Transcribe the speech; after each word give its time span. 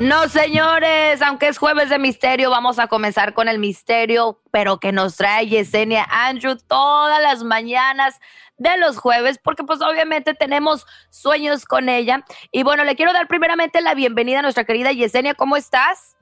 No, 0.00 0.28
señores, 0.28 1.20
aunque 1.22 1.48
es 1.48 1.58
jueves 1.58 1.90
de 1.90 1.98
misterio, 1.98 2.50
vamos 2.50 2.78
a 2.78 2.86
comenzar 2.86 3.34
con 3.34 3.48
el 3.48 3.58
misterio, 3.58 4.38
pero 4.52 4.78
que 4.78 4.92
nos 4.92 5.16
trae 5.16 5.48
Yesenia 5.48 6.06
Andrew 6.08 6.56
todas 6.68 7.20
las 7.20 7.42
mañanas 7.42 8.20
de 8.58 8.78
los 8.78 8.96
jueves, 8.96 9.40
porque 9.42 9.64
pues 9.64 9.80
obviamente 9.82 10.34
tenemos 10.34 10.86
sueños 11.10 11.64
con 11.64 11.88
ella. 11.88 12.24
Y 12.52 12.62
bueno, 12.62 12.84
le 12.84 12.94
quiero 12.94 13.12
dar 13.12 13.26
primeramente 13.26 13.80
la 13.80 13.94
bienvenida 13.94 14.38
a 14.38 14.42
nuestra 14.42 14.62
querida 14.62 14.92
Yesenia, 14.92 15.34
¿cómo 15.34 15.56
estás? 15.56 16.16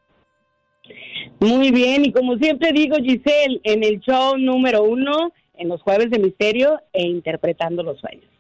Muy 1.38 1.70
bien, 1.70 2.06
y 2.06 2.12
como 2.12 2.36
siempre 2.38 2.72
digo, 2.72 2.96
Giselle, 2.96 3.60
en 3.62 3.84
el 3.84 4.00
show 4.00 4.38
número 4.38 4.84
uno, 4.84 5.34
en 5.52 5.68
los 5.68 5.82
jueves 5.82 6.08
de 6.08 6.18
misterio 6.18 6.80
e 6.94 7.02
interpretando 7.02 7.82
los 7.82 8.00
sueños. 8.00 8.35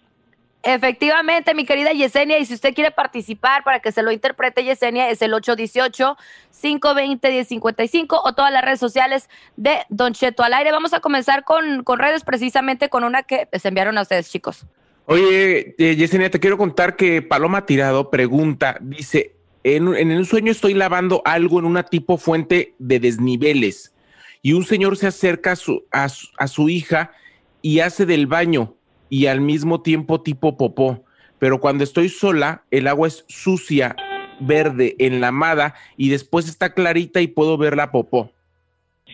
Efectivamente, 0.68 1.54
mi 1.54 1.64
querida 1.64 1.92
Yesenia, 1.92 2.40
y 2.40 2.44
si 2.44 2.54
usted 2.54 2.74
quiere 2.74 2.90
participar 2.90 3.62
para 3.62 3.78
que 3.78 3.92
se 3.92 4.02
lo 4.02 4.10
interprete 4.10 4.64
Yesenia, 4.64 5.10
es 5.10 5.22
el 5.22 5.32
818-520-1055 5.34 8.20
o 8.24 8.34
todas 8.34 8.52
las 8.52 8.64
redes 8.64 8.80
sociales 8.80 9.30
de 9.56 9.76
Don 9.90 10.12
Cheto 10.12 10.42
al 10.42 10.54
aire. 10.54 10.72
Vamos 10.72 10.92
a 10.92 10.98
comenzar 10.98 11.44
con, 11.44 11.84
con 11.84 12.00
redes 12.00 12.24
precisamente 12.24 12.88
con 12.88 13.04
una 13.04 13.22
que 13.22 13.48
les 13.52 13.64
enviaron 13.64 13.96
a 13.96 14.02
ustedes, 14.02 14.28
chicos. 14.28 14.66
Oye, 15.04 15.76
eh, 15.78 15.94
Yesenia, 15.94 16.32
te 16.32 16.40
quiero 16.40 16.58
contar 16.58 16.96
que 16.96 17.22
Paloma 17.22 17.64
Tirado 17.64 18.10
pregunta, 18.10 18.76
dice, 18.80 19.36
en, 19.62 19.94
en 19.94 20.10
un 20.10 20.24
sueño 20.24 20.50
estoy 20.50 20.74
lavando 20.74 21.22
algo 21.24 21.60
en 21.60 21.64
una 21.64 21.84
tipo 21.84 22.18
fuente 22.18 22.74
de 22.80 22.98
desniveles 22.98 23.94
y 24.42 24.52
un 24.52 24.64
señor 24.64 24.96
se 24.96 25.06
acerca 25.06 25.52
a 25.52 25.56
su, 25.56 25.84
a 25.92 26.08
su, 26.08 26.26
a 26.38 26.48
su 26.48 26.68
hija 26.68 27.12
y 27.62 27.78
hace 27.78 28.04
del 28.04 28.26
baño 28.26 28.75
y 29.08 29.26
al 29.26 29.40
mismo 29.40 29.82
tiempo 29.82 30.20
tipo 30.20 30.56
popó. 30.56 31.04
Pero 31.38 31.60
cuando 31.60 31.84
estoy 31.84 32.08
sola, 32.08 32.62
el 32.70 32.86
agua 32.86 33.08
es 33.08 33.24
sucia, 33.28 33.96
verde, 34.40 34.96
enlamada 34.98 35.74
y 35.96 36.08
después 36.08 36.48
está 36.48 36.72
clarita 36.72 37.20
y 37.20 37.26
puedo 37.26 37.56
ver 37.58 37.76
la 37.76 37.90
popó. 37.90 38.30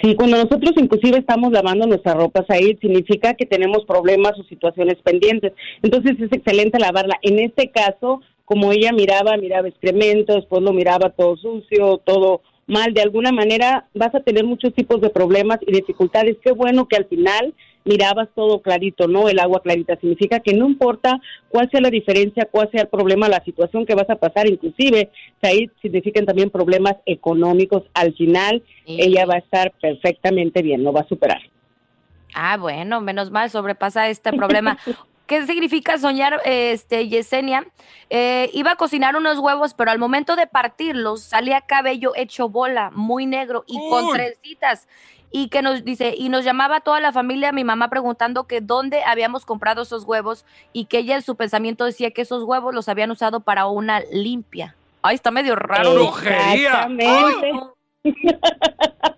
Sí, 0.00 0.14
cuando 0.14 0.36
nosotros 0.36 0.72
inclusive 0.76 1.18
estamos 1.18 1.52
lavando 1.52 1.86
nuestras 1.86 2.16
ropas 2.16 2.46
ahí, 2.48 2.76
significa 2.80 3.34
que 3.34 3.44
tenemos 3.44 3.84
problemas 3.84 4.32
o 4.38 4.44
situaciones 4.44 4.96
pendientes. 5.02 5.52
Entonces 5.82 6.18
es 6.18 6.32
excelente 6.32 6.78
lavarla. 6.78 7.18
En 7.22 7.38
este 7.38 7.70
caso, 7.70 8.20
como 8.44 8.72
ella 8.72 8.92
miraba, 8.92 9.36
miraba 9.36 9.68
excremento, 9.68 10.34
después 10.34 10.62
lo 10.62 10.72
miraba 10.72 11.10
todo 11.10 11.36
sucio, 11.36 11.98
todo 11.98 12.40
mal, 12.66 12.94
de 12.94 13.02
alguna 13.02 13.32
manera 13.32 13.86
vas 13.94 14.14
a 14.14 14.20
tener 14.20 14.44
muchos 14.44 14.72
tipos 14.74 15.00
de 15.00 15.10
problemas 15.10 15.58
y 15.66 15.72
dificultades. 15.72 16.36
Qué 16.42 16.52
bueno 16.52 16.88
que 16.88 16.96
al 16.96 17.04
final 17.04 17.54
mirabas 17.84 18.28
todo 18.34 18.62
clarito, 18.62 19.08
¿no? 19.08 19.28
El 19.28 19.38
agua 19.38 19.62
clarita. 19.62 19.96
Significa 19.96 20.40
que 20.40 20.54
no 20.54 20.66
importa 20.66 21.20
cuál 21.48 21.70
sea 21.70 21.80
la 21.80 21.90
diferencia, 21.90 22.48
cuál 22.50 22.70
sea 22.70 22.82
el 22.82 22.88
problema, 22.88 23.28
la 23.28 23.44
situación 23.44 23.86
que 23.86 23.94
vas 23.94 24.08
a 24.10 24.16
pasar, 24.16 24.48
inclusive, 24.48 25.10
ahí 25.42 25.70
significan 25.80 26.26
también 26.26 26.50
problemas 26.50 26.94
económicos. 27.06 27.82
Al 27.94 28.14
final, 28.14 28.62
ella 28.86 29.26
va 29.26 29.34
a 29.34 29.38
estar 29.38 29.72
perfectamente 29.80 30.62
bien, 30.62 30.82
lo 30.82 30.92
va 30.92 31.00
a 31.00 31.08
superar. 31.08 31.40
Ah, 32.34 32.56
bueno, 32.56 33.00
menos 33.00 33.30
mal 33.30 33.50
sobrepasa 33.50 34.08
este 34.08 34.32
problema. 34.32 34.78
¿Qué 35.26 35.46
significa 35.46 35.98
soñar, 35.98 36.40
este, 36.44 37.08
Yesenia? 37.08 37.66
Eh, 38.10 38.50
iba 38.52 38.72
a 38.72 38.76
cocinar 38.76 39.16
unos 39.16 39.38
huevos, 39.38 39.72
pero 39.72 39.90
al 39.90 39.98
momento 39.98 40.36
de 40.36 40.46
partirlos 40.46 41.22
salía 41.22 41.62
cabello 41.62 42.12
hecho 42.16 42.48
bola, 42.48 42.90
muy 42.92 43.24
negro 43.24 43.64
y 43.66 43.78
con 43.88 44.12
trencitas 44.12 44.88
y 45.32 45.48
que 45.48 45.62
nos 45.62 45.84
dice, 45.84 46.14
y 46.16 46.28
nos 46.28 46.44
llamaba 46.44 46.80
toda 46.80 47.00
la 47.00 47.10
familia, 47.10 47.52
mi 47.52 47.64
mamá 47.64 47.88
preguntando 47.88 48.44
que 48.44 48.60
dónde 48.60 49.02
habíamos 49.04 49.46
comprado 49.46 49.82
esos 49.82 50.04
huevos 50.04 50.44
y 50.72 50.84
que 50.84 50.98
ella 50.98 51.16
en 51.16 51.22
su 51.22 51.36
pensamiento 51.36 51.86
decía 51.86 52.10
que 52.10 52.22
esos 52.22 52.44
huevos 52.44 52.74
los 52.74 52.88
habían 52.88 53.10
usado 53.10 53.40
para 53.40 53.66
una 53.66 54.00
limpia. 54.12 54.76
Ay, 55.00 55.16
está 55.16 55.30
medio 55.30 55.56
raro. 55.56 55.94
¡Brujería! 55.94 56.88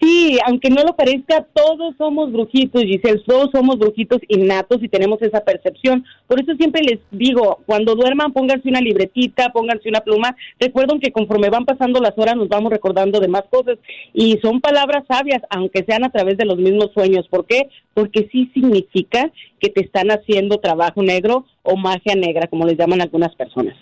Sí, 0.00 0.38
aunque 0.46 0.70
no 0.70 0.82
lo 0.82 0.96
parezca, 0.96 1.46
todos 1.52 1.94
somos 1.96 2.32
brujitos, 2.32 2.82
Giselle, 2.82 3.22
todos 3.26 3.50
somos 3.52 3.78
brujitos 3.78 4.20
innatos 4.28 4.82
y 4.82 4.88
tenemos 4.88 5.20
esa 5.22 5.40
percepción. 5.40 6.04
Por 6.26 6.40
eso 6.40 6.54
siempre 6.56 6.82
les 6.82 7.00
digo, 7.10 7.60
cuando 7.66 7.94
duerman, 7.94 8.32
pónganse 8.32 8.68
una 8.68 8.80
libretita, 8.80 9.52
pónganse 9.52 9.88
una 9.88 10.00
pluma. 10.00 10.36
Recuerden 10.58 11.00
que 11.00 11.12
conforme 11.12 11.50
van 11.50 11.64
pasando 11.64 12.00
las 12.00 12.16
horas 12.16 12.36
nos 12.36 12.48
vamos 12.48 12.72
recordando 12.72 13.20
de 13.20 13.28
más 13.28 13.44
cosas 13.50 13.78
y 14.12 14.38
son 14.38 14.60
palabras 14.60 15.04
sabias, 15.08 15.42
aunque 15.50 15.84
sean 15.84 16.04
a 16.04 16.10
través 16.10 16.36
de 16.36 16.44
los 16.44 16.58
mismos 16.58 16.90
sueños. 16.92 17.28
¿Por 17.28 17.46
qué? 17.46 17.68
Porque 17.94 18.28
sí 18.32 18.50
significa 18.52 19.30
que 19.60 19.70
te 19.70 19.82
están 19.82 20.10
haciendo 20.10 20.58
trabajo 20.58 21.02
negro 21.02 21.46
o 21.62 21.76
magia 21.76 22.14
negra, 22.14 22.48
como 22.48 22.66
les 22.66 22.76
llaman 22.76 23.00
algunas 23.00 23.34
personas. 23.34 23.76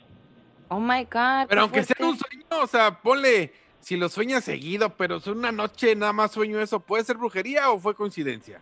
Oh 0.69 0.81
my 0.81 1.05
God. 1.05 1.49
Pero 1.49 1.63
aunque 1.63 1.83
sea 1.83 1.97
un 2.07 2.19
sueño, 2.19 2.45
o 2.63 2.67
sea, 2.67 3.01
ponle 3.03 3.53
si 3.85 3.97
lo 3.97 4.09
sueñas 4.09 4.45
seguido, 4.45 4.91
pero 4.97 5.17
es 5.17 5.27
una 5.27 5.53
noche 5.53 5.95
nada 5.95 6.15
más 6.15 6.33
sueño 6.33 6.59
eso, 6.61 6.81
¿puede 6.81 7.05
ser 7.05 7.19
brujería 7.19 7.71
o 7.71 7.79
fue 7.79 7.95
coincidencia? 7.95 8.61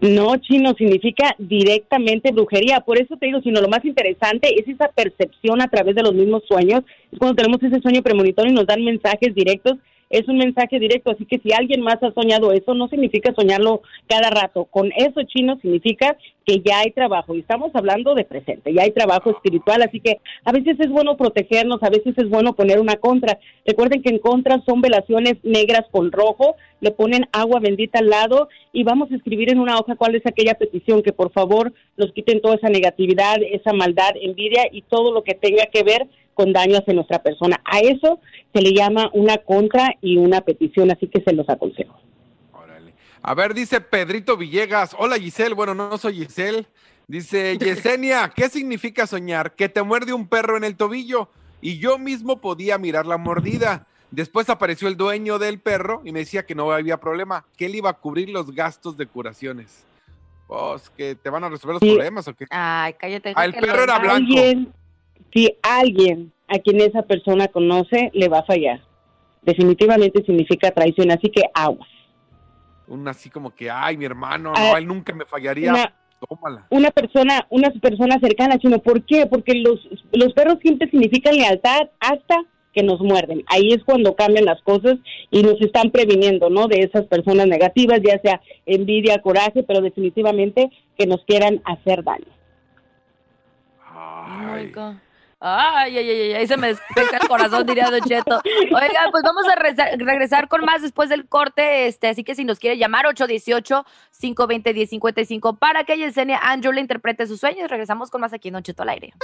No, 0.00 0.36
chino, 0.36 0.74
significa 0.74 1.34
directamente 1.38 2.32
brujería. 2.32 2.80
Por 2.80 2.98
eso 2.98 3.16
te 3.16 3.26
digo, 3.26 3.40
sino 3.42 3.60
lo 3.60 3.68
más 3.68 3.84
interesante 3.84 4.60
es 4.60 4.68
esa 4.68 4.88
percepción 4.88 5.60
a 5.60 5.68
través 5.68 5.94
de 5.94 6.02
los 6.02 6.14
mismos 6.14 6.42
sueños. 6.46 6.82
Es 7.12 7.18
cuando 7.18 7.36
tenemos 7.36 7.62
ese 7.62 7.80
sueño 7.80 8.02
premonitorio 8.02 8.52
y 8.52 8.54
nos 8.54 8.66
dan 8.66 8.84
mensajes 8.84 9.34
directos 9.34 9.76
es 10.10 10.26
un 10.28 10.38
mensaje 10.38 10.78
directo, 10.78 11.10
así 11.10 11.24
que 11.26 11.38
si 11.38 11.52
alguien 11.52 11.82
más 11.82 12.02
ha 12.02 12.12
soñado 12.12 12.52
eso, 12.52 12.74
no 12.74 12.88
significa 12.88 13.34
soñarlo 13.34 13.82
cada 14.06 14.30
rato. 14.30 14.64
Con 14.64 14.90
eso, 14.96 15.22
chino, 15.24 15.58
significa 15.60 16.16
que 16.46 16.62
ya 16.64 16.80
hay 16.80 16.92
trabajo, 16.92 17.34
y 17.34 17.40
estamos 17.40 17.70
hablando 17.74 18.14
de 18.14 18.24
presente, 18.24 18.72
ya 18.72 18.82
hay 18.82 18.90
trabajo 18.90 19.30
espiritual, 19.30 19.82
así 19.82 20.00
que 20.00 20.18
a 20.44 20.52
veces 20.52 20.80
es 20.80 20.88
bueno 20.88 21.16
protegernos, 21.18 21.82
a 21.82 21.90
veces 21.90 22.14
es 22.16 22.28
bueno 22.30 22.54
poner 22.54 22.80
una 22.80 22.96
contra. 22.96 23.38
Recuerden 23.66 24.02
que 24.02 24.08
en 24.08 24.18
contra 24.18 24.62
son 24.64 24.80
velaciones 24.80 25.34
negras 25.42 25.84
con 25.90 26.10
rojo, 26.10 26.56
le 26.80 26.90
ponen 26.90 27.26
agua 27.32 27.60
bendita 27.60 27.98
al 27.98 28.08
lado 28.08 28.48
y 28.72 28.82
vamos 28.84 29.10
a 29.10 29.16
escribir 29.16 29.50
en 29.50 29.58
una 29.58 29.78
hoja 29.78 29.96
cuál 29.96 30.14
es 30.14 30.24
aquella 30.26 30.54
petición, 30.54 31.02
que 31.02 31.12
por 31.12 31.32
favor 31.32 31.72
nos 31.98 32.12
quiten 32.12 32.40
toda 32.40 32.54
esa 32.54 32.68
negatividad, 32.68 33.36
esa 33.42 33.74
maldad, 33.74 34.12
envidia 34.20 34.68
y 34.72 34.82
todo 34.82 35.12
lo 35.12 35.24
que 35.24 35.34
tenga 35.34 35.66
que 35.66 35.82
ver 35.82 36.06
con 36.38 36.52
daños 36.52 36.84
en 36.86 36.94
nuestra 36.94 37.20
persona. 37.20 37.60
A 37.64 37.80
eso 37.80 38.20
se 38.54 38.62
le 38.62 38.72
llama 38.72 39.10
una 39.12 39.38
contra 39.38 39.96
y 40.00 40.18
una 40.18 40.40
petición, 40.42 40.88
así 40.92 41.08
que 41.08 41.20
se 41.20 41.32
los 41.32 41.48
aconsejo. 41.48 42.00
Órale. 42.52 42.94
A 43.22 43.34
ver, 43.34 43.54
dice 43.54 43.80
Pedrito 43.80 44.36
Villegas. 44.36 44.94
Hola 44.96 45.16
Giselle, 45.18 45.56
bueno, 45.56 45.74
no 45.74 45.98
soy 45.98 46.14
Giselle. 46.24 46.64
Dice 47.08 47.58
Yesenia, 47.60 48.30
¿qué 48.36 48.48
significa 48.48 49.08
soñar? 49.08 49.56
Que 49.56 49.68
te 49.68 49.82
muerde 49.82 50.12
un 50.12 50.28
perro 50.28 50.56
en 50.56 50.62
el 50.62 50.76
tobillo 50.76 51.28
y 51.60 51.78
yo 51.80 51.98
mismo 51.98 52.40
podía 52.40 52.78
mirar 52.78 53.04
la 53.04 53.18
mordida. 53.18 53.88
Después 54.12 54.48
apareció 54.48 54.86
el 54.86 54.96
dueño 54.96 55.40
del 55.40 55.58
perro 55.58 56.02
y 56.04 56.12
me 56.12 56.20
decía 56.20 56.46
que 56.46 56.54
no 56.54 56.70
había 56.70 56.98
problema, 57.00 57.46
que 57.56 57.66
él 57.66 57.74
iba 57.74 57.90
a 57.90 57.94
cubrir 57.94 58.30
los 58.30 58.54
gastos 58.54 58.96
de 58.96 59.06
curaciones. 59.06 59.84
Pues, 60.46 60.88
que 60.90 61.16
te 61.16 61.30
van 61.30 61.42
a 61.42 61.48
resolver 61.48 61.74
los 61.74 61.80
Sí. 61.82 61.94
problemas 61.94 62.28
o 62.28 62.34
qué. 62.34 62.46
Ay, 62.50 62.94
cállate. 62.94 63.32
Ah, 63.34 63.44
el 63.44 63.54
perro 63.54 63.82
era 63.82 63.98
blanco. 63.98 64.14
Alguien, 64.14 64.72
si 65.32 65.56
alguien 65.62 66.32
a 66.48 66.58
quien 66.58 66.80
esa 66.80 67.02
persona 67.02 67.48
conoce 67.48 68.10
le 68.14 68.28
va 68.28 68.38
a 68.40 68.44
fallar. 68.44 68.80
Definitivamente 69.42 70.24
significa 70.24 70.70
traición, 70.70 71.10
así 71.10 71.30
que 71.30 71.42
aguas. 71.54 71.88
Un 72.86 73.06
así 73.06 73.28
como 73.30 73.54
que, 73.54 73.70
ay, 73.70 73.96
mi 73.96 74.04
hermano, 74.06 74.52
Ah, 74.56 74.70
no, 74.72 74.76
él 74.78 74.86
nunca 74.86 75.14
me 75.14 75.24
fallaría. 75.26 75.70
Una, 75.72 75.94
Tómala. 76.26 76.66
una 76.70 76.90
persona, 76.90 77.46
una 77.50 77.70
persona 77.70 78.18
cercana, 78.20 78.58
sino 78.60 78.78
¿por 78.80 79.04
qué? 79.04 79.26
Porque 79.26 79.54
los, 79.54 79.78
los 80.12 80.32
perros 80.32 80.58
siempre 80.62 80.88
significan 80.90 81.36
lealtad 81.36 81.90
hasta 82.00 82.36
que 82.72 82.82
nos 82.82 83.00
muerden. 83.00 83.44
Ahí 83.46 83.72
es 83.72 83.84
cuando 83.84 84.14
cambian 84.16 84.44
las 84.46 84.60
cosas 84.62 84.98
y 85.30 85.42
nos 85.42 85.60
están 85.60 85.90
previniendo, 85.90 86.48
¿no? 86.50 86.66
De 86.66 86.80
esas 86.80 87.04
personas 87.06 87.46
negativas, 87.46 88.00
ya 88.02 88.18
sea 88.20 88.40
envidia, 88.66 89.20
coraje, 89.20 89.62
pero 89.62 89.80
definitivamente 89.80 90.70
que 90.96 91.06
nos 91.06 91.24
quieran 91.24 91.60
hacer 91.64 92.02
daño. 92.04 92.26
Oh 93.94 94.24
my 94.28 94.60
Ay. 94.60 94.70
God. 94.70 94.94
Ay, 95.40 95.96
ay, 95.96 96.10
ay, 96.10 96.20
ay, 96.20 96.34
ay, 96.34 96.48
se 96.48 96.56
me 96.56 96.66
despega 96.68 97.18
el 97.22 97.28
corazón, 97.28 97.64
diría 97.64 97.90
Don 97.90 98.00
Cheto. 98.00 98.42
Oiga, 98.44 99.06
pues 99.12 99.22
vamos 99.22 99.44
a 99.46 99.54
regresar 99.54 100.48
con 100.48 100.64
más 100.64 100.82
después 100.82 101.08
del 101.08 101.28
corte, 101.28 101.86
este, 101.86 102.08
así 102.08 102.24
que 102.24 102.34
si 102.34 102.44
nos 102.44 102.58
quiere 102.58 102.76
llamar, 102.76 103.06
818-520-1055, 103.06 105.56
para 105.56 105.84
que 105.84 105.96
Yesenia 105.96 106.40
le 106.72 106.80
interprete 106.80 107.28
sus 107.28 107.38
sueños. 107.38 107.70
Regresamos 107.70 108.10
con 108.10 108.20
más 108.20 108.32
aquí 108.32 108.48
en 108.48 108.54
Don 108.54 108.64
Cheto 108.64 108.82
al 108.82 108.88
aire. 108.88 109.14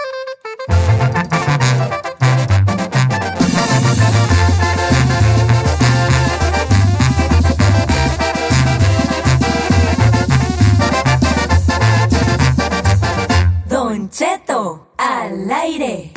Don 13.69 14.09
Cheto, 14.11 14.84
al 14.99 15.51
aire. 15.51 16.13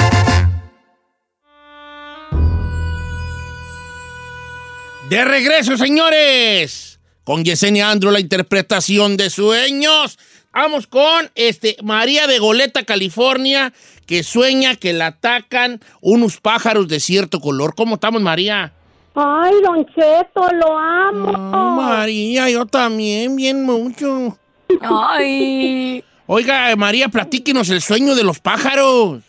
De 5.09 5.23
regreso, 5.23 5.77
señores. 5.77 6.99
Con 7.23 7.43
Yesenia 7.43 7.89
Andro, 7.89 8.11
la 8.11 8.19
interpretación 8.19 9.17
de 9.17 9.29
sueños. 9.29 10.17
Vamos 10.53 10.87
con 10.87 11.29
este 11.35 11.77
María 11.83 12.25
de 12.25 12.39
Goleta, 12.39 12.83
California, 12.83 13.73
que 14.05 14.23
sueña 14.23 14.75
que 14.75 14.91
la 14.93 15.07
atacan 15.07 15.79
unos 16.01 16.39
pájaros 16.39 16.87
de 16.87 16.99
cierto 16.99 17.39
color. 17.39 17.75
¿Cómo 17.75 17.95
estamos, 17.95 18.21
María? 18.21 18.73
Ay, 19.13 19.53
Don 19.63 19.85
Cheto, 19.85 20.47
lo 20.53 20.77
amo. 20.77 21.31
Ah, 21.53 21.75
María, 21.77 22.49
yo 22.49 22.65
también, 22.65 23.35
bien 23.35 23.63
mucho. 23.63 24.37
Ay. 24.81 26.03
Oiga, 26.27 26.75
María, 26.75 27.07
platíquenos 27.07 27.69
el 27.69 27.81
sueño 27.81 28.13
de 28.15 28.23
los 28.23 28.39
pájaros. 28.39 29.21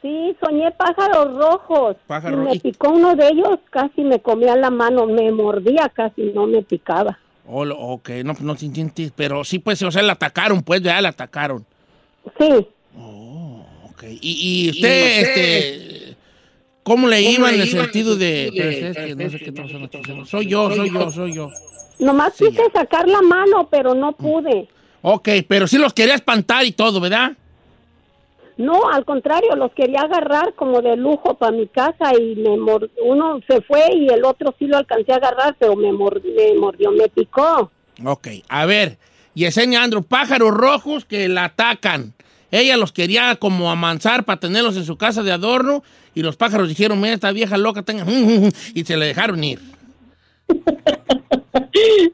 Sí, 0.00 0.36
soñé 0.40 0.70
pájaros 0.72 1.34
rojos. 1.36 1.96
Pájaro- 2.06 2.42
Y 2.42 2.46
me 2.46 2.54
y- 2.54 2.58
picó 2.60 2.90
uno 2.90 3.14
de 3.14 3.28
ellos, 3.28 3.58
casi 3.70 4.02
me 4.02 4.20
comía 4.20 4.56
la 4.56 4.70
mano, 4.70 5.06
me 5.06 5.30
mordía, 5.30 5.90
casi 5.94 6.22
no 6.34 6.46
me 6.46 6.62
picaba. 6.62 7.18
Oh, 7.48 7.64
lo- 7.64 7.78
ok, 7.78 8.08
no, 8.24 8.34
no 8.40 8.54
te 8.56 8.66
entiendes, 8.66 9.12
pero 9.14 9.44
sí, 9.44 9.58
pues, 9.58 9.82
o 9.82 9.90
sea, 9.90 10.02
la 10.02 10.14
atacaron, 10.14 10.62
pues, 10.62 10.80
ya 10.82 11.00
la 11.00 11.10
atacaron. 11.10 11.64
Sí, 12.38 12.66
Ok, 13.90 14.02
y, 14.20 14.66
y 14.66 14.70
usted, 14.70 15.20
este, 15.22 16.16
¿cómo 16.82 17.08
le 17.08 17.22
iba 17.22 17.50
en 17.50 17.62
el 17.62 17.68
sentido 17.70 18.14
de... 18.16 18.52
Soy 20.26 20.46
yo, 20.46 20.70
soy 20.70 20.90
yo, 20.92 21.10
soy 21.10 21.32
yo. 21.32 21.50
nomás 21.98 22.34
Sí, 22.34 22.44
quise 22.50 22.62
sacar 22.74 23.08
la 23.08 23.22
mano, 23.22 23.68
pero 23.70 23.94
no 23.94 24.12
pude. 24.12 24.68
Ok, 25.08 25.28
pero 25.46 25.68
sí 25.68 25.78
los 25.78 25.94
quería 25.94 26.16
espantar 26.16 26.64
y 26.64 26.72
todo, 26.72 26.98
¿verdad? 26.98 27.30
No, 28.56 28.88
al 28.90 29.04
contrario, 29.04 29.54
los 29.54 29.70
quería 29.72 30.00
agarrar 30.00 30.54
como 30.54 30.82
de 30.82 30.96
lujo 30.96 31.34
para 31.34 31.52
mi 31.52 31.68
casa 31.68 32.12
y 32.18 32.34
me 32.34 32.56
mor- 32.56 32.90
uno 33.04 33.38
se 33.48 33.60
fue 33.62 33.84
y 33.94 34.08
el 34.08 34.24
otro 34.24 34.52
sí 34.58 34.66
lo 34.66 34.78
alcancé 34.78 35.12
a 35.12 35.16
agarrar, 35.16 35.54
pero 35.60 35.76
me, 35.76 35.92
me 35.92 36.54
mordió, 36.58 36.90
me 36.90 37.08
picó. 37.08 37.70
Ok, 38.04 38.26
a 38.48 38.66
ver, 38.66 38.98
Yesenia 39.34 39.84
Andro, 39.84 40.02
pájaros 40.02 40.50
rojos 40.50 41.04
que 41.04 41.28
la 41.28 41.44
atacan. 41.44 42.12
Ella 42.50 42.76
los 42.76 42.90
quería 42.90 43.36
como 43.36 43.70
amansar 43.70 44.24
para 44.24 44.40
tenerlos 44.40 44.76
en 44.76 44.84
su 44.86 44.96
casa 44.96 45.22
de 45.22 45.30
adorno 45.30 45.84
y 46.16 46.22
los 46.22 46.36
pájaros 46.36 46.68
dijeron, 46.68 47.00
mira, 47.00 47.14
esta 47.14 47.30
vieja 47.30 47.56
loca 47.58 47.82
tenga... 47.84 48.04
y 48.74 48.84
se 48.84 48.96
le 48.96 49.06
dejaron 49.06 49.44
ir. 49.44 49.60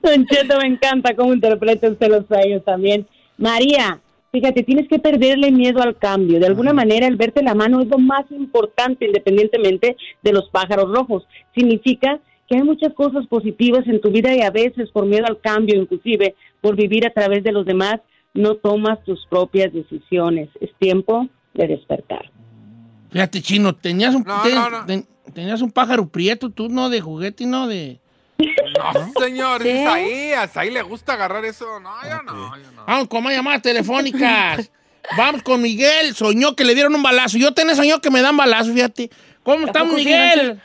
Don 0.03 0.27
Cheto, 0.27 0.59
me 0.59 0.67
encanta 0.67 1.15
cómo 1.15 1.33
interpreta 1.35 1.89
usted 1.89 2.09
los 2.09 2.27
sueños 2.27 2.65
también. 2.65 3.06
María, 3.39 4.00
fíjate, 4.31 4.62
tienes 4.62 4.89
que 4.89 4.99
perderle 4.99 5.50
miedo 5.50 5.83
al 5.83 5.97
cambio. 5.97 6.39
De 6.41 6.47
alguna 6.47 6.73
manera, 6.73 7.06
el 7.06 7.17
verte 7.17 7.43
la 7.43 7.55
mano 7.55 7.81
es 7.81 7.89
lo 7.89 7.99
más 7.99 8.25
importante, 8.31 9.06
independientemente 9.06 9.97
de 10.23 10.33
los 10.33 10.49
pájaros 10.50 10.91
rojos. 10.94 11.25
Significa 11.55 12.21
que 12.49 12.56
hay 12.56 12.62
muchas 12.62 12.93
cosas 12.94 13.27
positivas 13.27 13.87
en 13.87 14.00
tu 14.00 14.11
vida 14.11 14.35
y 14.35 14.43
a 14.43 14.50
veces 14.50 14.91
por 14.91 15.06
miedo 15.06 15.27
al 15.27 15.41
cambio, 15.41 15.81
inclusive 15.81 16.35
por 16.61 16.77
vivir 16.77 17.06
a 17.06 17.11
través 17.12 17.43
de 17.43 17.53
los 17.53 17.65
demás, 17.65 18.00
no 18.35 18.55
tomas 18.56 19.03
tus 19.05 19.27
propias 19.27 19.73
decisiones. 19.73 20.49
Es 20.61 20.71
tiempo 20.79 21.29
de 21.55 21.67
despertar. 21.69 22.31
Fíjate, 23.11 23.43
chino, 23.43 23.75
tenías 23.75 24.15
un, 24.15 24.23
No, 24.23 24.43
ten- 24.43 24.55
no, 24.55 24.71
no. 24.71 24.87
ten- 24.87 25.06
tenías 25.35 25.61
un 25.62 25.71
pájaro 25.71 26.09
prieto, 26.09 26.50
tú 26.50 26.69
no 26.69 26.88
de 26.91 27.00
juguete, 27.00 27.45
no 27.47 27.67
de... 27.69 28.00
No, 28.79 29.21
señor, 29.21 29.62
¿Sí? 29.62 29.69
es 29.69 29.87
ahí, 29.87 30.33
hasta 30.33 30.61
ahí 30.61 30.71
le 30.71 30.83
gusta 30.83 31.15
agarrar 31.15 31.44
eso. 31.44 31.81
No, 31.81 31.91
yo 32.03 32.23
no, 32.23 32.56
yo 32.56 32.73
no. 32.73 32.85
Vamos 32.87 33.09
con 33.09 33.23
más 33.23 33.35
llamadas 33.35 33.62
telefónicas. 33.62 34.71
Vamos 35.17 35.43
con 35.43 35.61
Miguel. 35.61 36.15
Soñó 36.15 36.55
que 36.55 36.65
le 36.65 36.75
dieron 36.75 36.94
un 36.94 37.03
balazo. 37.03 37.39
Yo 37.39 37.53
tenés 37.53 37.77
soñó 37.77 38.00
que 38.00 38.11
me 38.11 38.23
dan 38.23 38.37
balazo, 38.37 38.73
fíjate. 38.73 39.11
¿Cómo 39.43 39.67
sí, 39.67 39.94
Miguel? 39.94 40.61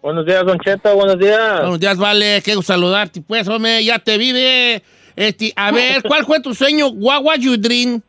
Buenos 0.00 0.24
días, 0.24 0.44
Don 0.46 0.58
Cheto, 0.60 0.94
buenos 0.94 1.18
días. 1.18 1.60
Buenos 1.60 1.80
días, 1.80 1.98
vale. 1.98 2.40
Qué 2.42 2.54
gusto 2.54 2.72
saludarte. 2.72 3.20
Pues, 3.20 3.46
hombre, 3.48 3.84
ya 3.84 3.98
te 3.98 4.16
vive. 4.16 4.82
Este, 5.16 5.52
a 5.56 5.72
ver, 5.72 6.02
¿cuál 6.02 6.24
fue 6.24 6.40
tu 6.40 6.54
sueño? 6.54 6.88
What 6.88 7.24
was 7.24 7.40
your 7.40 7.58
dream? 7.58 8.00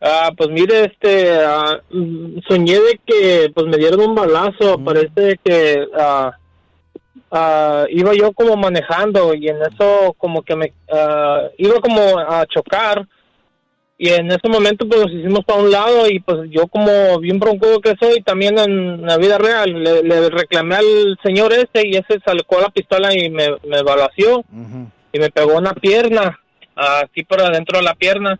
Ah, 0.00 0.32
pues 0.34 0.48
mire, 0.48 0.86
este, 0.86 1.30
ah, 1.44 1.78
mm, 1.90 2.38
soñé 2.48 2.80
de 2.80 3.00
que 3.04 3.52
pues 3.54 3.66
me 3.66 3.76
dieron 3.76 4.00
un 4.00 4.14
balazo, 4.14 4.82
parece 4.82 5.38
que 5.44 5.86
ah, 5.94 6.32
ah, 7.30 7.84
iba 7.90 8.12
yo 8.14 8.32
como 8.32 8.56
manejando 8.56 9.34
y 9.34 9.48
en 9.48 9.58
eso 9.62 10.14
como 10.18 10.42
que 10.42 10.56
me 10.56 10.72
ah, 10.92 11.48
iba 11.58 11.80
como 11.80 12.18
a 12.18 12.46
chocar 12.46 13.06
y 13.98 14.08
en 14.08 14.28
ese 14.28 14.48
momento 14.48 14.88
pues 14.88 15.02
nos 15.02 15.12
hicimos 15.12 15.44
para 15.44 15.60
un 15.60 15.70
lado 15.70 16.08
y 16.08 16.20
pues 16.20 16.50
yo 16.50 16.66
como 16.68 17.18
bien 17.20 17.38
broncudo 17.38 17.80
que 17.80 17.94
soy 18.00 18.22
también 18.22 18.58
en 18.58 19.02
la 19.02 19.18
vida 19.18 19.36
real 19.36 19.72
le, 19.72 20.02
le 20.02 20.30
reclamé 20.30 20.76
al 20.76 21.18
señor 21.22 21.52
ese 21.52 21.86
y 21.86 21.96
ese 21.96 22.18
sacó 22.24 22.60
la 22.60 22.70
pistola 22.70 23.14
y 23.14 23.28
me, 23.28 23.48
me 23.66 23.82
balació 23.82 24.42
y 25.12 25.18
me 25.18 25.30
pegó 25.30 25.56
una 25.56 25.72
pierna, 25.72 26.38
aquí 26.74 27.24
por 27.24 27.40
adentro 27.40 27.78
de 27.78 27.84
la 27.84 27.94
pierna. 27.94 28.38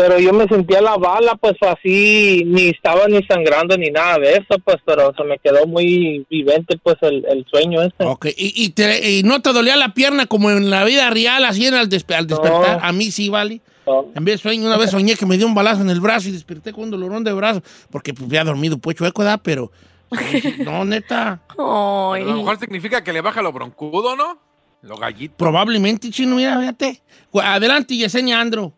Pero 0.00 0.18
yo 0.18 0.32
me 0.32 0.46
sentía 0.48 0.80
la 0.80 0.96
bala, 0.96 1.34
pues 1.36 1.56
así, 1.60 2.42
ni 2.46 2.68
estaba 2.68 3.06
ni 3.06 3.22
sangrando 3.24 3.76
ni 3.76 3.90
nada 3.90 4.18
de 4.18 4.32
eso, 4.32 4.58
pues, 4.64 4.78
pero 4.86 5.12
se 5.14 5.24
me 5.24 5.38
quedó 5.38 5.66
muy 5.66 6.24
vivente, 6.30 6.78
pues, 6.82 6.96
el, 7.02 7.22
el 7.28 7.44
sueño 7.50 7.82
ese. 7.82 7.94
Ok, 7.98 8.26
¿Y, 8.34 8.64
y, 8.64 8.70
te- 8.70 9.10
y 9.18 9.22
no 9.24 9.42
te 9.42 9.52
dolía 9.52 9.76
la 9.76 9.92
pierna 9.92 10.24
como 10.24 10.50
en 10.50 10.70
la 10.70 10.84
vida 10.84 11.10
real, 11.10 11.44
así 11.44 11.66
en 11.66 11.74
al, 11.74 11.90
despe- 11.90 12.14
al 12.14 12.26
despertar? 12.26 12.78
A 12.82 12.92
mí 12.92 13.10
sí, 13.10 13.28
vale. 13.28 13.60
No. 13.86 14.06
En 14.14 14.24
vez 14.24 14.36
de 14.36 14.38
sueño, 14.38 14.66
una 14.66 14.78
vez 14.78 14.90
soñé 14.90 15.16
que 15.16 15.26
me 15.26 15.36
dio 15.36 15.46
un 15.46 15.54
balazo 15.54 15.82
en 15.82 15.90
el 15.90 16.00
brazo 16.00 16.28
y 16.28 16.32
desperté 16.32 16.72
con 16.72 16.84
un 16.84 16.90
dolorón 16.92 17.22
de 17.22 17.32
brazo, 17.34 17.60
porque 17.90 18.14
pues, 18.14 18.24
había 18.26 18.44
dormido 18.44 18.78
pues 18.78 18.96
chueco, 18.96 19.20
¿verdad? 19.22 19.40
Pero, 19.42 19.70
no, 20.64 20.84
neta. 20.86 21.42
Ay. 21.58 22.22
A 22.22 22.24
lo 22.24 22.36
mejor 22.38 22.58
significa 22.58 23.04
que 23.04 23.12
le 23.12 23.20
baja 23.20 23.42
lo 23.42 23.52
broncudo, 23.52 24.16
¿no? 24.16 24.38
Lo 24.82 24.96
gallito. 24.96 25.34
Probablemente, 25.36 26.08
chino, 26.10 26.36
mira, 26.36 26.58
fíjate. 26.58 27.02
Adelante, 27.34 27.94
Yesenia 27.96 28.40
Andro. 28.40 28.72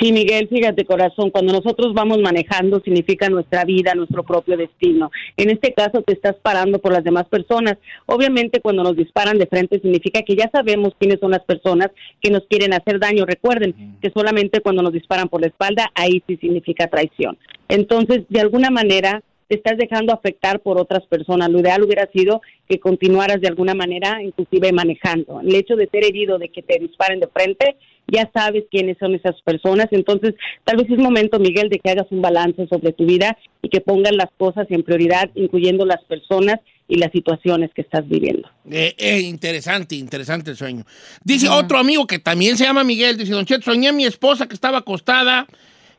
Sí, 0.00 0.10
Miguel, 0.10 0.48
fíjate, 0.48 0.86
corazón, 0.86 1.30
cuando 1.30 1.52
nosotros 1.52 1.92
vamos 1.92 2.18
manejando 2.18 2.80
significa 2.80 3.28
nuestra 3.28 3.64
vida, 3.64 3.94
nuestro 3.94 4.22
propio 4.22 4.56
destino. 4.56 5.10
En 5.36 5.50
este 5.50 5.74
caso 5.74 6.02
te 6.02 6.14
estás 6.14 6.34
parando 6.36 6.78
por 6.78 6.92
las 6.92 7.04
demás 7.04 7.28
personas. 7.28 7.76
Obviamente 8.06 8.60
cuando 8.60 8.82
nos 8.82 8.96
disparan 8.96 9.38
de 9.38 9.46
frente 9.46 9.80
significa 9.80 10.22
que 10.22 10.34
ya 10.34 10.48
sabemos 10.50 10.94
quiénes 10.98 11.20
son 11.20 11.32
las 11.32 11.44
personas 11.44 11.90
que 12.22 12.30
nos 12.30 12.46
quieren 12.46 12.72
hacer 12.72 12.98
daño. 12.98 13.26
Recuerden 13.26 13.98
que 14.00 14.10
solamente 14.10 14.60
cuando 14.60 14.82
nos 14.82 14.94
disparan 14.94 15.28
por 15.28 15.42
la 15.42 15.48
espalda, 15.48 15.90
ahí 15.94 16.22
sí 16.26 16.38
significa 16.38 16.88
traición. 16.88 17.36
Entonces, 17.68 18.22
de 18.30 18.40
alguna 18.40 18.70
manera, 18.70 19.22
te 19.48 19.56
estás 19.56 19.76
dejando 19.76 20.14
afectar 20.14 20.60
por 20.60 20.78
otras 20.80 21.04
personas. 21.06 21.50
Lo 21.50 21.60
ideal 21.60 21.82
hubiera 21.82 22.06
sido 22.06 22.40
que 22.66 22.80
continuaras 22.80 23.42
de 23.42 23.48
alguna 23.48 23.74
manera, 23.74 24.22
inclusive 24.22 24.72
manejando. 24.72 25.40
El 25.42 25.54
hecho 25.54 25.76
de 25.76 25.88
ser 25.88 26.04
herido, 26.04 26.38
de 26.38 26.48
que 26.48 26.62
te 26.62 26.78
disparen 26.78 27.20
de 27.20 27.28
frente, 27.28 27.76
ya 28.08 28.30
sabes 28.32 28.64
quiénes 28.70 28.98
son 28.98 29.14
esas 29.14 29.40
personas. 29.42 29.88
Entonces, 29.90 30.34
tal 30.64 30.76
vez 30.76 30.90
es 30.90 30.98
momento, 30.98 31.38
Miguel, 31.38 31.68
de 31.68 31.78
que 31.78 31.90
hagas 31.90 32.06
un 32.10 32.22
balance 32.22 32.66
sobre 32.68 32.92
tu 32.92 33.06
vida 33.06 33.36
y 33.62 33.68
que 33.68 33.80
pongas 33.80 34.14
las 34.14 34.28
cosas 34.36 34.66
en 34.70 34.82
prioridad, 34.82 35.30
incluyendo 35.34 35.86
las 35.86 36.02
personas 36.04 36.60
y 36.88 36.96
las 36.96 37.10
situaciones 37.12 37.70
que 37.74 37.82
estás 37.82 38.06
viviendo. 38.08 38.48
Eh, 38.70 38.94
eh, 38.98 39.20
interesante, 39.20 39.94
interesante 39.94 40.50
el 40.50 40.56
sueño. 40.56 40.84
Dice 41.24 41.48
otro 41.48 41.78
amigo 41.78 42.06
que 42.06 42.18
también 42.18 42.56
se 42.58 42.64
llama 42.64 42.84
Miguel, 42.84 43.16
dice, 43.16 43.32
Don 43.32 43.46
Cheto, 43.46 43.62
soñé 43.62 43.88
a 43.88 43.92
mi 43.92 44.04
esposa 44.04 44.46
que 44.46 44.54
estaba 44.54 44.78
acostada 44.78 45.46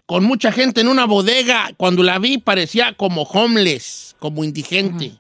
con 0.06 0.24
mucha 0.24 0.52
gente 0.52 0.82
en 0.82 0.88
una 0.88 1.06
bodega. 1.06 1.72
Cuando 1.78 2.04
la 2.04 2.20
vi 2.20 2.38
parecía 2.38 2.94
como 2.94 3.24
homeless, 3.24 4.16
como 4.20 4.44
indigente. 4.44 5.14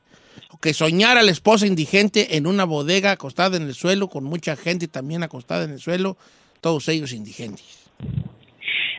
Que 0.61 0.73
soñara 0.73 1.23
la 1.23 1.31
esposa 1.31 1.67
indigente 1.67 2.37
en 2.37 2.47
una 2.47 2.63
bodega 2.63 3.11
acostada 3.11 3.57
en 3.57 3.63
el 3.63 3.73
suelo 3.73 4.07
con 4.07 4.23
mucha 4.23 4.55
gente 4.55 4.87
también 4.87 5.21
acostada 5.21 5.65
en 5.65 5.71
el 5.71 5.79
suelo, 5.81 6.15
todos 6.63 6.87
ellos 6.87 7.11
indigentes. 7.11 7.91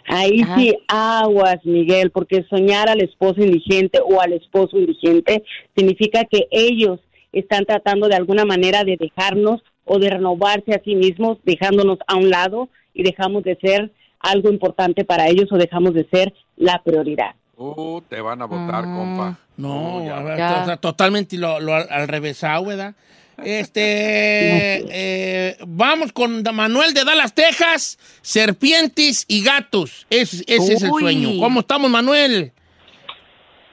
Ahí 0.07 0.45
sí 0.55 0.77
aguas, 0.87 1.65
Miguel, 1.65 2.11
porque 2.11 2.45
soñar 2.51 2.91
al 2.91 3.01
esposo 3.03 3.41
indigente 3.41 4.01
o 4.05 4.21
al 4.21 4.35
esposo 4.35 4.79
indigente 4.79 5.43
significa 5.75 6.27
que 6.27 6.47
ellos 6.51 7.01
están 7.33 7.65
tratando 7.65 8.07
de 8.07 8.17
alguna 8.17 8.45
manera 8.45 8.85
de 8.85 8.99
dejarnos 8.99 9.63
o 9.87 9.99
de 9.99 10.11
renovarse 10.11 10.75
a 10.75 10.83
sí 10.85 10.95
mismos, 10.95 11.39
dejándonos 11.45 11.99
a 12.07 12.17
un 12.17 12.29
lado 12.29 12.69
y 12.93 13.03
dejamos 13.03 13.43
de 13.45 13.57
ser 13.57 13.91
algo 14.21 14.51
importante 14.51 15.05
para 15.05 15.29
ellos 15.29 15.51
o 15.51 15.57
dejamos 15.57 15.95
de 15.95 16.07
ser 16.11 16.35
la 16.57 16.83
prioridad. 16.85 17.35
Uh, 17.57 18.01
te 18.03 18.21
van 18.21 18.43
a 18.43 18.47
votar, 18.47 18.85
compa. 18.85 19.39
No, 19.57 20.05
ya. 20.05 20.21
o 20.21 20.65
sea, 20.67 20.77
totalmente 20.77 21.39
lo, 21.39 21.61
lo 21.61 21.75
al, 21.75 21.87
al 21.91 22.09
revésado, 22.09 22.67
¿verdad? 22.67 22.95
Este, 23.43 24.85
eh, 24.91 25.57
vamos 25.67 26.13
con 26.13 26.43
Manuel 26.53 26.95
de 26.95 27.05
Dallas, 27.05 27.35
Texas, 27.35 27.99
serpientes 28.23 29.25
y 29.29 29.43
gatos. 29.43 30.07
Es- 30.11 30.45
ese 30.47 30.73
es 30.75 30.83
el 30.83 30.91
sueño. 30.91 31.31
¿Cómo 31.41 31.61
estamos, 31.61 31.91
Manuel? 31.91 32.53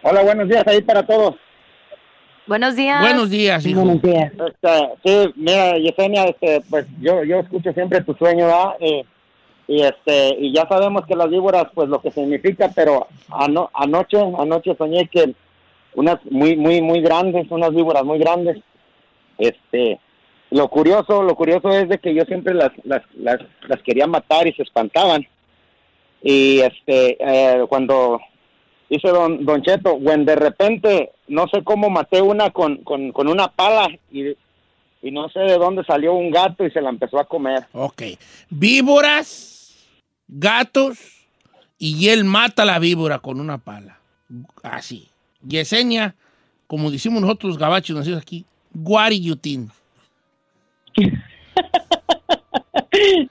Hola, 0.03 0.23
buenos 0.23 0.49
días 0.49 0.63
ahí 0.67 0.81
para 0.81 1.05
todos. 1.05 1.35
Buenos 2.47 2.75
días. 2.75 3.01
Buenos 3.01 3.29
días, 3.29 3.65
hijo. 3.65 3.81
Este, 3.91 4.89
sí, 5.05 5.33
mira, 5.35 5.77
Yesenia, 5.77 6.25
este, 6.25 6.61
pues 6.69 6.85
yo, 6.99 7.23
yo 7.23 7.39
escucho 7.39 7.71
siempre 7.71 8.01
tu 8.01 8.13
sueño, 8.15 8.47
¿verdad? 8.47 8.69
Eh, 8.79 9.05
y 9.67 9.81
este, 9.83 10.35
y 10.39 10.53
ya 10.53 10.67
sabemos 10.67 11.05
que 11.05 11.15
las 11.15 11.29
víboras, 11.29 11.65
pues 11.73 11.87
lo 11.87 12.01
que 12.01 12.11
significa, 12.11 12.69
pero 12.75 13.07
ano- 13.29 13.69
anoche, 13.73 14.17
anoche 14.17 14.75
soñé 14.75 15.07
que 15.07 15.33
unas 15.93 16.17
muy, 16.29 16.57
muy, 16.57 16.81
muy 16.81 17.01
grandes, 17.01 17.45
unas 17.51 17.69
víboras 17.73 18.03
muy 18.03 18.17
grandes. 18.19 18.57
Este, 19.41 19.99
lo 20.51 20.67
curioso, 20.67 21.23
lo 21.23 21.35
curioso 21.35 21.69
es 21.69 21.89
de 21.89 21.97
que 21.97 22.13
yo 22.13 22.23
siempre 22.25 22.53
las, 22.53 22.71
las, 22.83 23.01
las, 23.15 23.81
quería 23.83 24.05
matar 24.05 24.47
y 24.47 24.53
se 24.53 24.61
espantaban. 24.61 25.27
Y 26.21 26.59
este, 26.59 27.17
eh, 27.19 27.65
cuando 27.67 28.19
dice 28.87 29.07
don, 29.09 29.43
don 29.43 29.63
Cheto, 29.63 29.95
when 29.95 30.25
de 30.25 30.35
repente, 30.35 31.11
no 31.27 31.47
sé 31.47 31.63
cómo 31.63 31.89
maté 31.89 32.21
una 32.21 32.51
con, 32.51 32.83
con, 32.83 33.11
con 33.11 33.27
una 33.27 33.47
pala 33.47 33.87
y, 34.11 34.27
y 35.01 35.11
no 35.11 35.27
sé 35.29 35.39
de 35.39 35.57
dónde 35.57 35.83
salió 35.83 36.13
un 36.13 36.29
gato 36.29 36.63
y 36.63 36.69
se 36.69 36.81
la 36.81 36.89
empezó 36.89 37.19
a 37.19 37.25
comer. 37.25 37.65
Ok. 37.73 38.03
Víboras, 38.51 39.75
gatos, 40.27 40.99
y 41.79 42.09
él 42.09 42.25
mata 42.25 42.61
a 42.61 42.65
la 42.65 42.77
víbora 42.77 43.17
con 43.17 43.39
una 43.39 43.57
pala. 43.57 43.97
Así. 44.61 45.07
Yesenia, 45.41 46.13
como 46.67 46.91
decimos 46.91 47.21
nosotros 47.21 47.57
gabachos 47.57 47.95
nacidos 47.95 48.21
aquí, 48.21 48.45
guariyutín. 48.73 49.69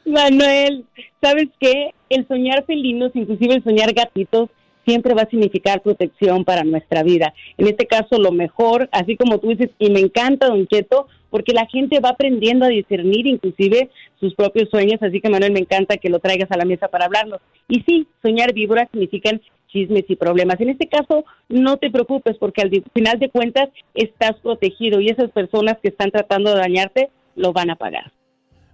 Manuel, 0.04 0.85
¿sabes 1.20 1.49
qué? 1.59 1.94
El 2.09 2.26
soñar 2.26 2.64
felinos, 2.64 3.12
inclusive 3.14 3.54
el 3.54 3.64
soñar 3.64 3.92
gatitos, 3.92 4.50
siempre 4.85 5.14
va 5.14 5.23
a 5.23 5.30
significar 5.30 5.82
protección 5.82 6.44
para 6.44 6.64
nuestra 6.64 7.02
vida. 7.02 7.32
En 7.59 7.68
este 7.68 7.87
caso, 7.87 8.18
lo 8.18 8.32
mejor, 8.32 8.88
así 8.92 9.16
como 9.16 9.38
tú 9.38 9.49
dices, 9.49 9.70
y 9.78 9.90
me 9.90 10.00
encanta, 10.00 10.49
Don 10.49 10.66
Cheto, 10.66 11.06
porque 11.30 11.52
la 11.52 11.66
gente 11.66 12.00
va 12.00 12.11
aprendiendo 12.11 12.64
a 12.64 12.70
discernir 12.70 13.26
inclusive 13.26 13.90
sus 14.18 14.35
propios 14.35 14.68
sueños, 14.68 15.00
así 15.00 15.20
que 15.20 15.28
Manuel, 15.28 15.52
me 15.52 15.61
encanta 15.61 15.97
que 15.97 16.09
lo 16.09 16.18
traigas 16.18 16.50
a 16.50 16.56
la 16.56 16.64
mesa 16.64 16.88
para 16.88 17.04
hablarlo. 17.04 17.40
Y 17.68 17.82
sí, 17.82 18.06
soñar 18.20 18.52
víboras 18.52 18.88
significan 18.90 19.40
chismes 19.72 20.04
y 20.08 20.16
problemas. 20.16 20.60
En 20.60 20.70
este 20.70 20.88
caso, 20.88 21.24
no 21.48 21.76
te 21.76 21.90
preocupes 21.90 22.36
porque 22.38 22.62
al 22.62 22.70
final 22.94 23.18
de 23.18 23.28
cuentas 23.30 23.68
estás 23.94 24.36
protegido 24.42 25.00
y 25.00 25.08
esas 25.08 25.30
personas 25.30 25.76
que 25.82 25.88
están 25.88 26.10
tratando 26.10 26.50
de 26.54 26.60
dañarte 26.60 27.10
lo 27.36 27.52
van 27.52 27.70
a 27.70 27.76
pagar. 27.76 28.12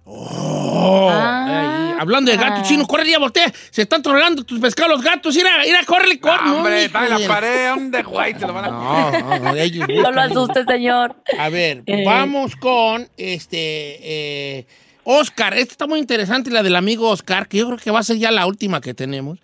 Oh, 0.09 1.09
Ah. 1.11 1.97
hablando 1.99 2.31
de 2.31 2.37
gatos 2.37 2.67
chinos, 2.67 2.87
corre 2.87 3.09
ya, 3.09 3.19
voltea. 3.19 3.51
Se 3.71 3.81
están 3.81 4.01
trolando 4.01 4.43
tus 4.43 4.59
pescados 4.59 4.93
los 4.95 5.03
gatos. 5.03 5.35
Mira, 5.35 5.49
mira, 5.65 5.79
córrele, 5.85 6.19
corre. 6.19 6.37
Ah, 6.39 6.53
hombre, 6.55 6.85
está 6.85 7.05
en 7.07 7.21
la 7.21 7.27
pared, 7.27 7.69
¿dónde, 7.69 8.03
güey? 8.03 8.33
Te 8.33 8.47
lo 8.47 8.53
van 8.53 8.65
a... 8.65 8.69
No, 8.69 9.11
no, 9.11 9.39
no, 9.39 9.55
ellos 9.57 9.87
No 9.89 10.11
lo 10.11 10.21
asuste, 10.21 10.63
señor. 10.65 11.15
A 11.37 11.49
ver, 11.49 11.83
Eh. 11.85 12.03
vamos 12.05 12.55
con 12.55 13.07
este 13.17 14.59
eh, 14.59 14.65
Oscar. 15.03 15.53
Esta 15.55 15.71
está 15.73 15.87
muy 15.87 15.99
interesante, 15.99 16.51
la 16.51 16.63
del 16.63 16.75
amigo 16.75 17.09
Oscar, 17.09 17.47
que 17.47 17.57
yo 17.57 17.65
creo 17.67 17.77
que 17.77 17.91
va 17.91 17.99
a 17.99 18.03
ser 18.03 18.17
ya 18.17 18.31
la 18.31 18.45
última 18.45 18.79
que 18.79 18.93
tenemos, 18.93 19.39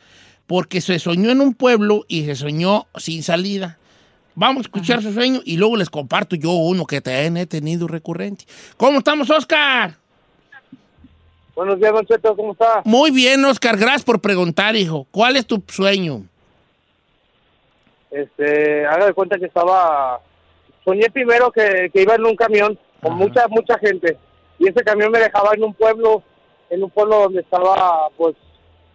porque 0.47 0.81
se 0.81 0.99
soñó 0.99 1.31
en 1.31 1.41
un 1.41 1.53
pueblo 1.53 2.05
y 2.07 2.25
se 2.25 2.35
soñó 2.35 2.87
sin 2.95 3.23
salida. 3.23 3.77
Vamos 4.35 4.57
a 4.57 4.61
escuchar 4.61 5.01
su 5.01 5.13
sueño 5.13 5.41
y 5.45 5.57
luego 5.57 5.77
les 5.77 5.89
comparto 5.89 6.35
yo 6.35 6.51
uno 6.51 6.85
que 6.85 7.01
también 7.01 7.37
he 7.37 7.45
tenido 7.45 7.87
recurrente. 7.87 8.45
¿Cómo 8.77 8.97
estamos, 8.99 9.29
Oscar? 9.29 9.95
Buenos 11.55 11.79
días, 11.79 11.93
Don 11.93 12.05
Cheto, 12.05 12.35
¿cómo 12.35 12.53
está? 12.53 12.81
Muy 12.83 13.11
bien, 13.11 13.45
Oscar. 13.45 13.77
Gracias 13.77 14.03
por 14.03 14.19
preguntar, 14.19 14.75
hijo. 14.75 15.05
¿Cuál 15.11 15.35
es 15.35 15.45
tu 15.45 15.61
sueño? 15.67 16.23
Este, 18.09 18.85
haga 18.87 19.05
de 19.05 19.13
cuenta 19.13 19.37
que 19.37 19.45
estaba, 19.45 20.19
soñé 20.83 21.11
primero 21.11 21.51
que, 21.51 21.91
que 21.93 22.01
iba 22.01 22.15
en 22.15 22.25
un 22.25 22.35
camión 22.35 22.77
con 23.01 23.13
mucha, 23.15 23.47
mucha 23.49 23.77
gente. 23.77 24.17
Y 24.57 24.67
ese 24.67 24.83
camión 24.83 25.11
me 25.11 25.19
dejaba 25.19 25.51
en 25.53 25.63
un 25.63 25.75
pueblo, 25.75 26.23
en 26.71 26.83
un 26.83 26.89
pueblo 26.89 27.19
donde 27.19 27.41
estaba, 27.41 28.09
pues, 28.17 28.35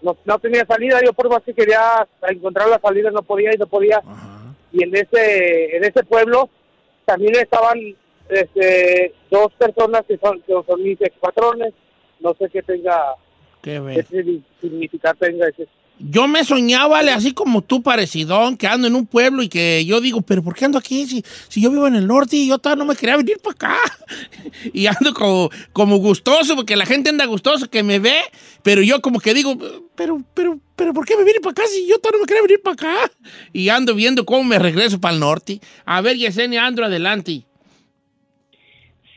no, 0.02 0.16
no 0.24 0.38
tenía 0.38 0.64
salida. 0.66 1.00
Yo 1.04 1.12
por 1.12 1.28
más 1.28 1.42
que 1.42 1.54
quería 1.54 2.06
encontrar 2.28 2.68
la 2.68 2.80
salida 2.80 3.10
no 3.10 3.22
podía 3.22 3.54
y 3.54 3.58
no 3.58 3.66
podía. 3.66 4.02
Y 4.72 4.84
en 4.84 4.94
ese, 4.94 5.76
en 5.76 5.84
ese 5.84 6.04
pueblo 6.04 6.50
también 7.04 7.36
estaban 7.36 7.78
este, 8.28 9.14
dos 9.30 9.52
personas 9.54 10.02
que 10.06 10.18
son, 10.18 10.40
que 10.42 10.52
son 10.66 10.82
mis 10.82 11.00
expatrones. 11.00 11.72
No 12.20 12.34
sé 12.34 12.48
qué 12.50 12.62
tenga, 12.62 13.14
Qué 13.62 14.36
significar 14.60 15.16
tenga 15.16 15.48
ese. 15.48 15.68
Yo 16.00 16.28
me 16.28 16.44
soñaba, 16.44 17.00
así 17.00 17.32
como 17.32 17.62
tú, 17.62 17.82
parecidón, 17.82 18.56
que 18.56 18.66
ando 18.66 18.86
en 18.86 18.94
un 18.94 19.06
pueblo 19.06 19.42
y 19.42 19.48
que 19.48 19.84
yo 19.84 20.00
digo, 20.00 20.22
pero 20.22 20.42
¿por 20.42 20.54
qué 20.54 20.64
ando 20.64 20.78
aquí? 20.78 21.06
Si, 21.06 21.24
si 21.48 21.60
yo 21.60 21.70
vivo 21.70 21.86
en 21.86 21.96
el 21.96 22.06
norte 22.06 22.36
y 22.36 22.48
yo 22.48 22.58
todavía 22.58 22.84
no 22.84 22.88
me 22.88 22.96
quería 22.96 23.16
venir 23.16 23.38
para 23.42 23.54
acá. 23.54 23.76
y 24.72 24.86
ando 24.86 25.12
como, 25.12 25.50
como 25.72 25.96
gustoso, 25.96 26.54
porque 26.54 26.76
la 26.76 26.86
gente 26.86 27.10
anda 27.10 27.24
gustoso 27.26 27.68
que 27.68 27.82
me 27.82 27.98
ve, 27.98 28.16
pero 28.62 28.82
yo 28.82 29.00
como 29.00 29.18
que 29.18 29.34
digo, 29.34 29.58
pero, 29.96 30.22
pero, 30.34 30.60
pero, 30.76 30.92
¿por 30.92 31.04
qué 31.04 31.16
me 31.16 31.24
vine 31.24 31.40
para 31.40 31.50
acá 31.50 31.62
si 31.66 31.88
yo 31.88 31.98
todavía 31.98 32.18
no 32.18 32.22
me 32.22 32.26
quería 32.26 32.42
venir 32.42 32.62
para 32.62 32.74
acá? 32.74 33.12
Y 33.52 33.68
ando 33.68 33.94
viendo 33.94 34.24
cómo 34.24 34.44
me 34.44 34.58
regreso 34.58 35.00
para 35.00 35.14
el 35.14 35.20
norte. 35.20 35.60
A 35.84 36.00
ver, 36.00 36.16
Yesenia, 36.16 36.64
ando 36.64 36.84
adelante. 36.84 37.44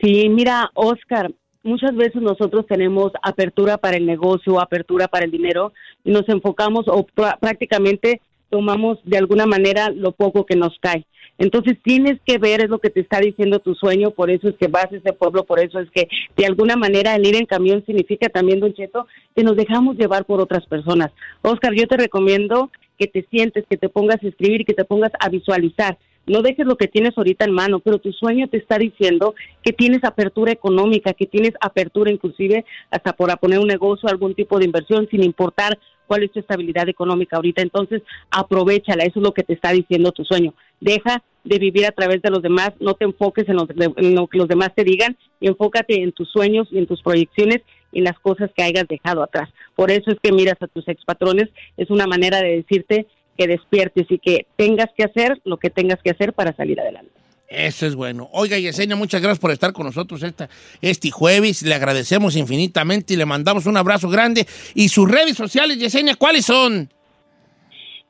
Sí, 0.00 0.28
mira, 0.28 0.70
Oscar, 0.74 1.32
muchas 1.62 1.94
veces 1.94 2.20
nosotros 2.22 2.66
tenemos 2.66 3.12
apertura 3.22 3.78
para 3.78 3.96
el 3.96 4.06
negocio, 4.06 4.60
apertura 4.60 5.08
para 5.08 5.24
el 5.24 5.30
dinero 5.30 5.72
y 6.04 6.10
nos 6.10 6.28
enfocamos 6.28 6.86
o 6.88 7.06
prá- 7.06 7.38
prácticamente 7.38 8.20
tomamos 8.50 8.98
de 9.04 9.18
alguna 9.18 9.46
manera 9.46 9.90
lo 9.90 10.12
poco 10.12 10.44
que 10.44 10.56
nos 10.56 10.76
cae. 10.80 11.04
Entonces 11.38 11.78
tienes 11.82 12.20
que 12.26 12.36
ver, 12.38 12.62
es 12.62 12.68
lo 12.68 12.78
que 12.78 12.90
te 12.90 13.00
está 13.00 13.18
diciendo 13.18 13.58
tu 13.58 13.74
sueño, 13.74 14.10
por 14.10 14.30
eso 14.30 14.48
es 14.48 14.56
que 14.56 14.68
vas 14.68 14.92
a 14.92 14.96
ese 14.96 15.12
pueblo, 15.14 15.44
por 15.44 15.58
eso 15.58 15.80
es 15.80 15.90
que 15.90 16.06
de 16.36 16.46
alguna 16.46 16.76
manera 16.76 17.14
el 17.14 17.26
ir 17.26 17.36
en 17.36 17.46
camión 17.46 17.82
significa 17.86 18.28
también, 18.28 18.60
Don 18.60 18.74
Cheto, 18.74 19.06
que 19.34 19.42
nos 19.42 19.56
dejamos 19.56 19.96
llevar 19.96 20.24
por 20.26 20.40
otras 20.40 20.66
personas. 20.66 21.10
Oscar, 21.40 21.72
yo 21.74 21.86
te 21.86 21.96
recomiendo 21.96 22.70
que 22.98 23.06
te 23.06 23.26
sientes, 23.30 23.64
que 23.68 23.78
te 23.78 23.88
pongas 23.88 24.22
a 24.22 24.28
escribir 24.28 24.64
que 24.66 24.74
te 24.74 24.84
pongas 24.84 25.12
a 25.18 25.28
visualizar. 25.30 25.96
No 26.26 26.42
dejes 26.42 26.66
lo 26.66 26.76
que 26.76 26.88
tienes 26.88 27.16
ahorita 27.16 27.44
en 27.44 27.52
mano, 27.52 27.80
pero 27.80 27.98
tu 27.98 28.12
sueño 28.12 28.48
te 28.48 28.58
está 28.58 28.78
diciendo 28.78 29.34
que 29.62 29.72
tienes 29.72 30.04
apertura 30.04 30.52
económica, 30.52 31.12
que 31.14 31.26
tienes 31.26 31.52
apertura 31.60 32.10
inclusive 32.10 32.64
hasta 32.90 33.12
para 33.12 33.36
poner 33.36 33.58
un 33.58 33.66
negocio, 33.66 34.08
algún 34.08 34.34
tipo 34.34 34.58
de 34.58 34.66
inversión, 34.66 35.08
sin 35.10 35.24
importar 35.24 35.78
cuál 36.06 36.22
es 36.22 36.32
tu 36.32 36.40
estabilidad 36.40 36.88
económica 36.88 37.36
ahorita. 37.36 37.62
Entonces, 37.62 38.02
aprovechala, 38.30 39.04
eso 39.04 39.18
es 39.18 39.24
lo 39.24 39.32
que 39.32 39.42
te 39.42 39.54
está 39.54 39.72
diciendo 39.72 40.12
tu 40.12 40.24
sueño. 40.24 40.54
Deja 40.80 41.22
de 41.44 41.58
vivir 41.58 41.86
a 41.86 41.92
través 41.92 42.22
de 42.22 42.30
los 42.30 42.42
demás, 42.42 42.70
no 42.78 42.94
te 42.94 43.04
enfoques 43.04 43.48
en, 43.48 43.56
en 43.96 44.14
lo 44.14 44.28
que 44.28 44.38
los 44.38 44.46
demás 44.46 44.72
te 44.76 44.84
digan, 44.84 45.16
y 45.40 45.48
enfócate 45.48 46.02
en 46.02 46.12
tus 46.12 46.30
sueños 46.30 46.68
y 46.70 46.78
en 46.78 46.86
tus 46.86 47.02
proyecciones 47.02 47.62
y 47.90 47.98
en 47.98 48.04
las 48.04 48.18
cosas 48.18 48.50
que 48.56 48.62
hayas 48.62 48.86
dejado 48.88 49.22
atrás. 49.22 49.48
Por 49.74 49.90
eso 49.90 50.10
es 50.10 50.18
que 50.22 50.32
miras 50.32 50.56
a 50.60 50.68
tus 50.68 50.86
expatrones, 50.88 51.48
es 51.76 51.90
una 51.90 52.06
manera 52.06 52.40
de 52.40 52.56
decirte 52.56 53.06
que 53.36 53.46
despiertes 53.46 54.06
y 54.10 54.18
que 54.18 54.46
tengas 54.56 54.88
que 54.96 55.04
hacer 55.04 55.40
lo 55.44 55.56
que 55.56 55.70
tengas 55.70 56.00
que 56.02 56.10
hacer 56.10 56.32
para 56.32 56.54
salir 56.54 56.80
adelante. 56.80 57.10
Eso 57.48 57.86
es 57.86 57.94
bueno. 57.94 58.30
Oiga, 58.32 58.58
Yesenia, 58.58 58.96
muchas 58.96 59.20
gracias 59.20 59.38
por 59.38 59.50
estar 59.50 59.74
con 59.74 59.84
nosotros 59.84 60.22
esta, 60.22 60.48
este 60.80 61.10
jueves. 61.10 61.62
Le 61.62 61.74
agradecemos 61.74 62.34
infinitamente 62.34 63.12
y 63.12 63.16
le 63.18 63.26
mandamos 63.26 63.66
un 63.66 63.76
abrazo 63.76 64.08
grande. 64.08 64.46
¿Y 64.74 64.88
sus 64.88 65.10
redes 65.10 65.36
sociales, 65.36 65.78
Yesenia, 65.78 66.14
cuáles 66.14 66.46
son? 66.46 66.88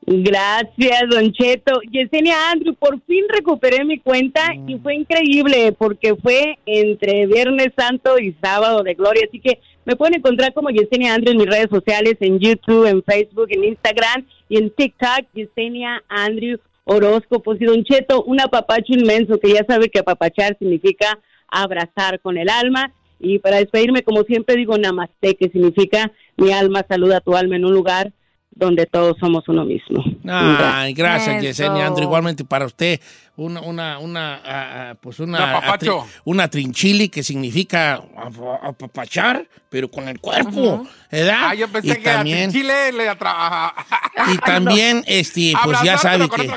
Gracias, 0.05 1.03
Don 1.09 1.31
Cheto. 1.31 1.79
Yesenia 1.91 2.51
Andrew, 2.51 2.73
por 2.75 3.01
fin 3.03 3.23
recuperé 3.29 3.85
mi 3.85 3.99
cuenta 3.99 4.53
y 4.67 4.77
fue 4.77 4.95
increíble 4.95 5.73
porque 5.73 6.15
fue 6.15 6.57
entre 6.65 7.25
Viernes 7.25 7.69
Santo 7.77 8.19
y 8.19 8.33
Sábado 8.41 8.83
de 8.83 8.93
Gloria. 8.95 9.25
Así 9.27 9.39
que 9.39 9.59
me 9.85 9.95
pueden 9.95 10.15
encontrar 10.15 10.53
como 10.53 10.69
Yesenia 10.69 11.13
Andrew 11.13 11.31
en 11.31 11.37
mis 11.37 11.47
redes 11.47 11.69
sociales, 11.69 12.15
en 12.19 12.39
YouTube, 12.39 12.85
en 12.85 13.03
Facebook, 13.03 13.47
en 13.49 13.63
Instagram 13.63 14.25
y 14.49 14.57
en 14.57 14.69
TikTok, 14.69 15.25
Yesenia 15.33 16.03
Andrew 16.07 16.57
Horóscopos. 16.85 17.59
Y 17.59 17.65
Don 17.65 17.83
Cheto, 17.83 18.23
un 18.23 18.39
apapacho 18.41 18.93
inmenso 18.93 19.39
que 19.39 19.53
ya 19.53 19.65
sabe 19.67 19.89
que 19.89 19.99
apapachar 19.99 20.57
significa 20.57 21.19
abrazar 21.47 22.19
con 22.19 22.37
el 22.37 22.49
alma. 22.49 22.91
Y 23.19 23.39
para 23.39 23.57
despedirme, 23.57 24.03
como 24.03 24.23
siempre 24.23 24.55
digo, 24.55 24.77
namaste, 24.77 25.35
que 25.35 25.49
significa 25.49 26.11
mi 26.35 26.51
alma 26.51 26.85
saluda 26.87 27.17
a 27.17 27.21
tu 27.21 27.35
alma 27.35 27.55
en 27.55 27.65
un 27.65 27.73
lugar 27.73 28.11
donde 28.55 28.85
todos 28.85 29.17
somos 29.19 29.47
uno 29.47 29.65
mismo. 29.65 30.03
Ay, 30.27 30.93
gracias, 30.93 31.37
Eso. 31.37 31.45
Yesenia 31.45 31.87
Andrew. 31.87 32.05
Igualmente 32.05 32.45
para 32.45 32.65
usted, 32.65 32.99
una, 33.35 33.61
una, 33.61 33.97
una, 33.99 34.41
ah, 34.45 34.95
pues 35.01 35.19
una, 35.19 35.59
atri- 35.61 36.05
una 36.23 36.47
trinchili 36.49 37.09
que 37.09 37.23
significa 37.23 37.95
apa- 38.15 38.59
apapachar, 38.61 39.47
pero 39.69 39.89
con 39.89 40.07
el 40.07 40.19
cuerpo, 40.19 40.85
¿verdad? 41.11 41.39
Ah, 41.49 41.55
yo 41.55 41.67
pensé 41.67 41.87
y 41.89 41.95
que 41.95 42.01
también, 42.01 42.49
a 42.51 42.91
le 42.91 43.09
atra... 43.09 43.73
y 44.33 44.37
también, 44.37 45.03
este, 45.07 45.53
pues 45.63 45.81
ya 45.81 45.97
sabe 45.97 46.29
que 46.29 46.51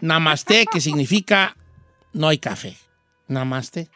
namaste, 0.00 0.66
que 0.66 0.80
significa 0.80 1.56
no 2.12 2.28
hay 2.28 2.38
café. 2.38 2.76
Namaste. 3.28 3.88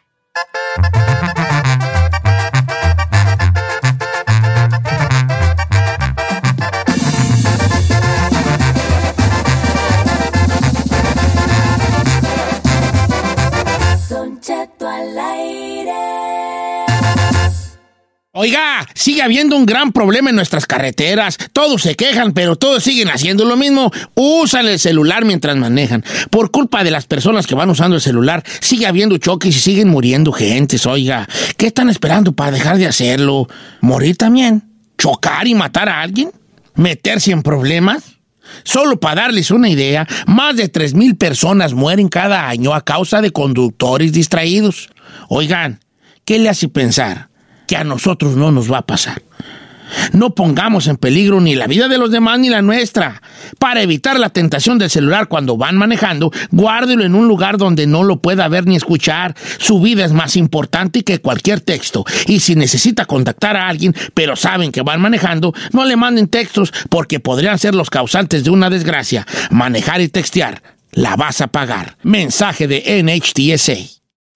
Oiga, 18.31 18.85
sigue 18.93 19.23
habiendo 19.23 19.55
un 19.55 19.65
gran 19.65 19.91
problema 19.91 20.29
en 20.29 20.35
nuestras 20.35 20.67
carreteras. 20.67 21.35
Todos 21.51 21.81
se 21.81 21.95
quejan, 21.95 22.31
pero 22.33 22.57
todos 22.57 22.83
siguen 22.83 23.07
haciendo 23.07 23.43
lo 23.43 23.57
mismo. 23.57 23.91
Usan 24.13 24.67
el 24.67 24.77
celular 24.77 25.25
mientras 25.25 25.57
manejan. 25.57 26.03
Por 26.29 26.51
culpa 26.51 26.83
de 26.83 26.91
las 26.91 27.07
personas 27.07 27.47
que 27.47 27.55
van 27.55 27.71
usando 27.71 27.95
el 27.95 28.03
celular, 28.03 28.43
sigue 28.59 28.85
habiendo 28.85 29.17
choques 29.17 29.55
y 29.55 29.59
siguen 29.59 29.89
muriendo 29.89 30.31
gentes. 30.31 30.85
Oiga, 30.85 31.27
¿qué 31.57 31.65
están 31.65 31.89
esperando 31.89 32.31
para 32.33 32.51
dejar 32.51 32.77
de 32.77 32.85
hacerlo? 32.85 33.47
¿Morir 33.81 34.15
también? 34.15 34.61
¿Chocar 34.95 35.47
y 35.47 35.55
matar 35.55 35.89
a 35.89 35.99
alguien? 35.99 36.31
¿Meterse 36.75 37.31
en 37.31 37.41
problemas? 37.41 38.03
Solo 38.63 38.99
para 38.99 39.23
darles 39.23 39.49
una 39.49 39.69
idea, 39.69 40.07
más 40.27 40.55
de 40.55 40.69
3 40.69 40.93
mil 40.93 41.15
personas 41.17 41.73
mueren 41.73 42.09
cada 42.09 42.47
año 42.47 42.75
a 42.75 42.85
causa 42.85 43.21
de 43.21 43.31
conductores 43.31 44.13
distraídos. 44.13 44.89
Oigan, 45.29 45.79
¿qué 46.25 46.37
le 46.37 46.49
hace 46.49 46.67
pensar 46.67 47.29
que 47.69 47.77
a 47.77 47.83
nosotros 47.83 48.35
no 48.35 48.51
nos 48.51 48.71
va 48.71 48.79
a 48.79 48.81
pasar? 48.81 49.21
No 50.11 50.33
pongamos 50.33 50.87
en 50.87 50.97
peligro 50.97 51.39
ni 51.39 51.53
la 51.53 51.67
vida 51.67 51.87
de 51.87 51.99
los 51.99 52.09
demás 52.09 52.39
ni 52.39 52.49
la 52.49 52.63
nuestra. 52.63 53.21
Para 53.59 53.83
evitar 53.83 54.19
la 54.19 54.29
tentación 54.29 54.79
del 54.79 54.89
celular 54.89 55.27
cuando 55.27 55.55
van 55.55 55.77
manejando, 55.77 56.31
guárdelo 56.49 57.03
en 57.03 57.13
un 57.13 57.27
lugar 57.27 57.57
donde 57.57 57.85
no 57.85 58.03
lo 58.03 58.17
pueda 58.17 58.47
ver 58.47 58.65
ni 58.65 58.75
escuchar. 58.75 59.35
Su 59.59 59.79
vida 59.79 60.03
es 60.03 60.11
más 60.11 60.35
importante 60.35 61.03
que 61.03 61.19
cualquier 61.19 61.61
texto. 61.61 62.03
Y 62.25 62.39
si 62.39 62.55
necesita 62.55 63.05
contactar 63.05 63.55
a 63.55 63.67
alguien, 63.67 63.93
pero 64.15 64.35
saben 64.35 64.71
que 64.71 64.81
van 64.81 64.99
manejando, 64.99 65.53
no 65.71 65.85
le 65.85 65.95
manden 65.95 66.27
textos 66.27 66.73
porque 66.89 67.19
podrían 67.19 67.59
ser 67.59 67.75
los 67.75 67.91
causantes 67.91 68.43
de 68.43 68.49
una 68.49 68.71
desgracia. 68.71 69.27
Manejar 69.51 70.01
y 70.01 70.07
textear, 70.07 70.63
la 70.91 71.15
vas 71.15 71.41
a 71.41 71.47
pagar. 71.47 71.97
Mensaje 72.01 72.67
de 72.67 73.03
NHTSA. 73.03 73.98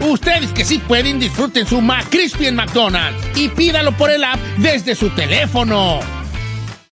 Ustedes 0.00 0.52
que 0.52 0.64
sí 0.64 0.78
pueden, 0.78 1.18
disfruten 1.18 1.66
su 1.66 1.80
McCrispy 1.80 2.46
en 2.46 2.56
McDonald's 2.56 3.24
y 3.36 3.48
pídalo 3.48 3.92
por 3.92 4.10
el 4.10 4.24
app 4.24 4.38
desde 4.58 4.94
su 4.94 5.10
teléfono. 5.10 6.00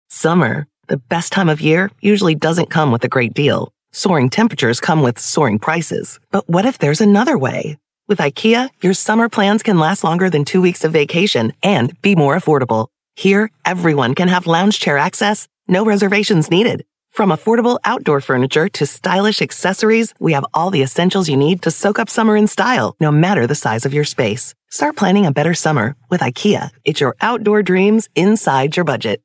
Summer, 0.08 0.66
the 0.88 0.96
best 0.96 1.32
time 1.32 1.48
of 1.48 1.60
year, 1.60 1.90
usually 2.00 2.34
doesn't 2.34 2.70
come 2.70 2.90
with 2.90 3.04
a 3.04 3.08
great 3.08 3.34
deal. 3.34 3.72
Soaring 3.92 4.28
temperatures 4.30 4.80
come 4.80 5.02
with 5.02 5.18
soaring 5.18 5.58
prices. 5.58 6.18
But 6.30 6.48
what 6.48 6.66
if 6.66 6.78
there's 6.78 7.00
another 7.00 7.38
way? 7.38 7.78
With 8.08 8.18
IKEA, 8.18 8.70
your 8.82 8.94
summer 8.94 9.28
plans 9.28 9.62
can 9.62 9.78
last 9.78 10.04
longer 10.04 10.30
than 10.30 10.44
two 10.44 10.60
weeks 10.60 10.84
of 10.84 10.92
vacation 10.92 11.52
and 11.62 12.00
be 12.02 12.14
more 12.14 12.36
affordable. 12.36 12.88
Here, 13.16 13.50
everyone 13.64 14.14
can 14.14 14.28
have 14.28 14.46
lounge 14.46 14.78
chair 14.78 14.98
access, 14.98 15.48
no 15.66 15.84
reservations 15.84 16.50
needed. 16.50 16.84
From 17.16 17.30
affordable 17.30 17.78
outdoor 17.86 18.20
furniture 18.20 18.68
to 18.68 18.84
stylish 18.84 19.40
accessories, 19.40 20.12
we 20.20 20.34
have 20.34 20.44
all 20.52 20.68
the 20.68 20.82
essentials 20.82 21.30
you 21.30 21.38
need 21.38 21.62
to 21.62 21.70
soak 21.70 21.98
up 21.98 22.10
summer 22.10 22.36
in 22.36 22.46
style, 22.46 22.94
no 23.00 23.10
matter 23.10 23.46
the 23.46 23.54
size 23.54 23.86
of 23.86 23.94
your 23.94 24.04
space. 24.04 24.54
Start 24.68 24.96
planning 24.96 25.24
a 25.24 25.32
better 25.32 25.54
summer 25.54 25.96
with 26.10 26.20
IKEA. 26.20 26.68
It's 26.84 27.00
your 27.00 27.16
outdoor 27.22 27.62
dreams 27.62 28.10
inside 28.14 28.76
your 28.76 28.84
budget. 28.84 29.22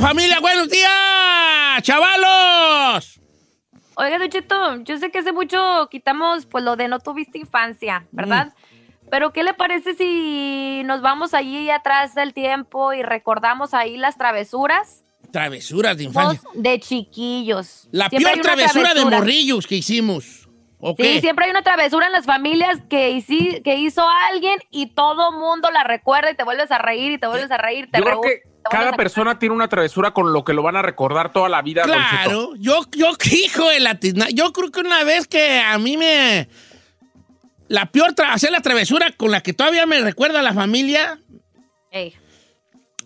Familia, 0.00 0.40
buenos 0.40 0.68
días. 0.68 1.82
chavalos! 1.82 3.20
Oiga, 3.96 4.18
Don 4.18 4.28
Cheto, 4.28 4.76
yo 4.84 4.98
sé 4.98 5.10
que 5.10 5.18
hace 5.18 5.32
mucho 5.32 5.88
quitamos 5.90 6.44
pues 6.46 6.62
lo 6.64 6.76
de 6.76 6.86
no 6.88 6.98
tuviste 7.00 7.38
infancia, 7.38 8.06
¿verdad? 8.12 8.52
Pero 9.10 9.32
¿qué 9.32 9.42
le 9.42 9.54
parece 9.54 9.94
si 9.94 10.82
nos 10.84 11.00
vamos 11.00 11.32
allí 11.32 11.70
atrás 11.70 12.14
del 12.14 12.34
tiempo 12.34 12.92
y 12.92 13.02
recordamos 13.02 13.72
ahí 13.74 13.96
las 13.96 14.16
travesuras 14.18 15.02
Travesuras 15.32 15.96
de 15.96 16.04
infancia. 16.04 16.48
De 16.54 16.78
chiquillos? 16.78 17.88
La 17.90 18.08
Siempre 18.08 18.32
peor 18.32 18.42
travesura 18.44 18.94
de 18.94 19.04
morrillos 19.04 19.66
que 19.66 19.74
hicimos. 19.76 20.48
Sí, 20.98 21.20
siempre 21.20 21.46
hay 21.46 21.50
una 21.50 21.62
travesura 21.62 22.06
en 22.06 22.12
las 22.12 22.26
familias 22.26 22.78
que, 22.88 23.10
hici- 23.12 23.62
que 23.62 23.76
hizo 23.76 24.06
alguien 24.30 24.58
y 24.70 24.94
todo 24.94 25.32
mundo 25.32 25.70
la 25.70 25.84
recuerda 25.84 26.30
y 26.30 26.36
te 26.36 26.44
vuelves 26.44 26.70
a 26.70 26.78
reír 26.78 27.12
y 27.12 27.18
te 27.18 27.26
vuelves 27.26 27.50
a 27.50 27.56
reír. 27.56 27.90
Te 27.90 27.98
Yo 27.98 28.04
creo 28.04 28.20
que 28.20 28.42
cada 28.70 28.92
persona 28.92 29.38
tiene 29.38 29.54
una 29.54 29.68
travesura 29.68 30.12
con 30.12 30.32
lo 30.32 30.44
que 30.44 30.52
lo 30.52 30.62
van 30.62 30.76
a 30.76 30.82
recordar 30.82 31.32
toda 31.32 31.48
la 31.48 31.62
vida. 31.62 31.82
Claro, 31.82 32.54
yo, 32.56 32.82
yo, 32.92 33.12
hijo 33.32 33.68
de 33.68 33.80
la 33.80 33.98
Yo 34.32 34.52
creo 34.52 34.70
que 34.70 34.80
una 34.80 35.04
vez 35.04 35.26
que 35.26 35.60
a 35.60 35.78
mí 35.78 35.96
me. 35.96 36.48
La 37.68 37.86
peor, 37.86 38.14
tra- 38.14 38.32
hacer 38.32 38.52
la 38.52 38.60
travesura 38.60 39.10
con 39.12 39.30
la 39.30 39.40
que 39.42 39.52
todavía 39.52 39.86
me 39.86 40.00
recuerda 40.00 40.40
a 40.40 40.42
la 40.42 40.54
familia. 40.54 41.18
Ey. 41.90 42.14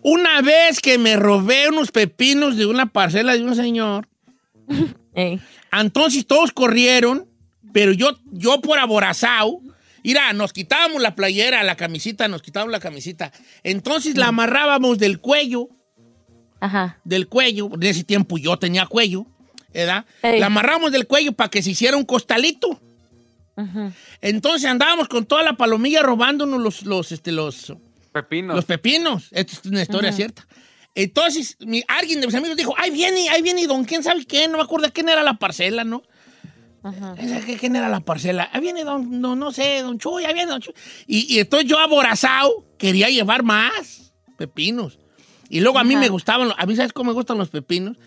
Una 0.03 0.41
vez 0.41 0.79
que 0.79 0.97
me 0.97 1.15
robé 1.15 1.69
unos 1.69 1.91
pepinos 1.91 2.57
de 2.57 2.65
una 2.65 2.87
parcela 2.87 3.33
de 3.33 3.43
un 3.43 3.55
señor. 3.55 4.07
Entonces 5.71 6.25
todos 6.27 6.51
corrieron, 6.51 7.27
pero 7.73 7.91
yo, 7.91 8.17
yo 8.31 8.61
por 8.61 8.79
aborazado. 8.79 9.59
Mira, 10.03 10.33
nos 10.33 10.53
quitábamos 10.53 11.01
la 11.01 11.15
playera, 11.15 11.63
la 11.63 11.75
camisita, 11.75 12.27
nos 12.27 12.41
quitábamos 12.41 12.71
la 12.71 12.79
camisita. 12.79 13.31
Entonces 13.63 14.17
la 14.17 14.27
amarrábamos 14.27 14.97
del 14.97 15.19
cuello. 15.19 15.69
Del 17.03 17.27
cuello. 17.27 17.69
En 17.73 17.83
ese 17.83 18.03
tiempo 18.03 18.37
yo 18.37 18.57
tenía 18.57 18.85
cuello, 18.85 19.25
¿verdad? 19.73 20.05
Ey. 20.21 20.39
La 20.39 20.47
amarramos 20.47 20.91
del 20.91 21.07
cuello 21.07 21.33
para 21.33 21.49
que 21.49 21.61
se 21.63 21.71
hiciera 21.71 21.97
un 21.97 22.05
costalito. 22.05 22.79
Entonces 24.21 24.69
andábamos 24.69 25.07
con 25.07 25.25
toda 25.25 25.43
la 25.43 25.53
palomilla 25.53 26.01
robándonos 26.01 26.59
los, 26.61 26.83
los, 26.83 27.11
este, 27.11 27.31
los, 27.31 27.73
Pepinos. 28.11 28.55
los 28.55 28.65
pepinos. 28.65 29.27
Esto 29.31 29.53
es 29.63 29.65
una 29.65 29.81
historia 29.83 30.11
cierta. 30.11 30.47
Entonces, 30.95 31.55
mi- 31.59 31.83
alguien 31.87 32.19
de 32.19 32.27
mis 32.27 32.35
amigos 32.35 32.57
dijo, 32.57 32.73
ahí 32.77 32.91
viene, 32.91 33.29
ahí 33.29 33.41
viene 33.41 33.65
don 33.67 33.85
quién 33.85 34.03
sabe 34.03 34.25
qué, 34.25 34.47
no 34.47 34.57
me 34.57 34.63
acuerdo 34.63 34.87
de 34.87 34.91
quién 34.91 35.07
era 35.09 35.23
la 35.23 35.35
parcela, 35.35 35.83
¿no? 35.85 36.03
¿Qué- 37.45 37.57
¿Quién 37.57 37.75
era 37.75 37.89
la 37.89 37.99
parcela? 37.99 38.49
Ahí 38.51 38.61
viene 38.61 38.83
don, 38.83 39.21
no, 39.21 39.35
no 39.35 39.51
sé, 39.51 39.81
don 39.81 39.97
Chuy, 39.99 40.25
ahí 40.25 40.33
viene 40.33 40.51
don 40.51 40.61
Chuy. 40.61 40.73
Y, 41.07 41.33
y 41.35 41.39
entonces 41.39 41.69
yo 41.69 41.77
aborazado 41.79 42.65
quería 42.77 43.09
llevar 43.09 43.43
más 43.43 44.13
pepinos. 44.37 44.99
Y 45.49 45.59
luego 45.59 45.79
a 45.79 45.83
mí 45.83 45.93
Ajá. 45.95 46.01
me 46.01 46.09
gustaban, 46.09 46.51
a 46.57 46.65
mí 46.65 46.75
¿sabes 46.75 46.93
cómo 46.93 47.09
me 47.11 47.13
gustan 47.13 47.37
los 47.37 47.49
pepinos? 47.49 47.97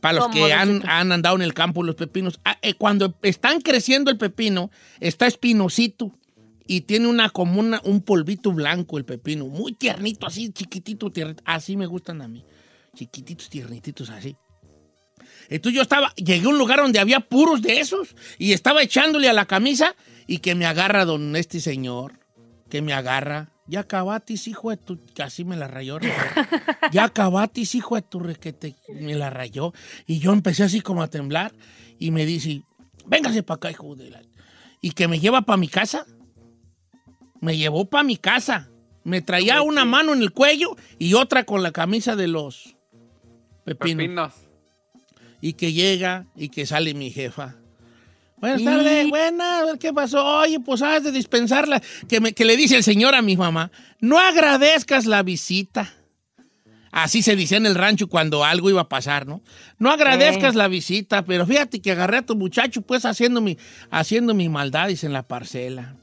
Para 0.00 0.14
los 0.14 0.24
¿Cómo, 0.24 0.34
que 0.34 0.40
don 0.40 0.52
han, 0.52 0.88
han 0.88 1.12
andado 1.12 1.36
en 1.36 1.42
el 1.42 1.52
campo 1.52 1.82
los 1.82 1.96
pepinos. 1.96 2.40
Ah, 2.44 2.56
eh, 2.62 2.74
cuando 2.74 3.14
están 3.22 3.60
creciendo 3.60 4.10
el 4.10 4.16
pepino, 4.16 4.70
está 5.00 5.26
espinosito 5.26 6.12
y 6.66 6.82
tiene 6.82 7.08
una 7.08 7.28
como 7.28 7.60
una- 7.60 7.82
un 7.84 8.00
polvito 8.00 8.52
blanco 8.52 8.96
el 8.96 9.04
pepino, 9.04 9.46
muy 9.48 9.72
tiernito, 9.72 10.26
así, 10.26 10.50
chiquitito, 10.50 11.10
tiernito. 11.10 11.42
Así 11.44 11.76
me 11.76 11.84
gustan 11.86 12.22
a 12.22 12.28
mí. 12.28 12.42
Chiquititos, 12.96 13.50
tiernititos, 13.50 14.08
así. 14.08 14.36
Entonces 15.48 15.76
yo 15.76 15.82
estaba, 15.82 16.12
llegué 16.14 16.46
a 16.46 16.50
un 16.50 16.58
lugar 16.58 16.78
donde 16.80 16.98
había 16.98 17.20
puros 17.20 17.62
de 17.62 17.80
esos 17.80 18.14
y 18.38 18.52
estaba 18.52 18.82
echándole 18.82 19.28
a 19.28 19.32
la 19.32 19.46
camisa 19.46 19.94
y 20.26 20.38
que 20.38 20.54
me 20.54 20.66
agarra 20.66 21.04
don 21.04 21.36
este 21.36 21.60
señor, 21.60 22.18
que 22.68 22.82
me 22.82 22.92
agarra. 22.92 23.50
Ya 23.66 23.80
acabatis, 23.80 24.48
hijo 24.48 24.70
de 24.70 24.76
tu... 24.76 24.98
Casi 25.14 25.44
me 25.44 25.56
la 25.56 25.68
rayó. 25.68 25.98
¿no? 26.00 26.08
ya 26.92 27.04
acabatis, 27.04 27.74
hijo 27.74 27.94
de 27.94 28.02
tu 28.02 28.18
requete. 28.18 28.76
Me 28.88 29.14
la 29.14 29.30
rayó. 29.30 29.72
Y 30.06 30.18
yo 30.18 30.32
empecé 30.32 30.64
así 30.64 30.80
como 30.80 31.02
a 31.02 31.08
temblar 31.08 31.52
y 31.98 32.10
me 32.10 32.26
dice, 32.26 32.62
véngase 33.06 33.42
para 33.42 33.56
acá, 33.56 33.70
hijo 33.70 33.94
de 33.94 34.10
la... 34.10 34.20
Y 34.80 34.90
que 34.90 35.06
me 35.06 35.20
lleva 35.20 35.42
para 35.42 35.56
mi 35.56 35.68
casa. 35.68 36.06
Me 37.40 37.56
llevó 37.56 37.84
para 37.84 38.04
mi 38.04 38.16
casa. 38.16 38.68
Me 39.04 39.22
traía 39.22 39.62
una 39.62 39.84
mano 39.84 40.12
en 40.12 40.22
el 40.22 40.32
cuello 40.32 40.76
y 40.98 41.14
otra 41.14 41.44
con 41.44 41.62
la 41.62 41.72
camisa 41.72 42.16
de 42.16 42.28
los 42.28 42.76
pepinos. 43.64 43.96
Pepinos. 43.96 44.51
Y 45.42 45.52
que 45.54 45.72
llega 45.74 46.24
y 46.36 46.48
que 46.48 46.64
sale 46.64 46.94
mi 46.94 47.10
jefa. 47.10 47.56
Buenas 48.38 48.64
tardes, 48.64 49.08
buenas, 49.10 49.62
a 49.62 49.64
ver 49.66 49.78
qué 49.78 49.92
pasó. 49.92 50.24
Oye, 50.38 50.58
pues 50.60 50.80
has 50.82 51.04
de 51.04 51.12
dispensarla. 51.12 51.82
Que, 52.08 52.20
me- 52.20 52.32
que 52.32 52.44
le 52.44 52.56
dice 52.56 52.76
el 52.76 52.82
señor 52.82 53.14
a 53.14 53.22
mi 53.22 53.36
mamá, 53.36 53.70
no 54.00 54.18
agradezcas 54.18 55.04
la 55.06 55.22
visita. 55.22 55.92
Así 56.90 57.22
se 57.22 57.36
decía 57.36 57.56
en 57.56 57.66
el 57.66 57.74
rancho 57.74 58.06
cuando 58.08 58.44
algo 58.44 58.68
iba 58.68 58.82
a 58.82 58.88
pasar, 58.88 59.26
¿no? 59.26 59.42
No 59.78 59.90
agradezcas 59.90 60.54
Eh. 60.54 60.58
la 60.58 60.68
visita, 60.68 61.24
pero 61.24 61.46
fíjate 61.46 61.80
que 61.80 61.90
agarré 61.92 62.18
a 62.18 62.22
tu 62.26 62.36
muchacho, 62.36 62.82
pues 62.82 63.04
haciendo 63.04 63.40
mi, 63.40 63.56
haciendo 63.90 64.34
mi 64.34 64.48
maldades 64.48 65.02
en 65.04 65.12
la 65.12 65.22
parcela. 65.26 65.96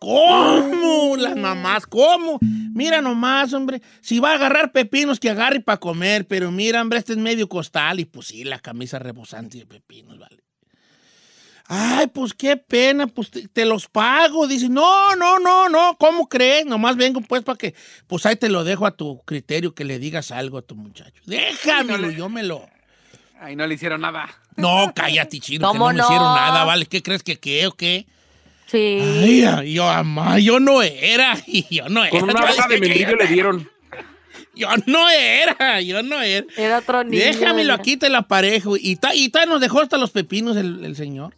¿Cómo? 0.00 1.14
Las 1.18 1.36
mamás, 1.36 1.86
¿cómo? 1.86 2.38
Mira 2.40 3.02
nomás, 3.02 3.52
hombre. 3.52 3.82
Si 4.00 4.18
va 4.18 4.32
a 4.32 4.34
agarrar 4.36 4.72
pepinos, 4.72 5.20
que 5.20 5.28
agarre 5.28 5.60
para 5.60 5.78
comer. 5.78 6.26
Pero 6.26 6.50
mira, 6.50 6.80
hombre, 6.80 6.98
este 6.98 7.12
es 7.12 7.18
medio 7.18 7.48
costal. 7.50 8.00
Y 8.00 8.06
pues 8.06 8.28
sí, 8.28 8.44
la 8.44 8.58
camisa 8.58 8.98
rebosante 8.98 9.58
de 9.58 9.66
pepinos, 9.66 10.18
vale. 10.18 10.42
Ay, 11.66 12.06
pues 12.08 12.32
qué 12.32 12.56
pena, 12.56 13.06
pues 13.06 13.30
te, 13.30 13.46
te 13.46 13.66
los 13.66 13.88
pago. 13.88 14.48
Dice, 14.48 14.70
no, 14.70 15.14
no, 15.16 15.38
no, 15.38 15.68
no, 15.68 15.96
¿cómo 16.00 16.28
crees? 16.28 16.64
Nomás 16.64 16.96
vengo 16.96 17.20
pues 17.20 17.42
para 17.42 17.58
que, 17.58 17.74
pues 18.06 18.24
ahí 18.24 18.36
te 18.36 18.48
lo 18.48 18.64
dejo 18.64 18.86
a 18.86 18.96
tu 18.96 19.20
criterio, 19.24 19.74
que 19.74 19.84
le 19.84 19.98
digas 19.98 20.30
algo 20.30 20.58
a 20.58 20.62
tu 20.62 20.74
muchacho. 20.74 21.22
Déjamelo, 21.26 22.10
yo 22.10 22.28
me 22.30 22.42
lo... 22.42 22.66
Ahí 23.38 23.54
no 23.54 23.66
le 23.66 23.74
hicieron 23.74 24.00
nada. 24.00 24.28
No, 24.56 24.92
cállate, 24.94 25.40
chino, 25.40 25.70
que 25.70 25.78
no 25.78 25.84
¿Cómo 25.84 25.88
me 25.88 25.98
no? 25.98 26.04
hicieron 26.04 26.34
nada, 26.34 26.64
¿vale? 26.64 26.86
¿Qué 26.86 27.02
crees 27.02 27.22
que 27.22 27.38
qué 27.38 27.66
o 27.66 27.72
qué? 27.72 28.06
Sí. 28.70 28.98
Ay, 29.02 29.44
ay, 29.44 29.72
yo, 29.74 29.84
mamá, 29.84 30.38
yo 30.38 30.60
no 30.60 30.82
era, 30.82 31.36
y 31.46 31.66
yo 31.74 31.88
no 31.88 32.04
era. 32.04 32.10
Con 32.10 32.30
una 32.30 32.44
hoja 32.44 32.68
de 32.68 32.78
membrillo 32.78 33.16
le 33.16 33.26
dieron. 33.26 33.70
Yo 34.54 34.68
no 34.86 35.08
era, 35.08 35.80
yo 35.80 36.02
no 36.02 36.20
era. 36.20 36.46
Era 36.56 36.78
otro 36.78 37.02
niño. 37.04 37.22
Déjamelo 37.24 37.72
era. 37.72 37.80
aquí, 37.80 37.96
te 37.96 38.10
la 38.10 38.22
parejo. 38.22 38.76
Y 38.76 38.96
ta, 38.96 39.14
y 39.14 39.28
ta 39.30 39.46
nos 39.46 39.60
dejó 39.60 39.80
hasta 39.80 39.96
los 39.96 40.10
pepinos 40.10 40.56
el, 40.56 40.84
el 40.84 40.96
señor. 40.96 41.34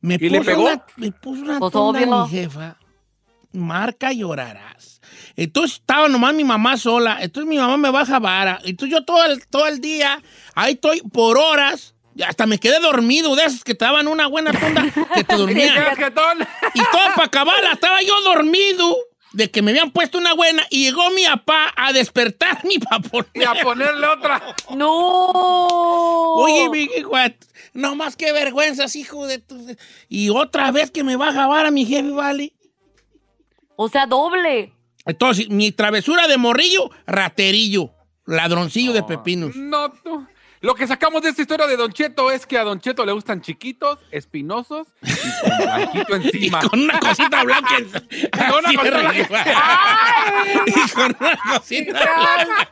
Me 0.00 0.14
¿Y 0.14 0.28
le 0.28 0.38
puso 0.38 0.50
pegó? 0.50 0.62
Una, 0.66 0.84
me 0.96 1.10
puso 1.10 1.42
una 1.42 1.58
Pues, 1.58 1.72
tonda 1.72 2.00
mi 2.24 2.28
jefa. 2.30 2.76
Marca 3.52 4.12
llorarás. 4.12 5.00
Entonces 5.36 5.78
estaba 5.78 6.08
nomás 6.08 6.34
mi 6.34 6.44
mamá 6.44 6.76
sola. 6.76 7.18
Entonces 7.20 7.48
mi 7.48 7.56
mamá 7.56 7.76
me 7.76 7.90
baja 7.90 8.18
vara. 8.18 8.60
Entonces 8.64 8.96
yo 8.98 9.04
todo 9.04 9.24
el, 9.24 9.46
todo 9.46 9.66
el 9.66 9.80
día, 9.80 10.22
ahí 10.54 10.74
estoy 10.74 11.00
por 11.00 11.38
horas. 11.38 11.93
Y 12.14 12.22
Hasta 12.22 12.46
me 12.46 12.58
quedé 12.58 12.80
dormido 12.80 13.34
de 13.36 13.44
esos 13.44 13.64
que 13.64 13.74
te 13.74 13.84
daban 13.84 14.08
una 14.08 14.26
buena 14.26 14.52
tonda 14.52 14.84
que 15.14 15.24
te 15.24 15.36
dormían. 15.36 15.74
Casquetón. 15.74 16.46
Y 16.74 16.78
todo 16.78 17.14
para 17.14 17.26
acabarla, 17.26 17.72
estaba 17.72 18.02
yo 18.02 18.20
dormido 18.22 18.96
de 19.32 19.50
que 19.50 19.62
me 19.62 19.72
habían 19.72 19.90
puesto 19.90 20.16
una 20.16 20.32
buena 20.32 20.64
y 20.70 20.84
llegó 20.84 21.10
mi 21.10 21.24
papá 21.24 21.72
a 21.76 21.92
despertar 21.92 22.64
mi 22.64 22.78
papá. 22.78 23.26
Y 23.34 23.42
a 23.42 23.54
ponerle 23.62 24.06
otra. 24.06 24.40
¡No! 24.76 25.28
Oye, 26.36 26.68
mi 26.70 26.84
hijo, 26.84 27.12
no 27.72 27.96
más 27.96 28.16
que 28.16 28.32
vergüenzas, 28.32 28.94
hijo 28.94 29.26
de 29.26 29.38
tu... 29.40 29.76
Y 30.08 30.30
otra 30.30 30.70
vez 30.70 30.92
que 30.92 31.02
me 31.02 31.16
va 31.16 31.30
a 31.30 31.32
jabar 31.32 31.66
a 31.66 31.72
mi 31.72 31.84
jefe, 31.84 32.10
¿vale? 32.10 32.52
O 33.76 33.88
sea, 33.88 34.06
doble. 34.06 34.72
Entonces, 35.04 35.48
mi 35.50 35.72
travesura 35.72 36.28
de 36.28 36.38
morrillo, 36.38 36.90
raterillo, 37.06 37.90
ladroncillo 38.26 38.92
de 38.92 39.02
pepinos. 39.02 39.56
No, 39.56 39.90
tú. 39.90 40.26
Lo 40.64 40.74
que 40.74 40.86
sacamos 40.86 41.20
de 41.20 41.28
esta 41.28 41.42
historia 41.42 41.66
de 41.66 41.76
Don 41.76 41.92
Cheto 41.92 42.30
es 42.30 42.46
que 42.46 42.56
a 42.56 42.64
Don 42.64 42.80
Cheto 42.80 43.04
le 43.04 43.12
gustan 43.12 43.42
chiquitos, 43.42 43.98
espinosos 44.10 44.86
y 45.02 45.12
con 45.42 45.58
blanquito 45.58 46.14
encima. 46.16 46.60
Con 46.62 46.80
una 46.80 46.98
cosita 47.00 47.44
blanca. 47.44 47.76
Con 48.48 48.64
una 48.64 48.72
cosita 48.72 49.10
arriba. 49.10 49.44
Y 50.66 50.90
con 50.90 51.16
una 51.20 51.36
cosita 51.36 51.92
blanca. 51.92 52.68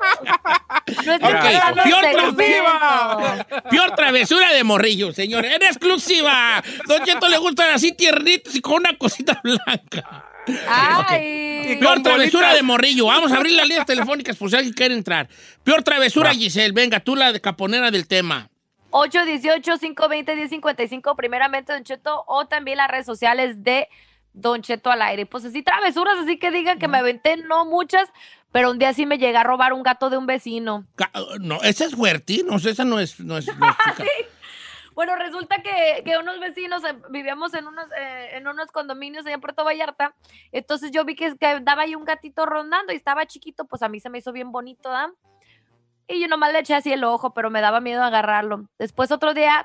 No 1.05 1.13
estoy 1.13 1.15
Ok, 1.17 1.45
dando 1.53 1.83
peor 1.83 2.05
segmento. 2.05 3.69
Peor 3.69 3.95
travesura 3.95 4.53
de 4.55 4.65
morrillo, 4.65 5.13
señor. 5.13 5.45
En 5.45 5.63
exclusiva. 5.63 6.65
Don 6.89 7.05
Cheto 7.05 7.29
le 7.29 7.37
gustan 7.37 7.75
así 7.75 7.93
tiernitos 7.93 8.55
y 8.55 8.63
con 8.63 8.77
una 8.77 8.97
cosita 8.97 9.39
blanca. 9.45 10.32
Ay. 10.69 11.77
Peor 11.79 12.03
travesura 12.03 12.55
de 12.55 12.63
morrillo. 12.63 13.07
Vamos 13.07 13.31
a 13.33 13.37
abrir 13.37 13.55
las 13.55 13.69
líneas 13.69 13.87
telefónicas 13.87 14.37
por 14.37 14.51
si 14.51 14.57
alguien 14.57 14.75
quiere 14.75 14.95
entrar. 14.95 15.29
Peor 15.65 15.83
travesura, 15.83 16.33
Giselle. 16.33 16.73
Venga, 16.73 17.01
tú 17.01 17.17
la 17.17 17.33
de 17.33 17.41
caponera 17.41 17.91
del 17.91 18.07
tema. 18.07 18.49
818-520-1055, 18.91 21.17
primeramente 21.17 21.73
Don 21.73 21.83
Cheto, 21.83 22.25
o 22.27 22.47
también 22.47 22.77
las 22.77 22.89
redes 22.89 23.07
sociales 23.07 23.65
de 23.65 23.89
Don 24.35 24.61
Cheto 24.63 24.91
al 24.91 25.01
aire. 25.03 25.27
Pues 25.27 25.45
así 25.45 25.63
travesuras, 25.63 26.19
así 26.19 26.39
que 26.39 26.51
digan 26.51 26.79
que 26.79 26.89
me 26.89 26.99
aventé, 26.99 27.37
no 27.39 27.65
muchas, 27.65 28.11
pero 28.51 28.71
un 28.71 28.79
día 28.79 28.93
sí 28.93 29.07
me 29.07 29.17
llegué 29.19 29.39
a 29.39 29.45
robar 29.45 29.73
un 29.73 29.83
gato 29.83 30.11
de 30.11 30.19
un 30.19 30.27
vecino. 30.27 30.85
No, 31.41 31.63
esa 31.63 31.87
es 31.87 31.95
fuerte. 31.95 32.43
No, 32.45 32.57
esa 32.57 32.85
no 32.85 33.01
es, 33.01 33.19
no 33.19 33.39
es, 33.39 33.47
no 33.57 33.71
es 33.71 33.77
chica. 33.97 34.05
Bueno, 34.95 35.17
resulta 35.17 35.63
que, 35.63 36.05
unos 36.21 36.39
vecinos 36.39 36.85
eh, 36.85 36.95
vivíamos 37.11 37.55
en 37.55 37.67
unos, 37.67 37.87
eh, 37.99 38.37
en 38.37 38.47
unos 38.47 38.71
condominios 38.71 39.25
allá 39.25 39.37
en 39.37 39.41
Puerto 39.41 39.65
Vallarta. 39.65 40.15
Entonces 40.53 40.91
yo 40.91 41.05
vi 41.05 41.15
que, 41.15 41.37
que 41.37 41.47
andaba 41.47 41.83
ahí 41.83 41.95
un 41.95 42.05
gatito 42.05 42.47
rondando 42.47 42.93
y 42.93 42.97
estaba 42.97 43.27
chiquito, 43.27 43.65
pues 43.65 43.83
a 43.83 43.89
mí 43.89 44.01
se 44.01 44.11
me 44.11 44.19
hizo 44.19 44.33
bien 44.33 44.53
bonito, 44.53 44.91
¿ah? 44.91 45.11
Y 46.09 46.21
yo 46.21 46.29
nomás 46.29 46.53
le 46.53 46.59
eché 46.59 46.75
así 46.75 46.93
el 46.93 47.05
ojo, 47.05 47.33
pero 47.33 47.49
me 47.51 47.61
daba 47.61 47.81
miedo 47.81 48.03
agarrarlo. 48.03 48.69
Después 48.79 49.11
otro 49.13 49.35
día 49.35 49.65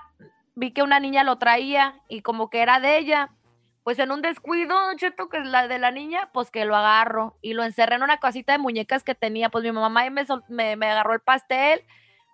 vi 0.56 0.72
que 0.72 0.84
una 0.84 1.00
niña 1.00 1.24
lo 1.24 1.38
traía 1.38 2.00
y 2.08 2.22
como 2.22 2.50
que 2.50 2.62
era 2.62 2.80
de 2.80 2.98
ella. 2.98 3.32
Pues 3.84 4.00
en 4.00 4.12
un 4.12 4.22
descuido, 4.22 4.76
Cheto, 4.96 5.30
que 5.30 5.38
es 5.38 5.48
la 5.48 5.68
de 5.68 5.80
la 5.80 5.92
niña, 5.92 6.30
pues 6.34 6.52
que 6.52 6.66
lo 6.66 6.76
agarro 6.76 7.38
y 7.42 7.54
lo 7.54 7.64
encerré 7.64 7.96
en 7.96 8.04
una 8.04 8.20
casita 8.20 8.52
de 8.52 8.60
muñecas 8.60 9.04
que 9.04 9.16
tenía. 9.16 9.50
Pues 9.50 9.64
mi 9.64 9.72
mamá 9.72 10.10
me, 10.10 10.26
me, 10.50 10.76
me 10.76 10.92
agarró 10.92 11.14
el 11.14 11.22
pastel 11.22 11.84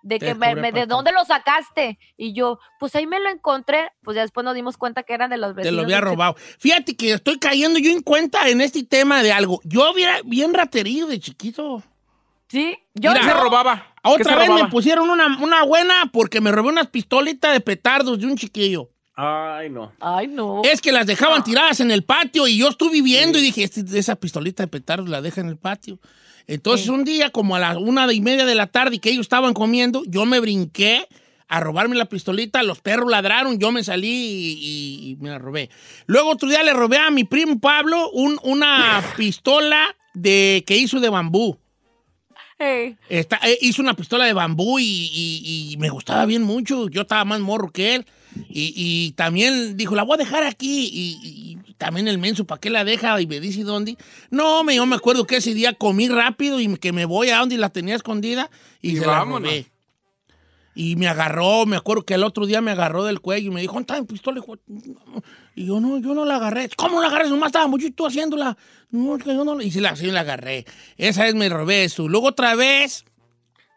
de 0.04 0.18
Te 0.18 0.26
que 0.26 0.34
me, 0.34 0.70
de 0.70 0.86
dónde 0.86 1.10
lo 1.12 1.24
sacaste. 1.24 1.98
Y 2.16 2.34
yo, 2.34 2.58
pues 2.78 2.94
ahí 2.94 3.06
me 3.06 3.18
lo 3.18 3.28
encontré. 3.30 3.90
Pues 4.02 4.14
ya 4.14 4.22
después 4.22 4.44
nos 4.44 4.54
dimos 4.54 4.76
cuenta 4.76 5.02
que 5.02 5.14
eran 5.14 5.30
de 5.30 5.38
los 5.38 5.50
Te 5.50 5.62
vecinos. 5.62 5.76
lo 5.76 5.82
había 5.82 6.00
robado. 6.00 6.36
Fíjate 6.58 6.94
que 6.96 7.12
estoy 7.12 7.38
cayendo 7.38 7.78
yo 7.78 7.90
en 7.90 8.02
cuenta 8.02 8.48
en 8.48 8.60
este 8.60 8.84
tema 8.84 9.22
de 9.22 9.32
algo. 9.32 9.60
Yo 9.64 9.90
hubiera 9.92 10.20
bien 10.24 10.54
raterío 10.54 11.06
de 11.06 11.18
chiquito. 11.18 11.82
Sí, 12.48 12.76
yo 12.94 13.10
Mira, 13.10 13.22
¿Qué 13.24 13.30
se 13.32 13.34
robaba? 13.34 13.86
¿Qué 14.04 14.10
Otra 14.10 14.32
se 14.34 14.38
vez 14.38 14.50
me 14.62 14.68
pusieron 14.68 15.08
una, 15.10 15.38
una 15.42 15.64
buena 15.64 16.10
porque 16.12 16.40
me 16.40 16.52
robé 16.52 16.68
unas 16.68 16.88
pistolitas 16.88 17.52
de 17.52 17.60
petardos 17.60 18.18
de 18.20 18.26
un 18.26 18.36
chiquillo. 18.36 18.90
Ay, 19.16 19.70
no. 19.70 19.92
Ay, 20.00 20.26
no. 20.26 20.60
Es 20.64 20.80
que 20.80 20.92
las 20.92 21.06
dejaban 21.06 21.42
tiradas 21.42 21.80
en 21.80 21.90
el 21.90 22.04
patio 22.04 22.46
y 22.46 22.58
yo 22.58 22.68
estuve 22.68 22.92
viviendo 22.92 23.38
y 23.38 23.42
dije, 23.42 23.62
este- 23.64 23.98
esa 23.98 24.16
pistolita 24.16 24.62
de 24.62 24.66
petardos 24.68 25.08
la 25.08 25.22
deja 25.22 25.40
en 25.40 25.48
el 25.48 25.56
patio. 25.56 25.98
Entonces 26.46 26.88
un 26.88 27.04
día, 27.04 27.30
como 27.30 27.56
a 27.56 27.58
las 27.58 27.76
una 27.76 28.12
y 28.12 28.20
media 28.20 28.44
de 28.46 28.54
la 28.54 28.66
tarde 28.66 28.98
que 28.98 29.10
ellos 29.10 29.22
estaban 29.22 29.54
comiendo, 29.54 30.02
yo 30.06 30.26
me 30.26 30.40
brinqué 30.40 31.06
a 31.48 31.60
robarme 31.60 31.94
la 31.96 32.06
pistolita, 32.06 32.62
los 32.62 32.80
perros 32.80 33.10
ladraron, 33.10 33.58
yo 33.58 33.70
me 33.72 33.84
salí 33.84 34.08
y, 34.08 34.58
y- 34.60 35.10
y 35.12 35.16
me 35.20 35.30
la 35.30 35.38
robé. 35.38 35.70
Luego 36.06 36.30
otro 36.30 36.48
día 36.48 36.62
le 36.62 36.72
robé 36.72 36.98
a 36.98 37.10
mi 37.10 37.24
primo 37.24 37.58
Pablo 37.60 38.10
un- 38.10 38.38
una 38.42 39.02
pistola 39.16 39.94
de, 40.14 40.64
que 40.66 40.76
hizo 40.76 41.00
de 41.00 41.08
bambú. 41.10 41.58
Hey. 42.58 42.96
Esta- 43.08 43.40
eh, 43.44 43.58
hizo 43.62 43.82
una 43.82 43.94
pistola 43.94 44.24
de 44.26 44.32
bambú 44.32 44.78
y, 44.78 45.10
y- 45.72 45.76
me 45.78 45.90
gustaba 45.90 46.24
bien 46.26 46.42
mucho. 46.42 46.88
Yo 46.88 47.02
estaba 47.02 47.24
más 47.24 47.40
morro 47.40 47.70
que 47.72 47.96
él. 47.96 48.06
Y, 48.48 48.72
y 48.76 49.12
también 49.12 49.76
dijo, 49.76 49.94
la 49.94 50.02
voy 50.02 50.14
a 50.14 50.18
dejar 50.24 50.44
aquí. 50.44 50.88
Y 50.92 51.58
también 51.84 52.08
el 52.08 52.16
menso, 52.16 52.46
¿para 52.46 52.58
qué 52.58 52.70
la 52.70 52.82
deja? 52.82 53.20
Y 53.20 53.26
me 53.26 53.40
dice, 53.40 53.62
¿dónde? 53.62 53.98
No, 54.30 54.64
me, 54.64 54.74
yo 54.74 54.86
me 54.86 54.96
acuerdo 54.96 55.26
que 55.26 55.36
ese 55.36 55.52
día 55.52 55.74
comí 55.74 56.08
rápido 56.08 56.58
y 56.58 56.74
que 56.78 56.94
me 56.94 57.04
voy 57.04 57.28
a 57.28 57.40
donde 57.40 57.58
la 57.58 57.68
tenía 57.68 57.94
escondida 57.94 58.50
y, 58.80 58.92
Y 58.92 58.96
se 58.96 59.06
vámonos. 59.06 59.42
la 59.42 59.48
robé. 59.58 59.70
Y 60.74 60.96
me 60.96 61.08
agarró, 61.08 61.66
me 61.66 61.76
acuerdo 61.76 62.06
que 62.06 62.14
el 62.14 62.24
otro 62.24 62.46
día 62.46 62.62
me 62.62 62.70
agarró 62.70 63.04
del 63.04 63.20
cuello 63.20 63.50
y 63.50 63.54
me 63.54 63.60
dijo, 63.60 63.74
¿dónde 63.74 63.92
está 63.92 64.00
mi 64.00 64.06
pistola? 64.06 64.40
hijo?" 64.40 64.56
Y 65.54 65.66
yo 65.66 65.78
no, 65.78 65.98
yo 65.98 66.14
no 66.14 66.24
la 66.24 66.36
agarré. 66.36 66.70
¿Cómo 66.74 67.02
la 67.02 67.08
agarré? 67.08 67.28
Nomás 67.28 67.48
estaba 67.48 67.66
mucho 67.66 67.86
tú 67.94 68.06
haciéndola. 68.06 68.56
No, 68.90 69.16
es 69.16 69.22
que 69.22 69.34
yo 69.34 69.44
no 69.44 69.54
la... 69.54 69.62
Y 69.62 69.70
sí 69.70 69.80
la, 69.80 69.94
sí 69.94 70.06
la 70.06 70.20
agarré. 70.20 70.64
Esa 70.96 71.24
vez 71.24 71.34
me 71.34 71.50
robé 71.50 71.84
eso. 71.84 72.08
Luego 72.08 72.28
otra 72.28 72.54
vez... 72.54 73.04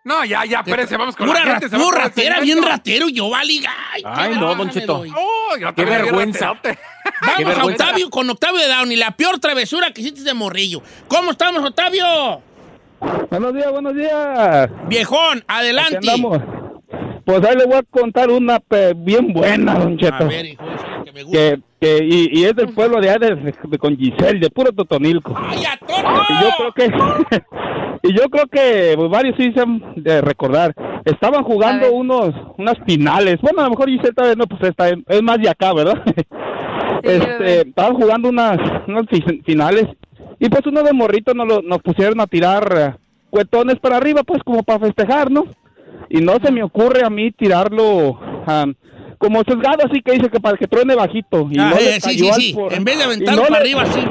No, 0.07 0.23
ya, 0.23 0.45
ya, 0.45 0.59
espérese, 0.59 0.95
vamos 0.95 1.15
con 1.17 1.27
Pura 1.27 1.39
la 1.43 1.51
gente. 1.51 1.65
ra- 1.65 1.69
se 1.69 1.77
va 1.77 1.83
pura 1.83 1.95
por 1.97 2.01
el 2.03 2.09
ratera, 2.09 2.35
segmento. 2.37 2.43
bien 2.61 2.63
ratero. 2.71 3.09
Yo, 3.09 3.29
vale, 3.29 3.53
ay, 4.05 4.35
no, 4.39 4.55
Don 4.55 4.67
me 4.67 4.73
Cheto. 4.73 4.97
doy. 4.99 5.11
Oh, 5.13 5.57
yo 5.59 5.67
Qué 5.67 5.83
también 5.83 6.01
vergüenza. 6.05 6.45
Vamos, 7.21 7.37
vergüenza. 7.37 7.65
Octavio, 7.65 8.09
con 8.09 8.29
Octavio 8.29 8.59
de 8.61 8.67
Downey, 8.69 8.95
la 8.95 9.11
peor 9.11 9.37
travesura 9.39 9.91
que 9.91 9.99
hiciste 10.01 10.21
de 10.23 10.33
morrillo. 10.33 10.81
¿Cómo 11.09 11.31
estamos, 11.31 11.61
Octavio? 11.63 12.41
Buenos 13.29 13.53
días, 13.53 13.69
buenos 13.71 13.95
días. 13.95 14.69
Viejón, 14.87 15.43
adelante. 15.47 15.97
Andamos. 15.97 16.39
Pues 17.25 17.43
ahí 17.43 17.57
le 17.57 17.65
voy 17.65 17.75
a 17.75 17.83
contar 17.83 18.29
una 18.29 18.59
pe- 18.61 18.93
bien 18.95 19.33
buena, 19.33 19.73
don 19.77 19.97
Cheto. 19.97 20.15
A 20.23 20.23
ver, 20.23 20.45
hijo, 20.45 20.63
eso 20.63 21.03
que 21.03 21.11
me 21.11 21.23
gusta. 21.23 21.37
que, 21.37 21.59
que- 21.81 21.99
y, 22.05 22.39
y 22.39 22.45
es 22.45 22.55
del 22.55 22.69
pueblo 22.69 23.01
de 23.01 23.09
allá 23.09 23.19
de, 23.19 23.35
de- 23.61 23.77
con 23.77 23.97
Giselle, 23.97 24.39
de 24.39 24.49
puro 24.49 24.71
Totonilco. 24.71 25.35
¡Ay, 25.37 25.65
a! 25.65 25.77
Y 26.29 26.41
yo 26.41 26.49
creo 26.57 26.73
que 26.73 26.85
y 28.03 28.13
yo 28.13 28.29
creo 28.29 28.45
que 28.47 28.93
pues, 28.95 29.09
varios 29.09 29.35
sí 29.37 29.51
se 29.53 29.61
han 29.61 29.81
de 29.95 30.21
recordar. 30.21 30.73
Estaban 31.05 31.43
jugando 31.43 31.91
unos 31.93 32.33
unas 32.57 32.75
finales. 32.85 33.37
Bueno, 33.41 33.61
a 33.61 33.63
lo 33.65 33.69
mejor 33.71 33.89
Giselle 33.89 34.13
tal 34.13 34.27
vez 34.27 34.37
no, 34.37 34.45
pues 34.47 34.61
esta 34.63 34.89
es, 34.89 35.23
más 35.23 35.37
de 35.39 35.49
acá, 35.49 35.73
¿verdad? 35.73 36.01
este, 37.03 37.61
estaban 37.61 37.93
jugando 37.95 38.29
unas, 38.29 38.57
unas 38.87 39.05
fi- 39.09 39.41
finales 39.45 39.85
y 40.39 40.49
pues 40.49 40.65
uno 40.65 40.83
de 40.83 40.93
morrito 40.93 41.33
nos, 41.33 41.47
lo- 41.47 41.61
nos 41.61 41.79
pusieron 41.81 42.19
a 42.19 42.27
tirar 42.27 42.73
eh, 42.77 42.93
cuetones 43.29 43.75
para 43.79 43.97
arriba, 43.97 44.23
pues 44.23 44.41
como 44.43 44.63
para 44.63 44.79
festejar, 44.79 45.31
¿no? 45.31 45.45
Y 46.09 46.21
no 46.21 46.33
se 46.43 46.51
me 46.51 46.63
ocurre 46.63 47.03
a 47.05 47.09
mí 47.09 47.31
tirarlo 47.31 48.19
ah, 48.45 48.65
como 49.17 49.41
sesgado, 49.43 49.83
así 49.89 50.01
que 50.01 50.13
dice 50.13 50.29
que 50.29 50.39
para 50.39 50.57
que 50.57 50.67
truene 50.67 50.95
bajito. 50.95 51.47
Y 51.51 51.57
Ah, 51.59 51.69
no 51.71 51.75
le 51.75 51.95
eh, 51.95 51.99
sí, 52.01 52.17
sí, 52.19 52.31
sí. 52.33 52.53
por- 52.53 52.73
En 52.73 52.83
vez 52.83 52.97
de 52.97 53.03
aventarlo 53.03 53.41
no 53.43 53.47
para 53.47 53.63
le- 53.63 53.71
arriba, 53.73 53.85
sí. 53.87 54.01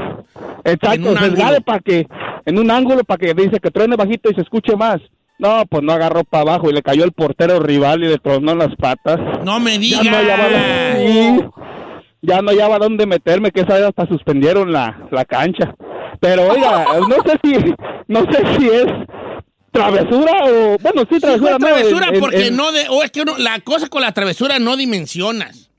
Exacto, 0.65 1.17
sesgado 1.17 1.61
para 1.61 1.79
que, 1.79 2.07
en 2.47 2.59
un 2.59 2.71
ángulo 2.71 3.05
para 3.05 3.19
que 3.19 3.35
dice 3.35 3.61
que 3.61 3.71
truene 3.71 3.97
bajito 3.97 4.31
y 4.31 4.35
se 4.35 4.41
escuche 4.41 4.75
más. 4.77 5.01
No, 5.39 5.65
pues 5.69 5.83
no 5.83 5.93
agarró 5.93 6.25
para 6.25 6.43
abajo 6.43 6.71
y 6.71 6.73
le 6.73 6.83
cayó 6.83 7.05
el 7.05 7.13
portero 7.13 7.61
rival 7.61 8.03
y 8.03 8.09
le 8.09 8.17
tronó 8.19 8.55
las 8.55 8.75
patas. 8.77 9.19
No 9.45 9.61
me 9.61 9.73
Ya 9.75 9.79
digas. 9.79 10.05
no 10.07 10.17
hallaba 10.17 10.49
sí, 10.97 11.41
ya 12.23 12.41
no 12.41 12.51
hallaba 12.51 12.79
dónde 12.79 13.05
meterme, 13.05 13.51
que 13.51 13.61
esa 13.61 13.75
vez 13.75 13.83
hasta 13.85 14.07
suspendieron 14.09 14.73
la, 14.73 15.07
la 15.11 15.27
cancha. 15.27 15.75
Pero 16.21 16.49
oiga, 16.49 16.87
no 17.09 17.17
sé 17.23 17.39
si, 17.45 17.75
no 18.09 18.21
sé 18.33 18.59
si 18.59 18.67
es 18.69 18.87
travesura 19.71 20.33
o, 20.47 20.79
bueno, 20.79 21.03
sí 21.03 21.17
Sí, 21.17 21.21
travesura, 21.21 21.53
¿no? 21.53 21.59
travesura 21.59 22.07
En- 22.09 22.15
en- 22.15 22.21
porque 22.21 22.51
no 22.51 22.73
de, 22.73 22.87
o 22.89 23.03
es 23.03 23.11
que 23.11 23.21
uno- 23.21 23.37
la 23.37 23.61
cosa 23.61 23.89
con 23.89 24.01
la 24.03 24.13
travesura 24.13 24.59
no 24.59 24.77
dimensionas. 24.77 25.71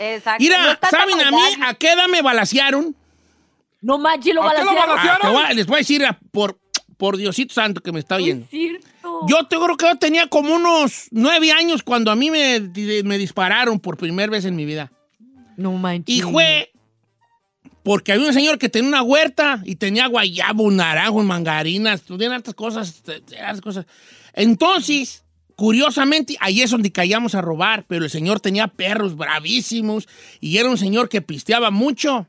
Exacto. 0.00 0.42
No 0.42 0.48
Mira, 0.48 0.76
tan 0.80 0.90
¿saben 0.90 1.20
a 1.20 1.30
mí 1.30 1.42
a 1.66 1.74
qué 1.74 1.92
edad 1.92 2.06
me 2.10 2.22
balasearon? 2.22 2.94
No 3.80 3.98
manches, 3.98 4.34
lo 4.34 4.42
¿A 4.42 4.54
qué 4.54 4.64
lo 4.64 4.74
balancearon. 4.74 4.98
Ah, 5.12 5.18
te 5.22 5.28
voy 5.28 5.42
a- 5.44 5.52
les 5.54 5.66
voy 5.66 5.74
a 5.76 5.78
decir 5.78 6.04
a- 6.04 6.18
por, 6.32 6.58
por 6.96 7.16
Diosito 7.16 7.54
Santo 7.54 7.80
que 7.80 7.92
me 7.92 8.00
está 8.00 8.16
No 8.18 8.24
oyendo. 8.24 8.44
es 8.44 8.50
cierto. 8.50 8.88
Yo 9.28 9.46
te 9.46 9.56
creo 9.56 9.76
que 9.76 9.86
yo 9.86 9.96
tenía 9.96 10.26
como 10.28 10.54
unos 10.54 11.08
nueve 11.10 11.50
años 11.52 11.82
cuando 11.82 12.10
a 12.10 12.16
mí 12.16 12.30
me, 12.30 12.60
me 13.04 13.18
dispararon 13.18 13.78
por 13.80 13.96
primera 13.96 14.30
vez 14.30 14.44
en 14.44 14.54
mi 14.56 14.64
vida. 14.64 14.92
No 15.56 15.72
manches. 15.72 16.14
Y 16.16 16.22
fue 16.22 16.70
porque 17.82 18.12
había 18.12 18.26
un 18.26 18.34
señor 18.34 18.58
que 18.58 18.68
tenía 18.68 18.88
una 18.88 19.02
huerta 19.02 19.62
y 19.64 19.76
tenía 19.76 20.06
guayabo, 20.08 20.70
naranjos, 20.70 21.24
mangarinas, 21.24 22.02
tenían 22.02 22.32
hartas 22.32 22.54
cosas, 22.54 23.02
te- 23.02 23.20
te- 23.20 23.38
hartas 23.40 23.60
cosas. 23.62 23.86
Entonces, 24.34 25.24
curiosamente, 25.56 26.36
ahí 26.40 26.60
es 26.62 26.70
donde 26.70 26.92
caíamos 26.92 27.34
a 27.34 27.40
robar, 27.40 27.86
pero 27.88 28.04
el 28.04 28.10
señor 28.10 28.40
tenía 28.40 28.68
perros 28.68 29.16
bravísimos 29.16 30.06
y 30.40 30.58
era 30.58 30.68
un 30.68 30.78
señor 30.78 31.08
que 31.08 31.22
pisteaba 31.22 31.70
mucho. 31.70 32.28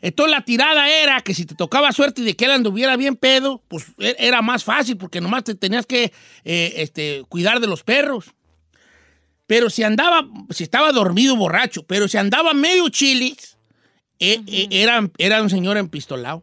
Entonces 0.00 0.34
la 0.36 0.44
tirada 0.44 0.88
era 0.88 1.20
que 1.20 1.34
si 1.34 1.44
te 1.46 1.54
tocaba 1.54 1.92
suerte 1.92 2.22
de 2.22 2.34
que 2.36 2.44
él 2.44 2.52
anduviera 2.52 2.96
bien 2.96 3.16
pedo, 3.16 3.62
pues 3.68 3.86
e- 3.98 4.16
era 4.18 4.42
más 4.42 4.64
fácil 4.64 4.96
porque 4.96 5.20
nomás 5.20 5.44
te 5.44 5.54
tenías 5.54 5.86
que 5.86 6.12
eh, 6.44 6.72
este, 6.76 7.24
cuidar 7.28 7.60
de 7.60 7.66
los 7.66 7.82
perros. 7.84 8.26
Pero 9.46 9.70
si 9.70 9.82
andaba, 9.82 10.26
si 10.50 10.62
estaba 10.64 10.92
dormido 10.92 11.34
borracho, 11.36 11.82
pero 11.84 12.06
si 12.08 12.16
andaba 12.18 12.52
medio 12.54 12.88
chilis, 12.90 13.56
eh, 14.20 14.40
eh, 14.46 14.68
era, 14.70 15.08
era 15.18 15.42
un 15.42 15.48
señor 15.50 15.76
empistolado. 15.78 16.42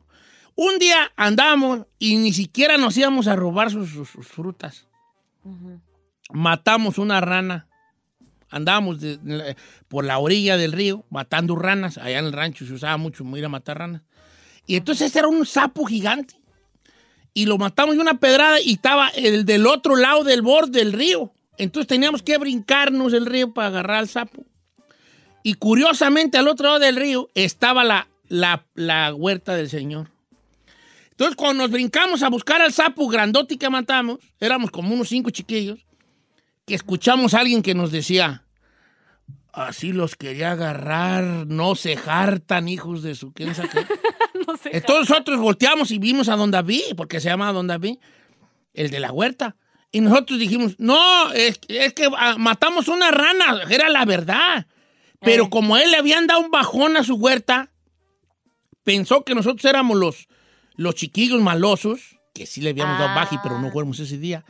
Un 0.55 0.79
día 0.79 1.11
andamos 1.15 1.85
y 1.99 2.15
ni 2.15 2.33
siquiera 2.33 2.77
nos 2.77 2.95
íbamos 2.97 3.27
a 3.27 3.35
robar 3.35 3.69
sus, 3.71 3.89
sus- 3.91 4.09
sus 4.09 4.27
frutas. 4.27 4.87
Matamos 6.31 6.97
una 6.97 7.21
rana. 7.21 7.67
Andábamos 8.55 8.99
por 9.89 10.05
la 10.05 10.17
orilla 10.17 10.55
del 10.55 10.71
río 10.71 11.03
matando 11.09 11.57
ranas. 11.57 11.97
Allá 11.97 12.19
en 12.19 12.25
el 12.25 12.31
rancho 12.31 12.65
se 12.65 12.71
usaba 12.71 12.95
mucho 12.95 13.25
ir 13.35 13.43
a 13.43 13.49
matar 13.49 13.79
ranas. 13.79 14.01
Y 14.65 14.77
entonces 14.77 15.07
este 15.07 15.19
era 15.19 15.27
un 15.27 15.45
sapo 15.45 15.83
gigante. 15.83 16.35
Y 17.33 17.47
lo 17.47 17.57
matamos 17.57 17.95
de 17.95 18.01
una 18.01 18.17
pedrada 18.17 18.61
y 18.61 18.71
estaba 18.71 19.09
el 19.09 19.43
del 19.43 19.67
otro 19.67 19.97
lado 19.97 20.23
del 20.23 20.41
borde 20.41 20.79
del 20.79 20.93
río. 20.93 21.33
Entonces 21.57 21.85
teníamos 21.85 22.23
que 22.23 22.37
brincarnos 22.37 23.11
el 23.11 23.25
río 23.25 23.53
para 23.53 23.67
agarrar 23.67 23.97
al 23.97 24.07
sapo. 24.07 24.45
Y 25.43 25.55
curiosamente 25.55 26.37
al 26.37 26.47
otro 26.47 26.67
lado 26.67 26.79
del 26.79 26.95
río 26.95 27.27
estaba 27.35 27.83
la, 27.83 28.07
la, 28.29 28.65
la 28.73 29.13
huerta 29.13 29.53
del 29.53 29.69
señor. 29.69 30.09
Entonces 31.11 31.35
cuando 31.35 31.63
nos 31.63 31.71
brincamos 31.71 32.23
a 32.23 32.29
buscar 32.29 32.61
al 32.61 32.71
sapo 32.71 33.05
grandote 33.09 33.57
que 33.57 33.69
matamos, 33.69 34.19
éramos 34.39 34.71
como 34.71 34.93
unos 34.93 35.09
cinco 35.09 35.29
chiquillos, 35.29 35.85
que 36.65 36.75
escuchamos 36.75 37.33
a 37.33 37.41
alguien 37.41 37.61
que 37.61 37.75
nos 37.75 37.91
decía, 37.91 38.44
así 39.55 39.91
los 39.93 40.15
quería 40.15 40.51
agarrar, 40.51 41.23
no 41.47 41.75
se 41.75 41.97
hartan 42.05 42.67
hijos 42.67 43.01
de 43.03 43.15
su... 43.15 43.33
¿quién 43.33 43.55
sabe 43.55 43.69
qué?". 43.69 43.85
No. 44.47 44.53
Entonces 44.65 45.09
nosotros 45.09 45.39
volteamos 45.39 45.89
y 45.91 45.97
vimos 45.97 46.27
a 46.29 46.35
Don 46.35 46.51
David, 46.51 46.81
porque 46.97 47.19
se 47.19 47.29
llama 47.29 47.51
Don 47.53 47.67
David, 47.67 47.97
el 48.73 48.91
de 48.91 48.99
la 48.99 49.11
huerta. 49.11 49.55
Y 49.91 50.01
nosotros 50.01 50.37
dijimos, 50.37 50.75
no, 50.77 51.31
es, 51.31 51.59
es 51.69 51.93
que 51.93 52.09
ah, 52.15 52.35
matamos 52.37 52.87
una 52.89 53.09
rana, 53.11 53.61
era 53.69 53.89
la 53.89 54.03
verdad. 54.05 54.67
Pero 55.21 55.45
Eh. 55.45 55.49
como 55.49 55.75
a 55.75 55.81
él 55.81 55.89
le 55.91 55.97
habían 55.97 56.27
dado 56.27 56.41
un 56.41 56.51
bajón 56.51 56.97
a 56.97 57.03
su 57.03 57.15
huerta, 57.15 57.71
pensó 58.83 59.23
que 59.23 59.33
nosotros 59.35 59.63
éramos 59.65 59.97
los, 59.97 60.27
los 60.75 60.95
chiquillos 60.95 61.41
malosos, 61.41 62.19
que 62.33 62.45
sí 62.45 62.61
le 62.61 62.71
habíamos 62.71 62.99
dado 62.99 63.15
baji, 63.15 63.37
pero 63.41 63.59
no 63.59 63.71
fuéramos 63.71 63.99
ese 63.99 64.17
día, 64.17 64.43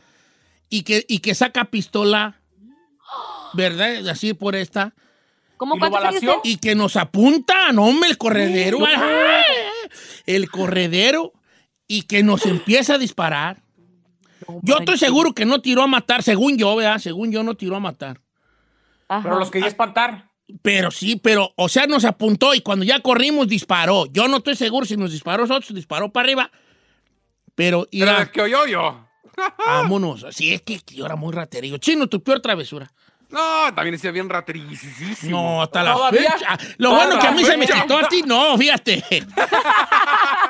y 0.68 0.82
que, 0.82 1.06
y 1.08 1.20
que 1.20 1.34
saca 1.34 1.66
pistola, 1.66 2.40
¿verdad? 3.54 4.08
Así 4.08 4.34
por 4.34 4.54
esta. 4.54 4.94
¿Cómo 5.56 5.78
cuántos 5.78 6.04
años 6.04 6.36
y 6.44 6.58
que 6.58 6.74
nos 6.74 6.96
apunta, 6.96 7.72
no 7.72 7.86
hombre, 7.86 8.10
el 8.10 8.18
corredero. 8.18 8.78
El 10.26 10.50
corredero 10.50 11.32
y 11.88 12.02
que 12.02 12.22
nos 12.22 12.44
empieza 12.46 12.94
a 12.94 12.98
disparar. 12.98 13.62
Yo 14.62 14.78
estoy 14.78 14.98
seguro 14.98 15.32
que 15.32 15.44
no 15.44 15.60
tiró 15.60 15.82
a 15.82 15.86
matar, 15.86 16.22
según 16.22 16.58
yo, 16.58 16.76
¿verdad? 16.76 16.98
Según 16.98 17.32
yo, 17.32 17.42
no 17.42 17.54
tiró 17.54 17.76
a 17.76 17.80
matar. 17.80 18.20
Pero 19.08 19.38
los 19.38 19.50
quería 19.50 19.68
espantar. 19.68 20.30
Pero 20.62 20.90
sí, 20.90 21.16
pero, 21.16 21.52
o 21.56 21.68
sea, 21.68 21.86
nos 21.86 22.04
apuntó 22.04 22.54
y 22.54 22.60
cuando 22.60 22.84
ya 22.84 23.00
corrimos 23.00 23.48
disparó. 23.48 24.06
Yo 24.06 24.28
no 24.28 24.38
estoy 24.38 24.54
seguro 24.56 24.86
si 24.86 24.96
nos 24.96 25.10
disparó 25.10 25.46
nosotros, 25.46 25.74
disparó 25.74 26.12
para 26.12 26.26
arriba. 26.26 26.50
Pero, 27.54 27.88
Pero 27.90 28.04
irá, 28.04 28.22
es 28.22 28.30
que 28.30 28.42
oyó 28.42 28.66
yo. 28.66 29.06
vámonos. 29.58 30.26
Sí, 30.30 30.52
es 30.52 30.62
que 30.62 30.80
yo 30.86 31.06
era 31.06 31.16
muy 31.16 31.32
raterillo. 31.32 31.78
Chino, 31.78 32.06
tu 32.06 32.22
peor 32.22 32.40
travesura. 32.40 32.92
No, 33.28 33.74
también 33.74 33.92
decía 33.92 34.12
bien 34.12 34.28
raterísimo. 34.28 35.40
No, 35.56 35.62
hasta 35.62 35.82
la 35.82 35.92
¿Todavía? 35.94 36.30
fecha. 36.32 36.56
Lo 36.78 36.94
bueno 36.94 37.18
que 37.18 37.26
a 37.26 37.32
mí 37.32 37.44
se 37.44 37.56
me 37.56 37.66
quitó 37.66 37.98
a 37.98 38.08
ti, 38.08 38.22
no, 38.24 38.56
fíjate. 38.56 39.02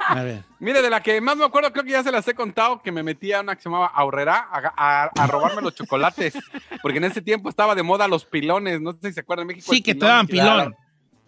A 0.08 0.22
ver. 0.22 0.44
Mire, 0.60 0.82
de 0.82 0.90
la 0.90 1.02
que 1.02 1.20
más 1.20 1.36
me 1.36 1.44
acuerdo, 1.44 1.72
creo 1.72 1.84
que 1.84 1.90
ya 1.90 2.02
se 2.02 2.12
las 2.12 2.26
he 2.28 2.34
contado, 2.34 2.80
que 2.82 2.92
me 2.92 3.02
metí 3.02 3.32
a 3.32 3.40
una 3.40 3.56
que 3.56 3.62
se 3.62 3.68
llamaba 3.68 3.86
Aurrera 3.88 4.46
a, 4.50 4.72
a- 4.76 5.10
a 5.22 5.26
robarme 5.26 5.62
los 5.62 5.74
chocolates. 5.74 6.34
Porque 6.82 6.98
en 6.98 7.04
ese 7.04 7.22
tiempo 7.22 7.48
estaba 7.48 7.74
de 7.74 7.82
moda 7.82 8.06
los 8.08 8.24
pilones. 8.24 8.80
No 8.80 8.92
sé 8.92 9.08
si 9.08 9.12
se 9.14 9.20
acuerdan 9.20 9.44
en 9.50 9.56
México. 9.56 9.72
Sí, 9.72 9.82
que 9.82 9.94
te 9.94 10.04
daban 10.06 10.26
pilón. 10.26 10.46
daban- 10.46 10.76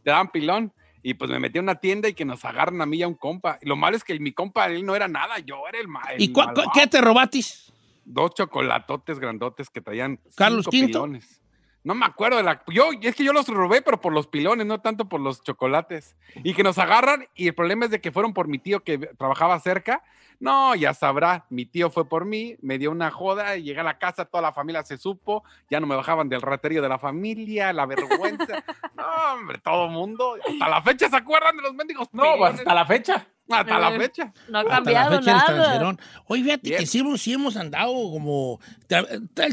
Te 0.04 0.10
daban 0.10 0.28
pilón. 0.30 0.72
Y 1.02 1.14
pues 1.14 1.30
me 1.30 1.38
metí 1.38 1.58
a 1.58 1.62
una 1.62 1.76
tienda 1.76 2.08
y 2.08 2.14
que 2.14 2.24
nos 2.24 2.44
agarran 2.44 2.80
a 2.82 2.86
mí 2.86 2.98
y 2.98 3.02
a 3.02 3.08
un 3.08 3.14
compa. 3.14 3.58
Y 3.62 3.66
lo 3.68 3.76
malo 3.76 3.96
es 3.96 4.04
que 4.04 4.18
mi 4.20 4.32
compa, 4.32 4.66
él 4.66 4.84
no 4.84 4.94
era 4.96 5.08
nada, 5.08 5.38
yo 5.38 5.56
era 5.68 5.78
el, 5.80 5.88
ma- 5.88 6.02
el 6.12 6.20
¿Y 6.22 6.32
qué 6.74 6.86
te 6.86 7.00
robatis? 7.00 7.67
Dos 8.10 8.32
chocolatotes 8.34 9.18
grandotes 9.18 9.68
que 9.68 9.82
traían 9.82 10.18
¿Carlos 10.34 10.66
cinco 10.70 10.86
pilones. 10.86 11.42
No 11.84 11.94
me 11.94 12.06
acuerdo 12.06 12.38
de 12.38 12.42
la. 12.42 12.62
Yo, 12.68 12.90
es 13.00 13.14
que 13.14 13.22
yo 13.22 13.32
los 13.32 13.46
robé, 13.48 13.82
pero 13.82 14.00
por 14.00 14.12
los 14.12 14.26
pilones, 14.26 14.66
no 14.66 14.80
tanto 14.80 15.08
por 15.08 15.20
los 15.20 15.42
chocolates. 15.42 16.16
Y 16.42 16.54
que 16.54 16.62
nos 16.62 16.78
agarran, 16.78 17.28
y 17.34 17.48
el 17.48 17.54
problema 17.54 17.84
es 17.84 17.90
de 17.90 18.00
que 18.00 18.10
fueron 18.10 18.32
por 18.32 18.48
mi 18.48 18.58
tío 18.58 18.82
que 18.82 18.98
trabajaba 18.98 19.60
cerca. 19.60 20.02
No, 20.40 20.74
ya 20.76 20.94
sabrá, 20.94 21.46
mi 21.50 21.66
tío 21.66 21.90
fue 21.90 22.08
por 22.08 22.24
mí, 22.24 22.56
me 22.62 22.78
dio 22.78 22.90
una 22.92 23.10
joda, 23.10 23.56
y 23.56 23.64
llegué 23.64 23.80
a 23.80 23.84
la 23.84 23.98
casa, 23.98 24.24
toda 24.24 24.40
la 24.42 24.52
familia 24.52 24.84
se 24.84 24.96
supo, 24.96 25.42
ya 25.68 25.80
no 25.80 25.86
me 25.88 25.96
bajaban 25.96 26.28
del 26.28 26.40
raterío 26.42 26.80
de 26.80 26.88
la 26.88 26.98
familia, 26.98 27.72
la 27.72 27.86
vergüenza. 27.86 28.62
no, 28.94 29.04
hombre, 29.34 29.58
todo 29.58 29.88
mundo. 29.88 30.36
Hasta 30.48 30.68
la 30.68 30.80
fecha 30.82 31.08
se 31.10 31.16
acuerdan 31.16 31.56
de 31.56 31.62
los 31.62 31.74
mendigos. 31.74 32.08
No, 32.12 32.22
pues, 32.22 32.34
pilones? 32.36 32.58
hasta 32.60 32.74
la 32.74 32.86
fecha. 32.86 33.26
Hasta 33.50 33.78
la 33.78 33.94
Eh, 33.94 33.98
fecha. 33.98 34.32
No 34.48 34.58
ha 34.58 34.60
Hasta 34.60 34.70
la 34.70 34.76
cambiado 34.76 35.18
fecha 35.18 35.32
nada. 35.32 35.96
Oye, 36.26 36.42
fíjate 36.44 36.68
Bien. 36.68 36.80
que 36.80 36.86
sí, 36.86 36.98
hemos- 36.98 37.20
sí 37.22 37.32
hemos 37.32 37.56
andado 37.56 37.92
como... 37.94 38.60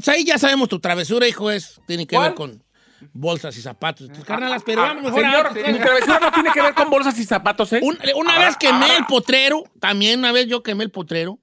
Ahí 0.08 0.26
ya 0.26 0.38
sabemos 0.38 0.68
tu 0.70 0.80
travesura, 0.80 1.28
hijo, 1.28 1.50
es, 1.50 1.80
tiene 1.88 2.06
que 2.06 2.16
¿Cuál? 2.16 2.28
ver 2.30 2.36
con 2.36 2.64
bolsas 3.14 3.58
y 3.58 3.62
zapatos. 3.62 4.10
Tus 4.12 4.24
carnalas, 4.26 4.64
pero 4.64 4.82
vamos 4.84 5.04
mejor 5.04 5.24
a 5.26 5.30
Señor, 5.32 5.48
otra 5.48 5.54
mi 5.68 5.72
cosa. 5.74 5.84
travesura 5.86 6.20
no 6.20 6.32
tiene 6.32 6.52
que 6.52 6.62
ver 6.62 6.74
con 6.74 6.90
bolsas 6.90 7.18
y 7.20 7.24
zapatos, 7.26 7.74
¿eh? 7.74 7.80
Un- 7.82 7.98
una 8.16 8.34
Ahora- 8.36 8.46
vez 8.48 8.58
quemé 8.58 8.86
ahora- 8.86 8.98
el 8.98 9.06
potrero, 9.06 9.64
también 9.80 10.20
una 10.20 10.32
vez 10.32 10.48
yo 10.48 10.62
quemé 10.64 10.84
el 10.84 10.92
potrero. 10.92 11.40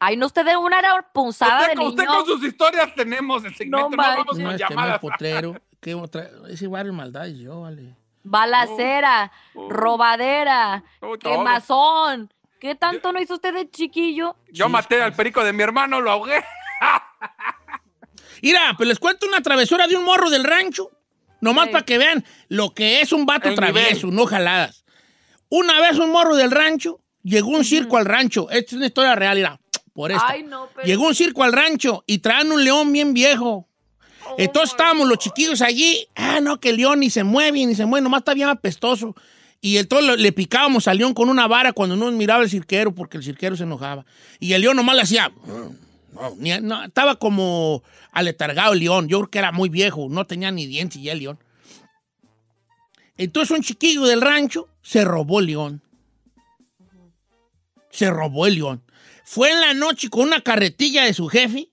Ay, 0.00 0.16
no 0.16 0.26
usted 0.26 0.44
de 0.44 0.56
una 0.56 0.80
punzada 1.12 1.56
Usted, 1.62 1.70
de 1.70 1.74
con- 1.76 1.84
niño. 1.88 1.90
usted 2.02 2.06
con 2.06 2.26
sus 2.26 2.44
historias 2.44 2.94
tenemos 2.94 3.44
el 3.44 3.54
segmento, 3.56 3.90
no, 3.90 3.96
vamos 3.96 4.16
manches. 4.16 4.38
Una 4.38 4.44
con 4.44 4.44
vez 4.44 4.44
quemé 4.44 4.52
el 4.52 4.58
llamadas. 4.76 4.98
potrero. 5.00 5.54
¿Qué 5.80 5.94
otra? 5.94 6.28
Ese 6.48 6.66
barrio 6.68 6.92
maldades 6.92 7.36
yo, 7.38 7.62
vale. 7.62 7.94
Balacera, 8.22 9.32
robadera, 9.54 10.84
Oh, 11.00 11.16
todo. 11.18 11.32
quemazón. 11.32 12.32
¿Qué 12.60 12.74
tanto 12.74 13.12
no 13.12 13.20
hizo 13.20 13.34
usted 13.34 13.54
de 13.54 13.70
chiquillo? 13.70 14.36
Yo 14.52 14.68
maté 14.68 15.00
al 15.00 15.12
perico 15.14 15.42
de 15.44 15.52
mi 15.52 15.62
hermano, 15.62 16.00
lo 16.00 16.10
ahogué. 16.10 16.44
Mira, 18.42 18.74
pues 18.76 18.88
les 18.88 18.98
cuento 18.98 19.26
una 19.26 19.42
travesura 19.42 19.86
de 19.86 19.96
un 19.96 20.04
morro 20.04 20.30
del 20.30 20.44
rancho. 20.44 20.90
Nomás 21.40 21.66
Ey. 21.66 21.72
para 21.72 21.84
que 21.84 21.98
vean 21.98 22.24
lo 22.48 22.74
que 22.74 23.00
es 23.00 23.12
un 23.12 23.26
vato 23.26 23.48
El 23.48 23.54
travieso, 23.54 24.08
no 24.08 24.26
jaladas. 24.26 24.84
Una 25.48 25.80
vez 25.80 25.98
un 25.98 26.10
morro 26.10 26.36
del 26.36 26.50
rancho, 26.50 27.00
llegó 27.22 27.50
un 27.50 27.64
circo 27.64 27.96
al 27.96 28.04
rancho. 28.04 28.50
Esta 28.50 28.66
es 28.66 28.72
una 28.74 28.86
historia 28.86 29.14
real, 29.14 29.36
mira, 29.36 29.60
por 29.92 30.10
esta. 30.10 30.28
Ay, 30.28 30.42
no, 30.42 30.68
pero... 30.74 30.86
Llegó 30.86 31.06
un 31.06 31.14
circo 31.14 31.44
al 31.44 31.52
rancho 31.52 32.04
y 32.06 32.18
traían 32.18 32.52
un 32.52 32.64
león 32.64 32.92
bien 32.92 33.14
viejo. 33.14 33.68
Oh, 34.26 34.34
Entonces 34.36 34.72
estábamos 34.72 35.08
los 35.08 35.18
chiquillos 35.18 35.62
allí. 35.62 36.06
Ah, 36.14 36.40
no, 36.40 36.60
que 36.60 36.70
el 36.70 36.76
león 36.76 37.00
ni 37.00 37.08
se 37.08 37.24
mueve, 37.24 37.64
ni 37.64 37.74
se 37.74 37.86
mueve, 37.86 38.02
nomás 38.02 38.20
está 38.20 38.34
bien 38.34 38.48
apestoso. 38.48 39.14
Y 39.60 39.78
entonces 39.78 40.18
le 40.18 40.32
picábamos 40.32 40.86
al 40.86 40.98
león 40.98 41.14
con 41.14 41.28
una 41.28 41.48
vara 41.48 41.72
cuando 41.72 41.96
no 41.96 42.10
miraba 42.12 42.42
el 42.42 42.50
cirquero, 42.50 42.94
porque 42.94 43.16
el 43.16 43.24
cirquero 43.24 43.56
se 43.56 43.64
enojaba. 43.64 44.04
Y 44.38 44.52
el 44.52 44.60
león 44.60 44.76
nomás 44.76 44.96
le 44.96 45.02
hacía. 45.02 45.32
No, 46.20 46.34
ni- 46.36 46.60
no, 46.60 46.84
estaba 46.84 47.16
como 47.16 47.82
aletargado 48.12 48.72
el 48.72 48.80
león. 48.80 49.08
Yo 49.08 49.18
creo 49.20 49.30
que 49.30 49.38
era 49.38 49.52
muy 49.52 49.68
viejo, 49.68 50.08
no 50.10 50.26
tenía 50.26 50.50
ni 50.50 50.66
dientes 50.66 51.00
ya 51.02 51.12
el 51.12 51.20
león. 51.20 51.38
Entonces 53.16 53.56
un 53.56 53.62
chiquillo 53.62 54.04
del 54.04 54.20
rancho 54.20 54.68
se 54.82 55.04
robó 55.04 55.40
el 55.40 55.46
león. 55.46 55.82
Se 57.90 58.10
robó 58.10 58.46
el 58.46 58.54
león. 58.54 58.82
Fue 59.24 59.50
en 59.50 59.60
la 59.60 59.74
noche 59.74 60.08
con 60.08 60.22
una 60.22 60.40
carretilla 60.40 61.04
de 61.04 61.14
su 61.14 61.28
jefe, 61.28 61.68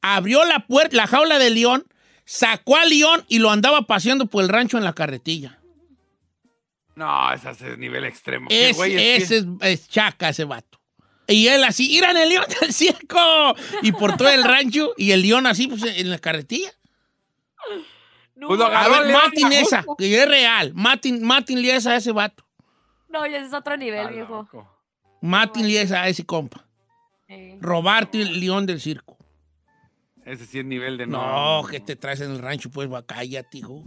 abrió 0.00 0.44
la 0.44 0.66
puerta, 0.66 0.96
la 0.96 1.06
jaula 1.06 1.38
del 1.38 1.54
león, 1.54 1.84
sacó 2.24 2.76
al 2.76 2.88
león 2.90 3.24
y 3.28 3.38
lo 3.40 3.50
andaba 3.50 3.82
paseando 3.86 4.26
por 4.26 4.42
el 4.42 4.48
rancho 4.48 4.78
en 4.78 4.84
la 4.84 4.92
carretilla. 4.94 5.58
No, 6.94 7.32
ese 7.32 7.50
es 7.50 7.60
el 7.62 7.78
nivel 7.78 8.04
extremo. 8.04 8.48
Es 8.50 8.76
ese 8.78 9.36
es, 9.38 9.46
es 9.60 9.88
chaca 9.88 10.30
ese 10.30 10.44
vato. 10.44 10.77
Y 11.28 11.46
él 11.48 11.62
así, 11.64 11.90
¡iran 11.94 12.16
el 12.16 12.30
león 12.30 12.46
del 12.60 12.72
circo! 12.72 13.54
Y 13.82 13.92
por 13.92 14.16
todo 14.16 14.30
el 14.30 14.42
rancho, 14.44 14.92
y 14.96 15.12
el 15.12 15.22
león 15.22 15.46
así, 15.46 15.68
pues, 15.68 15.82
en 15.84 16.10
la 16.10 16.18
carretilla. 16.18 16.70
No, 18.34 18.48
Pues 18.48 18.60
A 18.60 18.88
ver, 18.88 19.12
matin 19.12 19.52
esa, 19.52 19.84
que 19.98 20.22
es 20.22 20.28
real. 20.28 20.72
Matin, 20.74 21.22
matin 21.22 21.58
esa 21.64 21.90
a 21.92 21.96
ese 21.96 22.12
vato. 22.12 22.44
no, 23.08 23.26
ya 23.26 23.38
ese 23.38 23.46
es 23.48 23.52
otro 23.52 23.76
nivel, 23.76 24.00
Está 24.00 24.12
viejo. 24.12 24.34
loco. 24.52 24.68
Matin 25.20 25.66
esa 25.70 26.02
a 26.02 26.08
ese 26.08 26.24
compa. 26.24 26.64
Eh. 27.28 27.58
Robarte 27.60 28.22
el 28.22 28.40
león 28.40 28.64
del 28.64 28.80
circo. 28.80 29.18
Ese 30.24 30.46
sí 30.46 30.60
es 30.60 30.64
nivel 30.64 30.96
de 30.98 31.06
No, 31.06 31.62
que 31.70 31.80
te 31.80 31.96
traes 31.96 32.20
en 32.20 32.30
el 32.30 32.38
rancho, 32.38 32.70
pues, 32.70 32.90
va, 32.90 33.02
cállate, 33.04 33.58
hijo. 33.58 33.84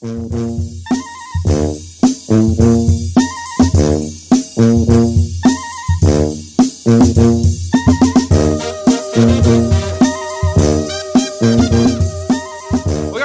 Oiga, 0.00 0.20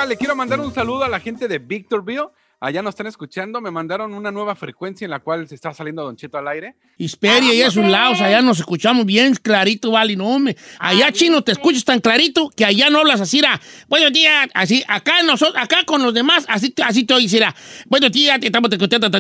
le 0.07 0.17
quiero 0.17 0.35
mandar 0.35 0.59
un 0.61 0.73
saludo 0.73 1.03
a 1.03 1.09
la 1.09 1.19
gente 1.19 1.47
de 1.47 1.59
Victorville. 1.59 2.29
Allá 2.63 2.81
nos 2.81 2.93
están 2.93 3.07
escuchando, 3.07 3.59
me 3.59 3.71
mandaron 3.71 4.13
una 4.13 4.31
nueva 4.31 4.55
frecuencia 4.55 5.03
en 5.03 5.11
la 5.11 5.19
cual 5.19 5.49
se 5.49 5.55
está 5.55 5.73
saliendo 5.73 6.01
Don 6.01 6.15
Cheto 6.15 6.37
al 6.37 6.47
aire. 6.47 6.77
Hisperia 6.97 7.49
ah, 7.49 7.53
y 7.55 7.61
a 7.61 7.69
sus 7.69 7.85
lados, 7.85 8.21
allá 8.21 8.41
nos 8.41 8.57
escuchamos 8.57 9.05
bien 9.05 9.35
clarito, 9.35 9.91
vale, 9.91 10.15
no 10.15 10.39
me. 10.39 10.55
Allá, 10.79 11.11
chino, 11.11 11.41
te 11.41 11.51
escuchas 11.51 11.83
tan 11.83 11.99
clarito 11.99 12.49
que 12.55 12.63
allá 12.63 12.89
no 12.89 12.99
hablas 12.99 13.19
así, 13.19 13.39
era, 13.39 13.59
buenos 13.89 14.13
días, 14.13 14.47
así, 14.53 14.81
acá 14.87 15.23
nosotros, 15.23 15.61
acá 15.61 15.83
con 15.83 16.03
los 16.03 16.13
demás, 16.13 16.45
así, 16.47 16.73
así 16.85 17.03
te 17.03 17.13
oís, 17.13 17.33
era, 17.33 17.53
buenos 17.87 18.13
días, 18.13 18.39
te 18.39 18.45
estamos 18.45 18.71
escuchando, 18.71 19.11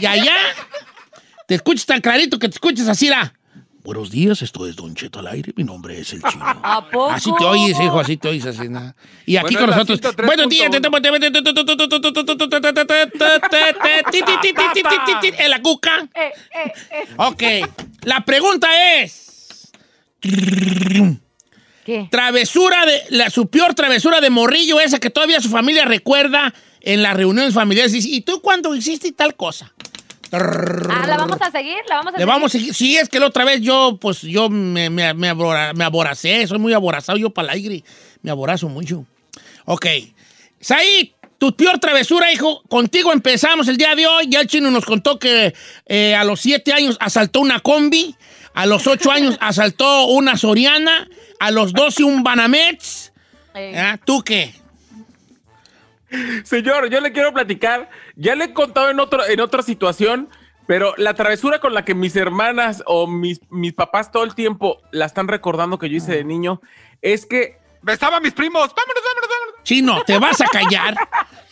y 0.00 0.06
allá 0.06 0.34
te 1.46 1.56
escuchas 1.56 1.84
tan 1.84 2.00
clarito 2.00 2.38
que 2.38 2.48
te 2.48 2.54
escuchas 2.54 2.88
así, 2.88 3.08
era. 3.08 3.37
Buenos 3.88 4.10
días, 4.10 4.42
esto 4.42 4.66
es 4.66 4.76
Don 4.76 4.94
Cheto 4.94 5.20
al 5.20 5.28
aire. 5.28 5.54
Mi 5.56 5.64
nombre 5.64 5.98
es 5.98 6.12
el 6.12 6.22
chino. 6.22 6.44
¿A 6.44 6.84
poco? 6.90 7.08
Así 7.08 7.30
te 7.38 7.44
oyes, 7.46 7.80
hijo, 7.80 7.98
así 7.98 8.18
te 8.18 8.28
oyes, 8.28 8.44
así 8.44 8.68
nada. 8.68 8.94
Y 9.24 9.38
aquí 9.38 9.54
bueno, 9.54 9.72
con 9.72 9.78
nosotros. 9.78 10.14
Buenos 10.26 10.50
días, 10.50 10.68
en 15.38 15.50
la 15.50 15.62
cuca. 15.62 16.06
Eh, 16.14 16.20
eh, 16.20 16.72
eh. 16.90 17.08
Ok, 17.16 17.42
la 18.02 18.26
pregunta 18.26 18.68
es. 18.96 19.72
¿Qué? 21.86 22.08
Travesura 22.10 22.84
de. 22.84 23.04
La, 23.08 23.30
su 23.30 23.46
peor 23.46 23.72
travesura 23.72 24.20
de 24.20 24.28
morrillo, 24.28 24.80
esa 24.80 24.98
que 24.98 25.08
todavía 25.08 25.40
su 25.40 25.48
familia 25.48 25.86
recuerda 25.86 26.52
en 26.82 27.02
las 27.02 27.16
reuniones 27.16 27.54
familiares. 27.54 27.94
¿y 27.94 28.20
tú 28.20 28.42
cuando 28.42 28.74
hiciste 28.74 29.12
tal 29.12 29.34
cosa? 29.34 29.72
Ah, 30.32 31.06
¿la 31.06 31.16
vamos 31.16 31.38
a 31.40 31.50
seguir? 31.50 31.76
¿La 31.88 31.96
vamos 31.96 32.14
a 32.14 32.18
Le 32.18 32.24
vamos 32.24 32.46
a 32.54 32.58
seguir. 32.58 32.74
Sí, 32.74 32.96
es 32.96 33.08
que 33.08 33.18
la 33.20 33.26
otra 33.26 33.44
vez 33.44 33.60
yo, 33.60 33.98
pues 34.00 34.22
yo 34.22 34.48
me, 34.48 34.90
me, 34.90 35.14
me, 35.14 35.28
abora- 35.30 35.72
me 35.74 35.84
aboracé. 35.84 36.46
Soy 36.46 36.58
muy 36.58 36.72
aborazado 36.72 37.18
yo 37.18 37.30
para 37.30 37.48
el 37.52 37.54
aire. 37.54 37.84
Me 38.22 38.30
aborazo 38.30 38.68
mucho. 38.68 39.04
Ok. 39.64 39.86
Said, 40.60 41.08
tu 41.38 41.54
peor 41.56 41.78
travesura, 41.78 42.32
hijo. 42.32 42.62
Contigo 42.68 43.12
empezamos 43.12 43.68
el 43.68 43.76
día 43.76 43.94
de 43.94 44.06
hoy. 44.06 44.26
Ya 44.28 44.40
el 44.40 44.46
chino 44.48 44.70
nos 44.70 44.84
contó 44.84 45.18
que 45.18 45.54
eh, 45.86 46.14
a 46.14 46.24
los 46.24 46.40
siete 46.40 46.72
años 46.72 46.96
asaltó 47.00 47.40
una 47.40 47.60
combi. 47.60 48.14
A 48.54 48.66
los 48.66 48.86
ocho 48.86 49.10
años 49.12 49.36
asaltó 49.40 50.06
una 50.06 50.36
Soriana. 50.36 51.08
A 51.40 51.50
los 51.50 51.72
doce 51.72 52.02
un 52.04 52.22
Banamex. 52.24 53.12
¿Ah? 53.76 53.98
¿Tú 54.04 54.22
qué? 54.22 54.52
Señor, 56.44 56.88
yo 56.90 57.00
le 57.00 57.12
quiero 57.12 57.32
platicar. 57.32 57.90
Ya 58.16 58.34
le 58.34 58.44
he 58.46 58.52
contado 58.54 58.90
en, 58.90 58.98
otro, 59.00 59.26
en 59.26 59.40
otra 59.40 59.62
situación 59.62 60.28
Pero 60.66 60.94
la 60.98 61.14
travesura 61.14 61.60
con 61.60 61.72
la 61.74 61.84
que 61.84 61.94
mis 61.94 62.14
hermanas 62.16 62.82
o 62.86 63.06
mis, 63.06 63.40
mis 63.50 63.72
papás 63.72 64.10
todo 64.12 64.24
el 64.24 64.34
tiempo 64.34 64.80
la 64.92 65.06
están 65.06 65.28
recordando 65.28 65.78
que 65.78 65.88
yo 65.88 65.96
hice 65.96 66.12
de 66.12 66.24
niño 66.24 66.60
es 67.00 67.24
que 67.26 67.58
besaba 67.82 68.16
a 68.16 68.20
mis 68.20 68.32
primos. 68.32 68.74
Vámonos, 68.74 69.02
vámonos, 69.04 69.30
vámonos. 69.30 69.62
Chino, 69.64 70.02
te 70.04 70.18
vas 70.18 70.40
a 70.40 70.46
callar. 70.46 70.94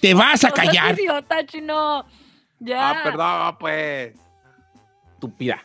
Te 0.00 0.12
vas 0.12 0.44
a 0.44 0.48
No 0.48 0.54
callar. 0.54 0.98
idiota, 0.98 1.46
chino. 1.46 2.04
Ya. 2.58 2.90
Ah, 2.90 3.02
perdón, 3.04 3.56
pues. 3.58 4.14
estúpida. 5.14 5.62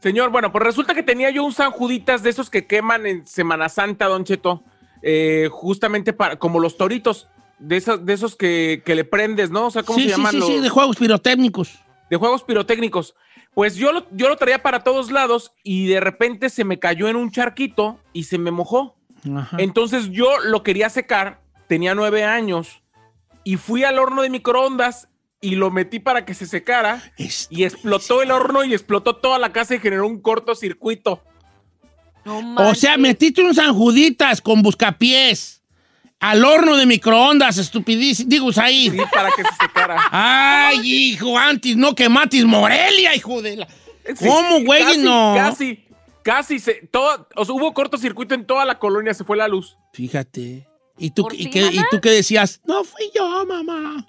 Señor, 0.00 0.30
bueno, 0.30 0.50
pues 0.50 0.64
resulta 0.64 0.94
que 0.94 1.02
tenía 1.02 1.30
yo 1.30 1.44
un 1.44 1.52
San 1.52 1.70
Juditas 1.70 2.22
de 2.22 2.30
esos 2.30 2.48
que 2.50 2.66
queman 2.66 3.06
en 3.06 3.26
Semana 3.26 3.68
Santa, 3.68 4.06
Don 4.06 4.24
Cheto. 4.24 4.62
eh, 5.02 5.48
justamente 5.50 6.12
para, 6.12 6.36
como 6.36 6.58
los 6.60 6.76
toritos, 6.76 7.28
de 7.60 7.76
esos, 7.76 8.04
de 8.04 8.12
esos 8.12 8.34
que, 8.36 8.82
que 8.84 8.94
le 8.94 9.04
prendes, 9.04 9.50
¿no? 9.50 9.66
O 9.66 9.70
sea, 9.70 9.82
¿cómo 9.82 9.98
Sí, 9.98 10.04
se 10.04 10.10
sí, 10.10 10.16
llaman? 10.16 10.32
sí, 10.32 10.38
los- 10.38 10.48
sí, 10.48 10.60
de 10.60 10.68
juegos 10.68 10.96
pirotécnicos. 10.96 11.78
de 12.10 12.16
juegos 12.16 12.42
pirotécnicos. 12.42 13.14
Pues 13.54 13.76
yo 13.76 13.92
lo, 13.92 14.06
yo 14.12 14.28
lo 14.28 14.36
traía 14.36 14.62
para 14.62 14.82
todos 14.84 15.10
lados 15.12 15.52
y 15.62 15.86
de 15.86 16.00
repente 16.00 16.50
se 16.50 16.64
me 16.64 16.78
cayó 16.78 17.08
en 17.08 17.16
un 17.16 17.30
charquito 17.30 17.98
y 18.12 18.24
se 18.24 18.38
me 18.38 18.50
mojó. 18.50 18.96
Ajá. 19.36 19.56
Entonces 19.60 20.10
yo 20.10 20.38
lo 20.40 20.62
quería 20.62 20.88
secar, 20.88 21.40
tenía 21.68 21.94
nueve 21.94 22.24
años 22.24 22.82
y 23.44 23.56
fui 23.56 23.84
al 23.84 23.98
horno 23.98 24.22
de 24.22 24.30
microondas 24.30 25.08
y 25.40 25.56
lo 25.56 25.70
metí 25.70 25.98
para 26.00 26.24
que 26.24 26.34
se 26.34 26.46
secara 26.46 27.02
y 27.50 27.64
explotó 27.64 28.22
el 28.22 28.30
horno 28.30 28.64
y 28.64 28.72
explotó 28.74 29.16
toda 29.16 29.38
la 29.38 29.52
casa 29.52 29.74
y 29.74 29.78
generó 29.80 30.06
un 30.06 30.20
cortocircuito. 30.20 31.22
O 32.56 32.74
sea, 32.74 32.96
metiste 32.98 33.42
un 33.42 33.54
San 33.54 33.74
Juditas 33.74 34.40
con 34.42 34.62
buscapiés 34.62 35.59
al 36.20 36.44
horno 36.44 36.76
de 36.76 36.86
microondas, 36.86 37.58
estupidísimo. 37.58 38.28
Digo, 38.28 38.50
ahí. 38.56 38.90
Sí, 38.90 38.98
para 39.12 39.30
que 39.30 39.42
se 39.42 39.50
secara. 39.60 39.96
Ay, 40.10 40.80
hijo, 41.12 41.36
antes 41.38 41.76
no 41.76 41.94
quematis 41.94 42.44
Morelia, 42.44 43.14
hijo 43.16 43.40
de 43.42 43.56
la. 43.56 43.66
Sí, 43.66 44.26
¿Cómo, 44.26 44.60
güey? 44.64 44.82
casi, 44.82 44.98
No. 44.98 45.32
Casi, 45.36 45.84
casi. 46.22 46.58
Se, 46.58 46.74
todo, 46.90 47.26
o 47.36 47.44
sea, 47.44 47.54
hubo 47.54 47.72
cortocircuito 47.72 48.34
en 48.34 48.46
toda 48.46 48.64
la 48.64 48.78
colonia, 48.78 49.14
se 49.14 49.24
fue 49.24 49.36
la 49.36 49.48
luz. 49.48 49.76
Fíjate. 49.92 50.68
¿Y 50.98 51.10
tú, 51.12 51.22
¿Por 51.22 51.34
y 51.34 51.44
ti, 51.44 51.50
qué, 51.50 51.66
y 51.72 51.80
tú 51.90 52.00
qué 52.00 52.10
decías? 52.10 52.60
No 52.66 52.84
fui 52.84 53.10
yo, 53.14 53.46
mamá. 53.46 54.06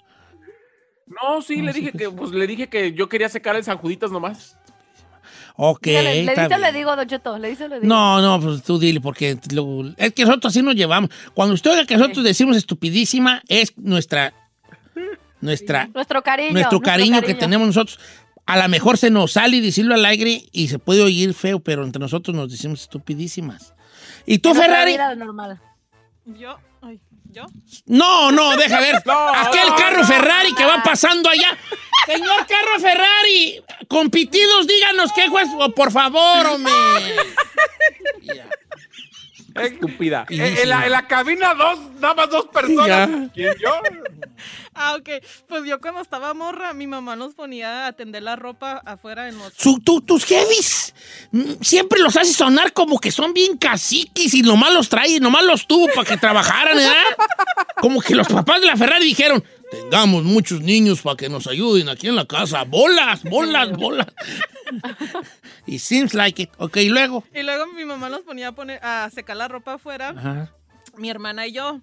No, 1.06 1.40
sí, 1.40 1.62
le 1.62 1.72
dije 1.72 1.92
que, 1.92 2.10
pues 2.10 2.30
le 2.30 2.46
dije 2.46 2.68
que 2.68 2.92
yo 2.92 3.08
quería 3.08 3.28
secar 3.28 3.56
el 3.56 3.64
San 3.64 3.78
Juditas 3.78 4.10
nomás. 4.10 4.58
Ok. 5.56 5.82
Dígale, 5.84 6.24
¿Le 6.24 6.34
dice 6.34 6.58
le 6.58 6.72
digo, 6.72 6.96
Don 6.96 7.06
Cheto? 7.06 7.38
¿Le 7.38 7.50
dice 7.50 7.64
o 7.64 7.68
le 7.68 7.80
digo? 7.80 7.86
No, 7.86 8.20
no, 8.22 8.40
pues 8.40 8.62
tú 8.62 8.78
dile, 8.78 9.00
porque 9.00 9.38
lo- 9.52 9.92
es 9.96 10.12
que 10.12 10.24
nosotros 10.24 10.52
así 10.52 10.62
nos 10.62 10.74
llevamos. 10.74 11.10
Cuando 11.34 11.54
usted 11.54 11.70
oiga 11.72 11.86
que 11.86 11.96
nosotros 11.96 12.24
decimos 12.24 12.56
estupidísima, 12.56 13.42
es 13.48 13.72
nuestra, 13.76 14.32
nuestra, 15.40 15.88
Nuestro 15.92 16.22
cariño. 16.22 16.52
nuestro 16.52 16.80
cariño 16.80 17.20
que 17.22 17.34
tenemos 17.34 17.66
nosotros. 17.66 17.98
A 18.46 18.56
lo 18.56 18.68
mejor 18.68 18.98
se 18.98 19.10
nos 19.10 19.32
sale 19.32 19.60
decirlo 19.60 19.94
al 19.94 20.04
aire 20.04 20.42
y 20.52 20.68
se 20.68 20.78
puede 20.78 21.02
oír 21.02 21.32
feo, 21.34 21.60
pero 21.60 21.84
entre 21.84 22.00
nosotros 22.00 22.34
nos 22.36 22.50
decimos 22.50 22.80
estupidísimas. 22.82 23.74
¿Y 24.26 24.38
tú, 24.38 24.54
Ferrari? 24.54 24.96
normal. 25.16 25.60
Yo, 26.24 26.58
yo. 27.32 27.46
No, 27.86 28.30
no, 28.30 28.56
deja 28.56 28.80
ver. 28.80 28.96
Aquel 29.34 29.68
no, 29.68 29.76
carro 29.76 29.98
no, 29.98 30.06
Ferrari 30.06 30.54
que 30.54 30.64
va 30.64 30.82
pasando 30.82 31.28
allá. 31.28 31.56
Señor 32.06 32.46
carro 32.46 32.80
Ferrari, 32.80 33.62
compitidos, 33.88 34.66
díganos 34.66 35.12
qué 35.12 35.28
juez, 35.28 35.48
oh, 35.56 35.70
por 35.70 35.92
favor, 35.92 36.46
hombre. 36.46 36.72
Estúpida. 39.54 40.26
En, 40.28 40.40
en 40.40 40.68
la, 40.68 40.86
en 40.86 40.92
la 40.92 41.06
cabina 41.06 41.54
dos, 41.54 41.78
nada 42.00 42.14
más 42.14 42.30
dos 42.30 42.46
personas. 42.46 43.30
¿Quién 43.34 43.54
yo? 43.58 43.70
Ah, 44.74 44.96
ok. 44.98 45.08
Pues 45.48 45.64
yo 45.64 45.80
cuando 45.80 46.00
estaba 46.00 46.32
morra, 46.34 46.72
mi 46.72 46.86
mamá 46.86 47.14
nos 47.14 47.34
ponía 47.34 47.86
a 47.86 47.92
tender 47.92 48.22
la 48.22 48.36
ropa 48.36 48.80
afuera 48.86 49.28
en 49.28 49.36
los... 49.38 49.52
Su- 49.54 49.80
tu- 49.80 50.00
tus 50.00 50.24
heavies 50.24 50.94
mm, 51.30 51.60
siempre 51.60 52.00
los 52.00 52.16
hace 52.16 52.32
sonar 52.32 52.72
como 52.72 52.98
que 52.98 53.10
son 53.12 53.34
bien 53.34 53.58
caciques 53.58 54.32
y 54.34 54.42
nomás 54.42 54.72
los 54.72 54.88
trae, 54.88 55.20
nomás 55.20 55.44
los 55.44 55.66
tuvo 55.66 55.88
para 55.94 56.08
que 56.08 56.16
trabajaran, 56.16 56.78
¿eh? 56.78 56.92
Como 57.80 58.00
que 58.00 58.14
los 58.14 58.28
papás 58.28 58.60
de 58.60 58.66
la 58.66 58.76
Ferrari 58.76 59.04
dijeron, 59.04 59.44
tengamos 59.70 60.24
muchos 60.24 60.60
niños 60.62 61.02
para 61.02 61.16
que 61.16 61.28
nos 61.28 61.46
ayuden 61.46 61.88
aquí 61.88 62.08
en 62.08 62.16
la 62.16 62.24
casa. 62.26 62.64
Bolas, 62.64 63.22
bolas, 63.24 63.72
bolas. 63.72 64.06
y 65.66 65.78
seems 65.78 66.14
like 66.14 66.42
it. 66.42 66.50
Ok, 66.58 66.76
y 66.78 66.88
luego. 66.88 67.24
Y 67.34 67.42
luego 67.42 67.66
mi 67.68 67.84
mamá 67.84 68.08
nos 68.08 68.20
ponía 68.22 68.48
a, 68.48 68.52
poner, 68.52 68.80
a 68.82 69.10
secar 69.14 69.36
la 69.36 69.48
ropa 69.48 69.74
afuera, 69.74 70.10
Ajá. 70.16 70.52
mi 70.96 71.10
hermana 71.10 71.46
y 71.46 71.52
yo. 71.52 71.80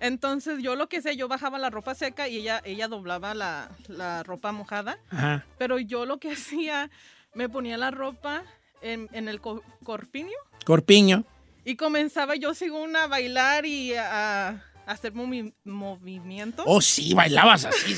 Entonces 0.00 0.62
yo 0.62 0.74
lo 0.76 0.88
que 0.88 1.00
sé, 1.02 1.16
yo 1.16 1.28
bajaba 1.28 1.58
la 1.58 1.70
ropa 1.70 1.94
seca 1.94 2.28
y 2.28 2.38
ella, 2.38 2.60
ella 2.64 2.88
doblaba 2.88 3.34
la, 3.34 3.70
la 3.88 4.22
ropa 4.22 4.52
mojada. 4.52 4.98
Ajá. 5.10 5.44
Pero 5.58 5.78
yo 5.78 6.04
lo 6.06 6.18
que 6.18 6.32
hacía, 6.34 6.90
me 7.34 7.48
ponía 7.48 7.76
la 7.78 7.90
ropa 7.90 8.42
en, 8.82 9.08
en 9.12 9.28
el 9.28 9.40
co- 9.40 9.62
corpiño 9.82 10.36
Corpiño. 10.64 11.24
y 11.64 11.76
comenzaba 11.76 12.36
yo 12.36 12.54
según 12.54 12.96
a 12.96 13.06
bailar 13.06 13.64
y 13.66 13.94
a, 13.94 14.48
a 14.48 14.62
hacer 14.86 15.14
movi- 15.14 15.54
movimientos. 15.64 16.64
Oh, 16.68 16.80
sí, 16.80 17.14
bailabas 17.14 17.64
así. 17.64 17.96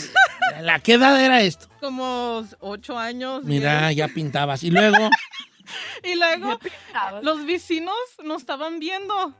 ¿La 0.61 0.79
qué 0.79 0.95
edad 0.95 1.21
era 1.21 1.43
esto? 1.43 1.69
Como 1.81 2.47
ocho 2.61 2.97
años. 2.99 3.43
Mira, 3.45 3.89
diez. 3.89 3.97
ya 3.99 4.09
pintabas. 4.09 4.63
Y 4.63 4.71
luego. 4.71 5.11
Y 6.05 6.15
luego 6.15 6.61
los 7.23 7.45
vecinos 7.45 7.97
nos 8.23 8.41
estaban 8.43 8.79
viendo. 8.79 9.35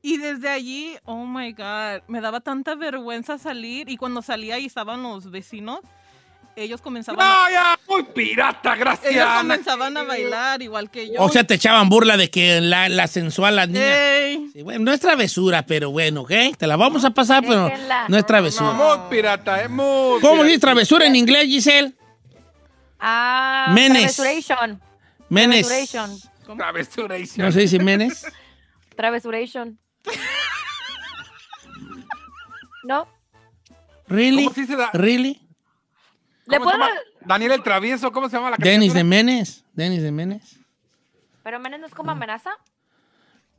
Y 0.00 0.16
desde 0.18 0.48
allí, 0.48 0.96
oh 1.04 1.26
my 1.26 1.52
God, 1.52 2.02
me 2.06 2.20
daba 2.20 2.40
tanta 2.40 2.74
vergüenza 2.74 3.38
salir. 3.38 3.88
Y 3.88 3.96
cuando 3.96 4.22
salía 4.22 4.58
y 4.58 4.66
estaban 4.66 5.02
los 5.02 5.30
vecinos, 5.30 5.80
ellos 6.54 6.80
comenzaban, 6.80 7.18
No, 7.24 7.50
ya, 7.50 7.78
muy 7.88 8.02
pirata, 8.02 8.74
gracias. 8.76 9.12
ellos 9.12 9.26
comenzaban 9.38 9.96
a 9.96 10.02
bailar 10.02 10.62
igual 10.62 10.90
que 10.90 11.08
yo. 11.08 11.22
O 11.22 11.28
sea, 11.28 11.44
te 11.44 11.54
echaban 11.54 11.88
burla 11.88 12.16
de 12.16 12.30
que 12.30 12.60
la, 12.60 12.88
la 12.88 13.06
sensual, 13.06 13.56
las 13.56 13.68
niñas. 13.68 14.50
Sí, 14.52 14.62
bueno, 14.62 14.84
no 14.84 14.92
es 14.92 15.00
travesura, 15.00 15.62
pero 15.66 15.90
bueno, 15.90 16.22
¿ok? 16.22 16.32
Te 16.56 16.66
la 16.66 16.76
vamos 16.76 17.04
a 17.04 17.10
pasar, 17.10 17.44
pero 17.46 17.70
no 18.08 18.16
es 18.16 18.26
travesura. 18.26 18.72
Muy 18.72 19.10
pirata, 19.10 19.62
eh, 19.62 19.68
muy 19.68 20.20
¿Cómo 20.20 20.42
dice 20.44 20.58
travesura 20.58 21.06
en 21.06 21.16
inglés, 21.16 21.46
Giselle? 21.46 21.94
Ah, 22.98 23.70
Menes. 23.74 24.16
Travesuration. 24.16 24.80
Menes. 25.28 25.66
Travesuration. 25.66 26.18
Travesuration. 26.56 27.46
¿No 27.46 27.52
se 27.52 27.60
dice 27.60 27.78
menes? 27.78 28.26
Travesuration. 28.96 29.78
¿No? 32.84 33.08
¿Really? 34.06 34.44
¿Cómo 34.44 34.54
se 34.54 34.60
dice 34.62 34.76
da- 34.76 34.90
¿Really? 34.94 35.40
¿Le 36.46 36.58
¿Cómo 36.58 36.70
se 36.70 36.76
puedo...? 36.76 36.88
llama? 36.90 37.00
Daniel 37.26 37.52
el 37.52 37.62
Travieso, 37.62 38.10
¿cómo 38.12 38.28
se 38.28 38.36
llama 38.36 38.50
la 38.50 38.56
Denis 38.56 38.94
de 38.94 39.00
caricatura? 39.00 39.04
Menes. 39.04 39.64
Denis 39.74 40.02
de 40.02 40.10
Menes. 40.12 40.56
¿Pero 41.42 41.60
Menes 41.60 41.80
no 41.80 41.86
es 41.86 41.94
como 41.94 42.10
amenaza? 42.12 42.50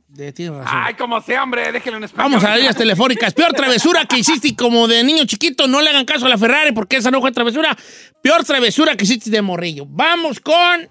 De, 0.08 0.32
tienes 0.32 0.56
razón. 0.58 0.76
Ay, 0.84 0.94
como 0.94 1.20
sea, 1.20 1.44
hombre, 1.44 1.70
déjenlo 1.70 1.98
en 1.98 2.04
español. 2.04 2.30
Vamos 2.32 2.44
a 2.44 2.48
las 2.48 2.56
líneas 2.56 2.76
telefónicas. 2.76 3.32
Peor 3.32 3.52
travesura 3.52 4.04
que 4.06 4.18
hiciste 4.18 4.56
como 4.56 4.88
de 4.88 5.04
niño 5.04 5.24
chiquito. 5.24 5.68
No 5.68 5.80
le 5.80 5.90
hagan 5.90 6.04
caso 6.04 6.26
a 6.26 6.28
la 6.28 6.36
Ferrari 6.36 6.72
porque 6.72 6.96
esa 6.96 7.12
no 7.12 7.20
fue 7.20 7.30
travesura. 7.30 7.76
Peor 8.20 8.42
travesura 8.42 8.96
que 8.96 9.04
hiciste 9.04 9.30
de 9.30 9.40
morrillo. 9.40 9.84
Vamos 9.86 10.40
con 10.40 10.90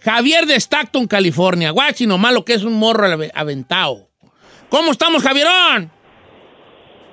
Javier 0.00 0.46
de 0.46 0.56
Stockton, 0.56 1.06
California. 1.06 1.70
Guachi, 1.70 2.06
nomás 2.06 2.32
lo 2.32 2.44
que 2.44 2.54
es 2.54 2.64
un 2.64 2.74
morro 2.74 3.06
ave- 3.06 3.30
aventado. 3.34 4.08
¿Cómo 4.68 4.92
estamos, 4.92 5.22
Javierón? 5.22 5.90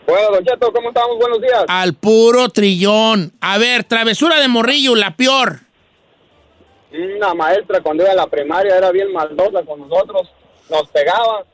Bueno, 0.08 0.32
Don 0.32 0.44
Cheto, 0.44 0.72
¿cómo 0.74 0.90
estamos? 0.90 1.18
Buenos 1.18 1.42
días. 1.42 1.64
Al 1.68 1.94
puro 1.94 2.50
trillón. 2.50 3.32
A 3.40 3.58
ver, 3.58 3.84
travesura 3.86 4.40
de 4.40 4.48
morrillo, 4.48 4.96
la 4.96 5.16
peor. 5.16 5.60
Una 6.92 7.34
maestra 7.34 7.82
cuando 7.82 8.04
iba 8.04 8.12
a 8.12 8.16
la 8.16 8.28
primaria 8.28 8.78
era 8.78 8.92
bien 8.92 9.12
maldosa 9.12 9.64
con 9.64 9.80
nosotros, 9.88 10.30
nos 10.70 10.88
pegaba. 10.90 11.46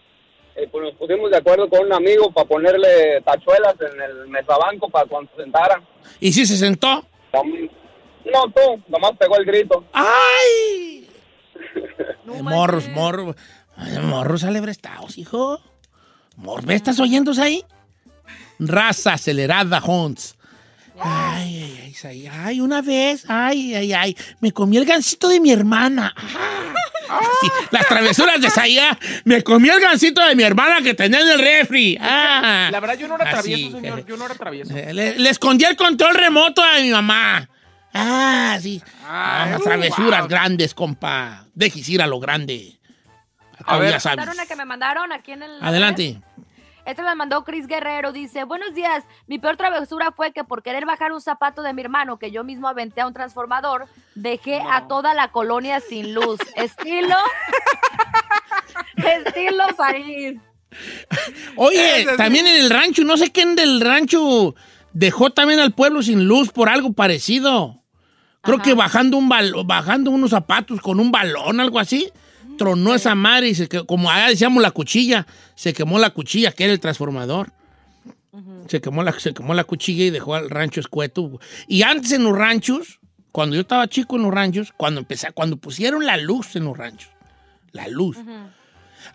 Eh, 0.55 0.67
pues 0.69 0.83
nos 0.83 0.93
pusimos 0.95 1.29
de 1.31 1.37
acuerdo 1.37 1.69
con 1.69 1.85
un 1.85 1.93
amigo 1.93 2.31
para 2.31 2.47
ponerle 2.47 3.21
tachuelas 3.23 3.75
en 3.79 4.01
el 4.01 4.27
mesabanco 4.27 4.89
para 4.89 5.05
cuando 5.07 5.31
se 5.35 5.43
sentara. 5.43 5.81
¿Y 6.19 6.33
si 6.33 6.45
se 6.45 6.57
sentó? 6.57 7.05
No, 7.31 8.43
tú, 8.53 8.81
nomás 8.89 9.11
pegó 9.17 9.37
el 9.37 9.45
grito. 9.45 9.85
¡Ay! 9.93 10.98
Eh, 11.75 12.41
morros, 12.43 12.87
morros. 12.89 13.35
Morros 14.03 14.43
alebrestados, 14.43 15.17
hijo. 15.17 15.61
Mor- 16.37 16.65
¿Me 16.65 16.75
estás 16.75 16.99
oyendo 16.99 17.31
ahí? 17.41 17.63
Raza 18.59 19.13
acelerada, 19.13 19.81
Hunts. 19.83 20.35
Ay, 21.01 21.63
ay, 21.63 21.95
ay, 22.03 22.27
ay, 22.27 22.27
ay, 22.45 22.61
una 22.61 22.81
vez, 22.81 23.23
ay, 23.29 23.73
ay, 23.73 23.93
ay, 23.93 24.17
me 24.41 24.51
comí 24.51 24.75
el 24.77 24.83
gansito 24.85 25.29
de 25.29 25.39
mi 25.39 25.49
hermana. 25.51 26.13
Ah, 27.11 27.21
sí, 27.41 27.47
las 27.71 27.87
travesuras 27.87 28.39
de 28.41 28.49
Zaya, 28.49 28.97
me 29.23 29.41
comí 29.41 29.69
el 29.69 29.79
gansito 29.79 30.23
de 30.27 30.35
mi 30.35 30.43
hermana 30.43 30.81
que 30.81 30.93
tenía 30.93 31.21
en 31.21 31.29
el 31.29 31.39
refri. 31.39 31.97
Ah, 32.01 32.67
La 32.71 32.79
verdad, 32.81 32.97
yo 32.97 33.07
no 33.07 33.15
era 33.15 33.29
así, 33.31 33.49
travieso, 33.49 33.71
señor. 33.77 34.05
Yo 34.05 34.17
no 34.17 34.25
era 34.25 34.35
travieso. 34.35 34.75
eh, 34.75 34.93
Le, 34.93 35.17
le 35.19 35.29
escondí 35.29 35.63
el 35.65 35.75
control 35.77 36.15
remoto 36.15 36.61
a 36.61 36.79
mi 36.81 36.89
mamá. 36.91 37.49
Ah, 37.93 38.57
sí. 38.61 38.81
Ah, 39.05 39.57
uh, 39.59 39.63
travesuras 39.63 40.21
wow. 40.21 40.29
grandes, 40.29 40.73
compa. 40.73 41.45
Dejes 41.53 41.87
ir 41.89 42.01
a 42.01 42.07
lo 42.07 42.19
grande. 42.19 42.79
A 43.65 43.77
ver. 43.77 43.91
ya 43.91 43.99
sabes. 43.99 44.17
Mandaron 44.17 44.35
una 44.35 44.45
que 44.45 44.55
me 44.55 44.65
mandaron 44.65 45.11
aquí 45.11 45.31
en 45.31 45.43
el... 45.43 45.63
Adelante. 45.63 46.21
Esta 46.85 47.03
la 47.03 47.15
mandó 47.15 47.43
Chris 47.43 47.67
Guerrero. 47.67 48.11
Dice: 48.11 48.45
Buenos 48.45 48.73
días. 48.73 49.03
Mi 49.27 49.37
peor 49.37 49.57
travesura 49.57 50.11
fue 50.11 50.31
que 50.31 50.43
por 50.43 50.63
querer 50.63 50.85
bajar 50.85 51.11
un 51.11 51.21
zapato 51.21 51.61
de 51.61 51.73
mi 51.73 51.81
hermano 51.81 52.17
que 52.17 52.31
yo 52.31 52.43
mismo 52.43 52.67
aventé 52.67 53.01
a 53.01 53.07
un 53.07 53.13
transformador, 53.13 53.87
dejé 54.15 54.61
a 54.61 54.87
toda 54.87 55.13
la 55.13 55.31
colonia 55.31 55.81
sin 55.81 56.13
luz. 56.13 56.39
Estilo. 56.55 57.15
Estilo 58.95 59.65
Sarís. 59.75 60.39
Oye, 61.55 62.07
también 62.17 62.47
en 62.47 62.55
el 62.55 62.69
rancho, 62.69 63.03
no 63.03 63.17
sé 63.17 63.31
quién 63.31 63.55
del 63.55 63.81
rancho 63.81 64.55
dejó 64.93 65.29
también 65.31 65.59
al 65.59 65.73
pueblo 65.73 66.01
sin 66.01 66.25
luz 66.25 66.51
por 66.51 66.69
algo 66.69 66.93
parecido. 66.93 67.78
Creo 68.49 68.61
que 68.63 68.73
bajando 68.73 69.17
un 69.17 69.29
bajando 69.29 70.11
unos 70.11 70.31
zapatos 70.31 70.81
con 70.81 70.99
un 70.99 71.11
balón, 71.11 71.59
algo 71.59 71.79
así, 71.79 72.09
tronó 72.57 72.93
esa 72.95 73.15
madre 73.15 73.49
y 73.49 73.55
se 73.55 73.67
que- 73.67 73.85
como 73.85 74.09
allá 74.11 74.27
decíamos 74.29 74.61
la 74.61 74.71
cuchilla, 74.71 75.25
se 75.55 75.73
quemó 75.73 75.97
la 75.99 76.09
cuchilla, 76.09 76.51
que 76.51 76.65
era 76.65 76.73
el 76.73 76.79
transformador. 76.79 77.51
Se 78.67 78.79
quemó, 78.81 79.01
la, 79.03 79.17
se 79.19 79.33
quemó 79.33 79.53
la 79.55 79.63
cuchilla 79.63 80.05
y 80.05 80.09
dejó 80.11 80.35
al 80.35 80.49
rancho 80.49 80.79
escueto. 80.79 81.39
Y 81.67 81.81
antes 81.81 82.11
en 82.11 82.23
los 82.23 82.37
ranchos, 82.37 82.99
cuando 83.31 83.55
yo 83.55 83.61
estaba 83.61 83.87
chico 83.87 84.15
en 84.17 84.21
los 84.23 84.33
ranchos, 84.33 84.73
cuando 84.77 84.99
empecé, 84.99 85.31
cuando 85.31 85.57
pusieron 85.57 86.05
la 86.05 86.17
luz 86.17 86.55
en 86.55 86.65
los 86.65 86.77
ranchos, 86.77 87.09
la 87.71 87.87
luz. 87.87 88.17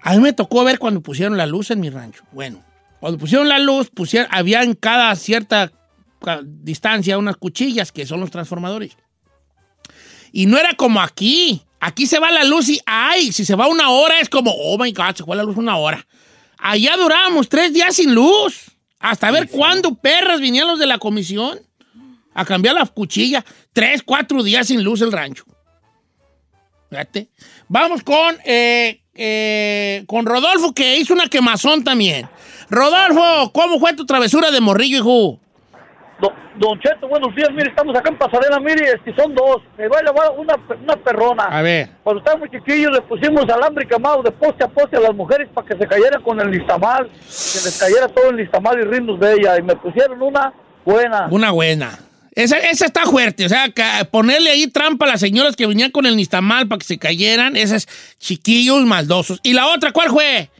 A 0.03 0.13
mí 0.15 0.19
me 0.21 0.33
tocó 0.33 0.65
ver 0.65 0.79
cuando 0.79 1.01
pusieron 1.01 1.37
la 1.37 1.47
luz 1.47 1.71
en 1.71 1.81
mi 1.81 1.91
rancho. 1.91 2.25
Bueno, 2.33 2.63
cuando 2.99 3.19
pusieron 3.19 3.49
la 3.49 3.59
luz, 3.61 3.91
pusieron, 3.91 4.29
había 4.33 4.63
en 4.63 4.75
cada 4.75 5.15
cierta 5.15 5.71
distancia 6.45 7.19
unas 7.19 7.37
cuchillas 7.37 7.93
que 7.93 8.07
son 8.07 8.19
los 8.21 8.31
transformadores. 8.31 8.97
Y 10.37 10.47
no 10.47 10.59
era 10.59 10.75
como 10.75 11.01
aquí. 11.01 11.63
Aquí 11.79 12.07
se 12.07 12.19
va 12.19 12.33
la 12.33 12.43
luz 12.43 12.69
y, 12.69 12.81
ay, 12.87 13.31
si 13.31 13.45
se 13.45 13.55
va 13.55 13.69
una 13.69 13.91
hora 13.91 14.19
es 14.19 14.29
como, 14.29 14.51
oh 14.51 14.77
my 14.77 14.91
God, 14.91 15.15
se 15.15 15.23
fue 15.23 15.37
la 15.37 15.45
luz 15.45 15.57
una 15.57 15.77
hora. 15.77 16.05
Allá 16.59 16.97
durábamos 16.97 17.49
tres 17.49 17.73
días 17.73 17.95
sin 17.95 18.13
luz. 18.13 18.73
Hasta 18.99 19.31
ver 19.31 19.49
cuándo 19.49 19.95
perras 19.95 20.41
vinían 20.41 20.67
los 20.67 20.81
de 20.81 20.87
la 20.87 20.99
comisión 20.99 21.61
a 22.35 22.45
cambiar 22.45 22.75
la 22.75 22.85
cuchilla. 22.85 23.45
Tres, 23.73 24.03
cuatro 24.03 24.43
días 24.43 24.67
sin 24.67 24.83
luz 24.83 25.03
el 25.03 25.13
rancho. 25.13 25.45
Fíjate. 26.91 27.29
Vamos 27.69 28.03
con, 28.03 28.37
eh, 28.45 29.03
eh, 29.15 30.03
con 30.09 30.27
Rodolfo, 30.27 30.75
que 30.75 30.97
hizo 30.97 31.15
una 31.15 31.29
quemazón 31.29 31.85
también. 31.85 32.29
Rodolfo, 32.71 33.53
¿cómo 33.53 33.79
fue 33.79 33.95
tu 33.95 34.05
travesura 34.05 34.51
de 34.51 34.61
morrillo, 34.61 34.99
hijo? 34.99 35.41
Don 36.21 36.79
Cheto, 36.81 37.09
buenos 37.09 37.35
días. 37.35 37.49
Mire, 37.53 37.71
estamos 37.71 37.97
acá 37.97 38.11
en 38.11 38.17
Pasadena. 38.17 38.61
Mire, 38.61 38.93
este, 38.93 39.15
son 39.21 39.35
dos. 39.35 39.63
Me 39.77 39.89
va 39.89 39.99
a 39.99 40.03
llevar 40.03 40.31
una, 40.37 40.55
una 40.83 40.97
perrona. 40.97 41.45
A 41.45 41.63
ver. 41.63 41.89
Cuando 42.03 42.21
estábamos 42.21 42.49
chiquillos 42.51 42.93
le 42.93 43.03
pusimos 43.03 43.45
alambre 43.49 43.87
quemado 43.87 44.23
de 44.23 44.31
poste 44.31 44.65
a 44.65 44.69
poste 44.69 44.97
a 44.97 45.01
las 45.01 45.15
mujeres 45.15 45.49
para 45.53 45.67
que 45.67 45.77
se 45.77 45.87
cayeran 45.87 46.23
con 46.23 46.41
el 46.41 46.51
listamal. 46.51 47.09
Que 47.09 47.19
les 47.65 47.79
cayera 47.79 48.09
todo 48.09 48.31
el 48.31 48.37
listamal 48.37 48.79
y 48.79 48.83
rindos 48.83 49.19
de 49.19 49.33
ella. 49.35 49.59
Y 49.59 49.63
me 49.63 49.75
pusieron 49.75 50.23
una 50.23 50.53
buena. 50.85 51.27
Una 51.31 51.51
buena. 51.51 51.99
Esa, 52.33 52.59
esa 52.59 52.87
está 52.87 53.07
fuerte. 53.07 53.47
O 53.47 53.49
sea, 53.49 53.73
ponerle 54.11 54.51
ahí 54.51 54.69
trampa 54.69 55.07
a 55.07 55.09
las 55.09 55.21
señoras 55.21 55.57
que 55.57 55.67
venían 55.67 55.91
con 55.91 56.07
el 56.07 56.17
nistamal 56.17 56.69
para 56.69 56.79
que 56.79 56.87
se 56.87 56.99
cayeran. 56.99 57.57
Esas 57.57 57.89
chiquillos 58.19 58.85
maldosos. 58.85 59.41
¿Y 59.43 59.55
la 59.55 59.67
otra 59.67 59.91
cuál 59.91 60.11
fue? 60.11 60.51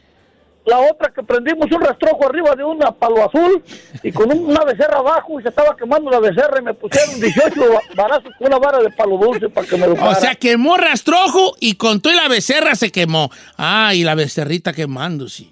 La 0.65 0.79
otra 0.79 1.11
que 1.13 1.21
prendimos 1.23 1.71
un 1.71 1.81
rastrojo 1.81 2.27
arriba 2.27 2.55
de 2.55 2.63
una 2.63 2.91
palo 2.91 3.23
azul 3.27 3.63
y 4.01 4.11
con 4.11 4.31
un- 4.31 4.45
una 4.49 4.63
becerra 4.63 4.97
abajo 4.97 5.39
y 5.39 5.43
se 5.43 5.49
estaba 5.49 5.75
quemando 5.77 6.09
la 6.09 6.19
becerra 6.19 6.59
y 6.59 6.63
me 6.63 6.73
pusieron 6.73 7.19
18 7.19 7.53
ba- 7.71 7.81
barazos 7.95 8.31
con 8.37 8.47
una 8.47 8.57
vara 8.57 8.79
de 8.79 8.89
palo 8.91 9.17
dulce 9.17 9.47
para 9.49 9.67
que 9.67 9.77
me 9.77 9.87
lo 9.87 9.93
O 9.93 10.15
sea, 10.15 10.33
quemó 10.35 10.75
rastrojo 10.77 11.55
y 11.59 11.75
con 11.75 12.01
todo 12.01 12.13
y 12.13 12.15
la 12.15 12.27
becerra 12.27 12.75
se 12.75 12.91
quemó. 12.91 13.29
Ah, 13.57 13.93
y 13.93 14.03
la 14.03 14.15
becerrita 14.15 14.73
quemándose. 14.73 15.49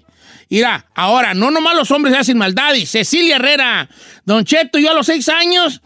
Mira, 0.50 0.86
ahora, 0.94 1.32
no 1.34 1.50
nomás 1.50 1.74
los 1.74 1.90
hombres 1.90 2.14
hacen 2.16 2.36
maldades. 2.38 2.90
Cecilia 2.90 3.36
Herrera, 3.36 3.88
Don 4.24 4.44
Cheto, 4.44 4.78
yo 4.78 4.90
a 4.90 4.94
los 4.94 5.06
seis 5.06 5.28
años 5.28 5.80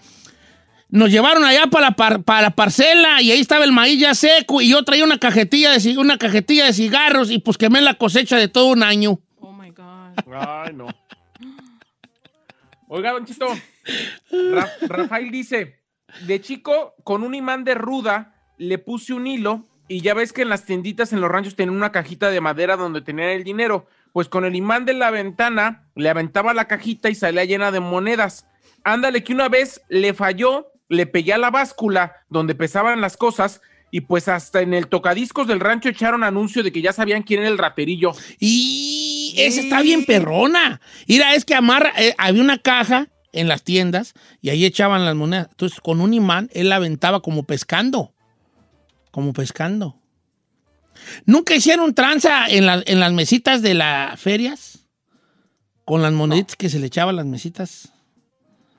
nos 0.91 1.11
llevaron 1.11 1.45
allá 1.45 1.67
para 1.67 1.91
la, 1.91 1.97
par- 1.97 2.23
para 2.23 2.43
la 2.43 2.51
parcela 2.51 3.21
y 3.23 3.31
ahí 3.31 3.41
estaba 3.41 3.65
el 3.65 3.73
maíz 3.73 4.01
ya 4.01 4.15
seco 4.15 4.61
y 4.63 4.71
yo 4.71 4.83
traía 4.85 5.05
una 5.05 5.19
cajetilla 5.19 5.73
de, 5.73 5.99
una 5.99 6.17
cajetilla 6.19 6.65
de 6.67 6.73
cigarros 6.73 7.31
y 7.31 7.39
pues 7.39 7.59
quemé 7.59 7.81
la 7.81 7.95
cosecha 7.95 8.37
de 8.37 8.49
todo 8.49 8.67
un 8.67 8.83
año. 8.83 9.19
Ay, 10.33 10.73
no. 10.75 10.87
Oiga, 12.89 13.13
Don 13.13 13.25
Chito. 13.27 13.47
Ra- 14.53 14.71
Rafael 14.83 15.31
dice: 15.31 15.81
De 16.27 16.41
chico, 16.41 16.95
con 17.05 17.23
un 17.23 17.35
imán 17.35 17.65
de 17.65 17.75
ruda, 17.75 18.35
le 18.57 18.79
puse 18.79 19.13
un 19.13 19.27
hilo 19.27 19.67
y 19.89 20.01
ya 20.01 20.15
ves 20.15 20.33
que 20.33 20.43
en 20.43 20.49
las 20.49 20.65
tienditas 20.65 21.13
en 21.13 21.21
los 21.21 21.31
ranchos 21.31 21.55
tenían 21.57 21.77
una 21.77 21.93
cajita 21.93 22.31
de 22.31 22.41
madera 22.41 22.77
donde 22.77 23.01
tenían 23.03 23.29
el 23.31 23.45
dinero. 23.45 23.87
Pues 24.13 24.29
con 24.29 24.45
el 24.47 24.57
imán 24.57 24.85
de 24.87 24.95
la 24.95 25.11
ventana 25.11 25.89
le 25.95 26.09
aventaba 26.09 26.55
la 26.55 26.67
cajita 26.67 27.11
y 27.11 27.15
salía 27.15 27.45
llena 27.45 27.71
de 27.71 27.81
monedas. 27.81 28.47
Ándale, 28.85 29.23
que 29.23 29.35
una 29.35 29.49
vez 29.49 29.83
le 29.89 30.15
falló, 30.15 30.67
le 30.89 31.07
pegué 31.07 31.33
a 31.33 31.39
la 31.39 31.51
báscula 31.51 32.13
donde 32.29 32.55
pesaban 32.55 33.01
las 33.01 33.17
cosas 33.17 33.61
y 33.91 34.03
pues 34.03 34.29
hasta 34.29 34.61
en 34.61 34.75
el 34.75 34.89
tocadiscos 34.89 35.47
del 35.47 35.61
rancho 35.61 35.89
echaron 35.89 36.23
anuncio 36.23 36.63
de 36.63 36.73
que 36.73 36.83
ya 36.83 36.93
sabían 36.93 37.23
quién 37.23 37.41
era 37.41 37.49
el 37.49 37.59
raterillo. 37.59 38.13
Y 38.39 39.35
esa 39.39 39.61
está 39.61 39.81
bien 39.83 40.05
perrona. 40.05 40.81
Mira, 41.07 41.35
es 41.35 41.45
que 41.45 41.55
amarra, 41.55 41.93
eh, 41.99 42.15
había 42.19 42.43
una 42.43 42.59
caja 42.59 43.09
en 43.33 43.49
las 43.49 43.63
tiendas 43.63 44.15
y 44.43 44.51
ahí 44.51 44.65
echaban 44.65 45.05
las 45.05 45.15
monedas. 45.15 45.49
Entonces, 45.51 45.81
con 45.81 46.01
un 46.01 46.13
imán, 46.13 46.51
él 46.53 46.69
la 46.69 46.77
aventaba 46.77 47.21
como 47.23 47.45
pescando. 47.45 48.13
Como 49.11 49.33
pescando. 49.33 49.99
¿Nunca 51.25 51.55
hicieron 51.55 51.95
tranza 51.95 52.47
en, 52.49 52.67
la- 52.67 52.83
en 52.85 53.01
las 53.01 53.13
mesitas 53.13 53.63
de 53.63 53.75
las 53.75 54.21
ferias? 54.21 54.87
Con 55.85 56.03
las 56.03 56.13
moneditas 56.13 56.57
que 56.57 56.69
se 56.69 56.79
le 56.79 56.87
echaban 56.89 57.15
a 57.15 57.17
las 57.19 57.27
mesitas. 57.27 57.93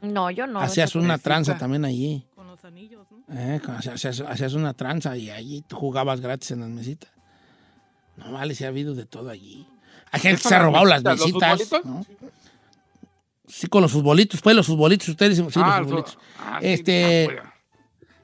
No, 0.01 0.31
yo 0.31 0.47
no. 0.47 0.59
Hacías 0.59 0.95
una 0.95 1.17
tranza 1.17 1.57
también 1.57 1.85
allí. 1.85 2.25
Eh, 3.31 3.59
con- 3.63 3.75
hacías, 3.75 3.95
hacías- 3.95 4.21
hacías 4.27 4.53
una 4.53 4.73
tranza 4.73 5.15
y 5.17 5.29
allí 5.29 5.61
tú 5.61 5.75
jugabas 5.75 6.19
gratis 6.21 6.51
en 6.51 6.61
las 6.61 6.69
mesitas. 6.69 7.09
No 8.17 8.31
vale, 8.31 8.55
se 8.55 8.65
ha 8.65 8.69
habido 8.69 8.95
de 8.95 9.05
todo 9.05 9.29
allí. 9.29 9.67
Hay 10.11 10.19
gente 10.21 10.37
que 10.37 10.41
¿Eso 10.41 10.49
se 10.49 10.55
ha 10.55 10.59
robado 10.59 10.85
las 10.85 11.03
mesitas, 11.03 11.59
los 11.59 11.59
mesitas. 11.59 11.85
¿no? 11.85 12.05
Sí, 13.47 13.67
con 13.67 13.81
los 13.81 13.91
futbolitos, 13.91 14.41
pues 14.41 14.55
los 14.55 14.67
futbolitos, 14.67 15.09
ustedes 15.09 15.37
sí, 15.37 15.43
Ah, 15.43 15.45
los 15.45 15.53
fu- 15.53 15.83
futbolitos. 15.83 16.17
ah, 16.39 16.59
este, 16.61 17.39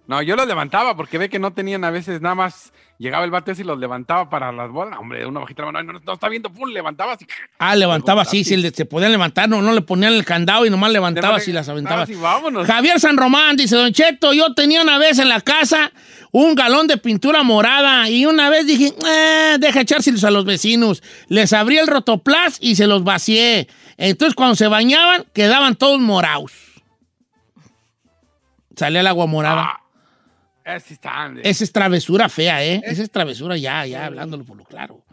No, 0.07 0.21
yo 0.21 0.36
los 0.36 0.47
levantaba 0.47 0.95
porque 0.95 1.17
ve 1.17 1.30
que 1.30 1.39
no 1.39 1.51
tenían 1.53 1.84
a 1.84 1.89
veces 1.91 2.21
nada 2.21 2.36
más. 2.36 2.71
Llegaba 2.98 3.26
el 3.26 3.32
bate 3.32 3.52
y 3.58 3.64
los 3.64 3.78
levantaba 3.78 4.30
para 4.30 4.52
las 4.54 4.70
bolas. 4.72 4.98
Hombre, 4.98 5.26
una 5.26 5.41
bajita 5.41 5.64
la 5.64 5.72
mano. 5.74 5.91
No, 5.93 6.00
no 6.00 6.14
está 6.14 6.30
viendo, 6.30 6.50
pum, 6.50 6.70
levantaba 6.70 7.14
así. 7.14 7.26
ah, 7.60 7.76
levantaba 7.76 8.22
así, 8.22 8.43
si 8.46 8.56
le- 8.56 8.72
se 8.72 8.86
podían 8.86 9.12
levantar, 9.12 9.50
no, 9.50 9.62
no 9.62 9.74
le 9.74 9.82
ponían 9.82 10.14
el 10.14 10.24
candado 10.24 10.66
y 10.66 10.70
nomás 10.70 10.91
levantaba 10.91 11.38
y 11.46 11.52
las 11.52 11.68
aventaba. 11.68 12.06
vámonos. 12.22 12.66
Javier 12.66 13.00
San 13.02 13.18
Román 13.18 13.58
dice, 13.58 13.76
Don 13.76 13.91
Cheto, 13.91 14.32
yo 14.32 14.54
tenía 14.54 14.82
una 14.82 14.98
vez 14.98 15.20
en 15.20 15.28
la 15.28 15.41
casa 15.41 15.91
un 16.32 16.56
galón 16.56 16.88
de 16.88 16.98
pintura 16.98 17.43
morada 17.43 18.10
y 18.10 18.26
una 18.26 18.50
vez 18.50 18.66
dije, 18.66 18.93
"Eh, 19.06 19.58
deja 19.60 19.82
echárselos 19.82 20.24
a 20.24 20.32
los 20.32 20.46
vecinos. 20.46 21.04
Les 21.28 21.52
abrí 21.54 21.78
el 21.78 21.88
rotoplas 21.88 22.58
y 22.62 22.76
se 22.76 22.88
los 22.88 23.04
vacié. 23.04 23.68
Entonces 23.98 24.36
cuando 24.36 24.56
se 24.56 24.68
bañaban 24.68 25.26
quedaban 25.34 25.76
todos 25.76 26.00
morados. 26.00 26.52
Salía 28.76 29.00
el 29.02 29.08
agua 29.08 29.26
morada. 29.26 29.80
Ese 30.66 30.95
está. 30.95 31.32
Esa 31.43 31.63
es 31.63 31.72
travesura 31.72 32.28
fea, 32.28 32.66
¿eh? 32.66 32.82
Esa 32.84 33.03
es 33.03 33.11
travesura 33.11 33.55
ya, 33.55 33.86
ya, 33.86 34.07
hablándolo 34.07 34.43
por 34.43 34.57
lo 34.57 34.63
claro. 34.63 35.05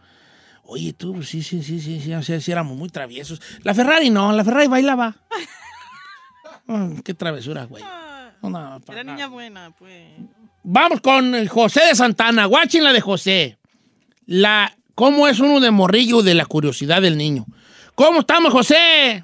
Oye, 0.63 0.93
tú, 0.93 1.13
pues, 1.13 1.29
sí, 1.29 1.43
sí, 1.43 1.61
sí, 1.61 1.79
sí, 1.79 2.01
sí, 2.01 2.13
o 2.13 2.23
sea, 2.23 2.39
sí 2.41 2.51
éramos 2.51 2.75
muy 2.75 2.89
traviesos. 2.89 3.39
La 3.61 3.75
Ferrari 3.75 4.09
no, 4.09 4.31
la 4.33 4.43
Ferrari 4.43 4.67
bailaba. 4.67 5.15
Ah, 6.67 6.89
qué 7.05 7.13
travesura, 7.13 7.65
güey. 7.65 7.83
No, 8.41 8.49
no, 8.49 8.79
para 8.79 9.01
Era 9.01 9.03
nada. 9.03 9.15
niña 9.15 9.27
buena, 9.27 9.71
pues. 9.77 10.07
Vamos 10.63 11.01
con 11.01 11.35
el 11.35 11.47
José 11.49 11.81
de 11.87 11.95
Santana. 11.95 12.45
Guachen 12.45 12.83
la 12.83 12.91
de 12.91 13.01
José. 13.01 13.57
La, 14.25 14.75
¿Cómo 14.95 15.27
es 15.27 15.39
uno 15.39 15.59
de 15.59 15.69
morrillo 15.69 16.23
de 16.23 16.33
la 16.33 16.45
curiosidad 16.45 17.01
del 17.01 17.17
niño? 17.17 17.45
¿Cómo 17.93 18.21
estamos, 18.21 18.51
José? 18.51 19.23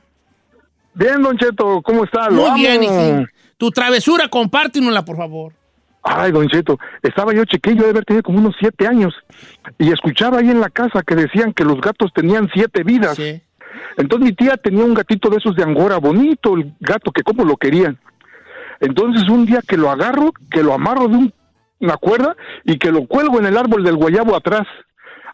Bien, 0.94 1.22
Don 1.24 1.38
Cheto, 1.38 1.82
¿cómo 1.82 2.04
está? 2.04 2.30
Muy 2.30 2.60
bien. 2.60 3.28
Tu 3.58 3.72
travesura, 3.72 4.28
compártenosla, 4.28 5.04
por 5.04 5.18
favor. 5.18 5.54
Ay, 6.04 6.32
Don 6.32 6.48
Cheto, 6.48 6.80
estaba 7.04 7.34
yo 7.34 7.44
chiquillo, 7.46 7.84
de 7.84 7.90
haber 7.90 8.06
tenido 8.06 8.24
como 8.24 8.40
unos 8.40 8.56
siete 8.60 8.88
años, 8.88 9.14
y 9.78 9.92
escuchaba 9.92 10.40
ahí 10.40 10.50
en 10.50 10.62
la 10.62 10.70
casa 10.70 11.04
que 11.04 11.16
decían 11.16 11.54
que 11.54 11.66
los 11.66 11.80
gatos 11.82 12.12
tenían 12.14 12.50
siete 12.54 12.84
vidas. 12.84 13.16
Entonces 13.98 14.26
mi 14.30 14.34
tía 14.34 14.56
tenía 14.58 14.84
un 14.86 14.94
gatito 14.94 15.30
de 15.30 15.38
esos 15.38 15.56
de 15.56 15.64
Angora, 15.64 15.98
bonito, 15.98 16.56
el 16.56 16.74
gato 16.80 17.12
que 17.12 17.22
como 17.22 17.44
lo 17.44 17.58
querían. 17.58 17.98
Entonces 18.80 19.28
un 19.30 19.46
día 19.46 19.60
que 19.68 19.78
lo 19.78 19.90
agarro, 19.92 20.32
que 20.50 20.64
lo 20.64 20.74
amarro 20.74 21.08
de 21.08 21.16
un- 21.18 21.34
una 21.82 21.98
cuerda 21.98 22.36
y 22.64 22.78
que 22.78 22.92
lo 22.92 23.06
cuelgo 23.06 23.40
en 23.40 23.46
el 23.46 23.58
árbol 23.58 23.84
del 23.84 23.96
guayabo 23.96 24.36
atrás. 24.36 24.68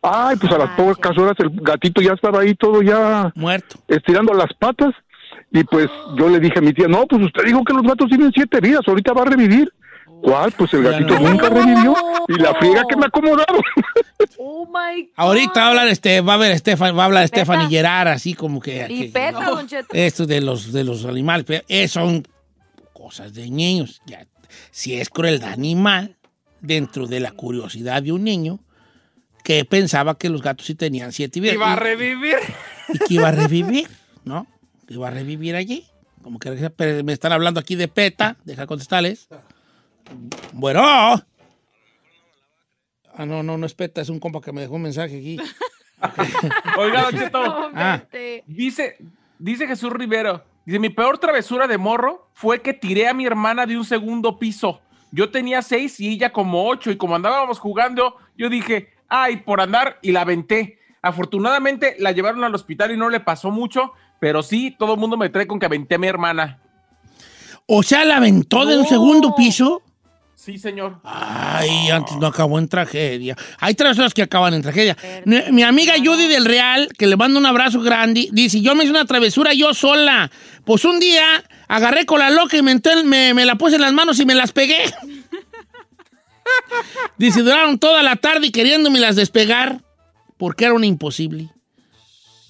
Ay, 0.01 0.35
pues 0.39 0.51
a 0.51 0.57
las 0.57 0.69
pocas 0.71 1.17
horas 1.17 1.33
el 1.39 1.49
gatito 1.61 2.01
ya 2.01 2.13
estaba 2.13 2.41
ahí 2.41 2.53
todo 2.55 2.81
ya... 2.81 3.31
Muerto. 3.35 3.77
Estirando 3.87 4.33
las 4.33 4.53
patas. 4.53 4.93
Y 5.51 5.63
pues 5.63 5.87
yo 6.17 6.29
le 6.29 6.39
dije 6.39 6.59
a 6.59 6.61
mi 6.61 6.73
tía, 6.73 6.87
no, 6.87 7.05
pues 7.07 7.21
usted 7.23 7.43
dijo 7.45 7.63
que 7.63 7.73
los 7.73 7.83
gatos 7.83 8.07
tienen 8.09 8.31
siete 8.33 8.59
vidas, 8.59 8.81
ahorita 8.87 9.13
va 9.13 9.21
a 9.23 9.25
revivir. 9.25 9.71
¿Cuál? 10.23 10.51
Pues 10.53 10.73
el 10.73 10.83
gatito 10.83 11.19
nunca 11.19 11.49
revivió 11.49 11.95
y 12.27 12.33
la 12.33 12.53
friega 12.55 12.83
que 12.89 12.95
me 12.95 13.05
acomodaron. 13.05 13.61
Oh 14.37 14.65
my 14.65 15.11
Ahorita 15.15 15.59
va 15.59 15.65
a 15.65 15.69
hablar 15.69 15.87
este, 15.87 16.21
va 16.21 16.33
a 16.33 16.37
ver 16.37 16.51
Estefan, 16.51 16.97
va 16.97 17.03
a 17.03 17.05
hablar 17.05 17.27
Stephanie 17.27 17.67
Gerard, 17.69 18.07
así 18.07 18.33
como 18.33 18.59
que, 18.59 18.85
Y 18.89 19.03
que- 19.03 19.09
peta, 19.11 19.45
Don 19.49 19.67
Cheto. 19.67 19.87
esto 19.93 20.25
de 20.25 20.41
los 20.41 20.71
de 20.71 20.83
los 20.83 21.05
animales, 21.05 21.45
pero 21.45 21.63
eh, 21.67 21.87
son 21.87 22.25
cosas 22.93 23.33
de 23.33 23.49
niños. 23.49 24.01
Ya, 24.05 24.25
si 24.71 24.95
es 24.95 25.09
crueldad 25.09 25.51
animal, 25.53 26.15
dentro 26.61 27.07
de 27.07 27.19
la 27.19 27.31
curiosidad 27.31 28.01
de 28.03 28.11
un 28.13 28.23
niño 28.23 28.59
que 29.43 29.63
pensaba 29.65 30.17
que 30.17 30.29
los 30.29 30.41
gatos 30.41 30.65
sí 30.65 30.75
tenían 30.75 31.11
siete 31.11 31.39
vidas. 31.39 31.55
Iba 31.55 31.73
a 31.73 31.75
Y- 31.75 31.79
revivir. 31.79 32.37
y 32.93 32.97
que 32.99 33.13
iba 33.13 33.27
a 33.27 33.31
revivir, 33.31 33.87
¿no? 34.23 34.47
Que 34.87 34.95
iba 34.95 35.07
a 35.07 35.11
revivir 35.11 35.55
allí. 35.55 35.85
Como 36.23 36.39
que 36.39 36.51
pero 36.75 37.03
me 37.03 37.13
están 37.13 37.31
hablando 37.31 37.59
aquí 37.59 37.75
de 37.75 37.87
PETA, 37.87 38.37
deja 38.43 38.65
contestarles. 38.65 39.27
Bueno. 40.53 40.81
Ah, 43.17 43.25
no, 43.25 43.43
no, 43.43 43.57
no 43.57 43.65
es 43.65 43.73
PETA, 43.73 44.01
es 44.01 44.09
un 44.09 44.19
compa 44.19 44.41
que 44.41 44.51
me 44.51 44.61
dejó 44.61 44.75
un 44.75 44.81
mensaje 44.81 45.17
aquí. 45.17 45.37
Oiga, 46.77 47.03
Don 47.03 47.17
Cheto. 47.17 47.71
Ah. 47.73 48.01
Dice, 48.45 48.97
dice 49.39 49.67
Jesús 49.67 49.91
Rivero, 49.93 50.43
dice, 50.65 50.79
mi 50.79 50.89
peor 50.89 51.17
travesura 51.17 51.67
de 51.67 51.77
morro 51.77 52.29
fue 52.33 52.61
que 52.61 52.73
tiré 52.73 53.07
a 53.07 53.13
mi 53.13 53.25
hermana 53.25 53.65
de 53.65 53.77
un 53.77 53.85
segundo 53.85 54.37
piso. 54.37 54.81
Yo 55.11 55.31
tenía 55.31 55.61
seis 55.61 55.99
y 55.99 56.09
ella 56.09 56.33
como 56.33 56.67
ocho, 56.67 56.91
y 56.91 56.97
como 56.97 57.15
andábamos 57.15 57.59
jugando, 57.59 58.17
yo 58.37 58.49
dije, 58.49 58.89
ay, 59.07 59.37
por 59.37 59.61
andar, 59.61 59.97
y 60.01 60.11
la 60.11 60.21
aventé. 60.21 60.79
Afortunadamente 61.01 61.95
la 61.99 62.11
llevaron 62.11 62.43
al 62.43 62.55
hospital 62.55 62.91
y 62.91 62.97
no 62.97 63.09
le 63.09 63.21
pasó 63.21 63.49
mucho, 63.49 63.93
pero 64.19 64.43
sí, 64.43 64.75
todo 64.77 64.95
el 64.95 64.99
mundo 64.99 65.15
me 65.15 65.29
trae 65.29 65.47
con 65.47 65.59
que 65.59 65.67
aventé 65.67 65.95
a 65.95 65.99
mi 65.99 66.07
hermana. 66.07 66.59
O 67.67 67.81
sea, 67.81 68.03
la 68.05 68.17
aventó 68.17 68.65
de 68.65 68.77
un 68.77 68.85
segundo 68.85 69.33
piso. 69.35 69.81
Sí, 70.45 70.59
señor. 70.59 70.99
Ay, 71.03 71.89
antes 71.89 72.15
no 72.17 72.27
acabó 72.27 72.59
en 72.59 72.67
tragedia. 72.67 73.35
Hay 73.59 73.73
travesuras 73.73 74.13
que 74.13 74.21
acaban 74.21 74.53
en 74.53 74.61
tragedia. 74.61 74.95
Mi, 75.25 75.41
mi 75.51 75.63
amiga 75.63 75.95
Judy 75.97 76.27
del 76.27 76.45
Real, 76.45 76.87
que 76.95 77.07
le 77.07 77.17
mando 77.17 77.39
un 77.39 77.47
abrazo 77.47 77.81
grande, 77.81 78.29
dice, 78.31 78.61
yo 78.61 78.75
me 78.75 78.83
hice 78.83 78.91
una 78.91 79.05
travesura 79.05 79.53
yo 79.53 79.73
sola. 79.73 80.29
Pues 80.63 80.85
un 80.85 80.99
día 80.99 81.43
agarré 81.67 82.05
con 82.05 82.19
la 82.19 82.29
loca 82.29 82.57
y 82.57 82.61
me, 82.61 82.73
entré- 82.73 83.03
me, 83.03 83.33
me 83.33 83.43
la 83.43 83.55
puse 83.55 83.77
en 83.77 83.81
las 83.81 83.93
manos 83.93 84.19
y 84.19 84.25
me 84.27 84.35
las 84.35 84.51
pegué. 84.51 84.77
dice, 87.17 87.41
duraron 87.41 87.79
toda 87.79 88.03
la 88.03 88.15
tarde 88.15 88.47
y 88.47 88.51
queriéndome 88.51 88.99
las 88.99 89.15
despegar 89.15 89.81
porque 90.37 90.65
era 90.65 90.73
un 90.75 90.83
imposible. 90.83 91.49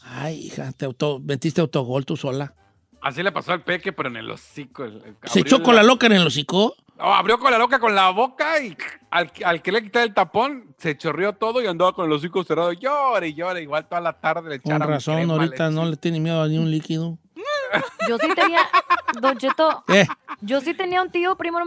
Ay, 0.04 0.48
hija, 0.48 0.72
te 0.74 0.84
auto, 0.86 1.20
metiste 1.24 1.62
autogol 1.62 2.06
tú 2.06 2.18
sola. 2.18 2.54
Así 3.02 3.24
le 3.24 3.32
pasó 3.32 3.54
al 3.54 3.64
peque, 3.64 3.94
pero 3.94 4.10
en 4.10 4.18
el 4.18 4.30
hocico. 4.32 4.84
el- 4.84 5.02
el- 5.06 5.16
¿Se 5.30 5.40
echó 5.40 5.64
con 5.64 5.76
la 5.76 5.84
loca 5.84 6.08
en 6.08 6.14
el 6.14 6.28
hocico? 6.28 6.76
No, 6.98 7.14
abrió 7.14 7.38
con 7.38 7.52
la 7.52 7.58
loca 7.58 7.80
con 7.80 7.94
la 7.94 8.10
boca 8.12 8.60
y 8.62 8.76
al, 9.12 9.32
al 9.44 9.62
que 9.62 9.72
le 9.72 9.84
quité 9.84 10.02
el 10.04 10.14
tapón, 10.14 10.74
se 10.78 10.98
chorreó 10.98 11.34
todo 11.34 11.62
y 11.62 11.68
andaba 11.68 11.94
con 11.94 12.06
el 12.06 12.12
hocico 12.14 12.44
cerrado. 12.44 12.72
Llore 12.72 13.30
y 13.30 13.34
llore, 13.34 13.62
igual 13.62 13.88
toda 13.88 14.02
la 14.02 14.14
tarde 14.14 14.50
le 14.50 14.62
Con 14.62 14.72
echaron 14.74 14.88
razón, 14.88 15.16
crema, 15.16 15.34
ahorita 15.34 15.70
no 15.72 15.86
le 15.86 15.98
tiene 15.98 16.20
miedo 16.20 16.42
a 16.42 16.48
ni 16.48 16.58
un 16.58 16.72
líquido. 16.72 17.18
Yo 18.08 18.18
sí 18.18 18.28
tenía, 18.34 18.60
Don 19.20 19.38
Cheto, 19.38 19.84
¿Qué? 19.88 20.08
yo 20.42 20.62
sí 20.62 20.74
tenía 20.74 21.02
un 21.02 21.10
tío 21.10 21.36
primo, 21.36 21.60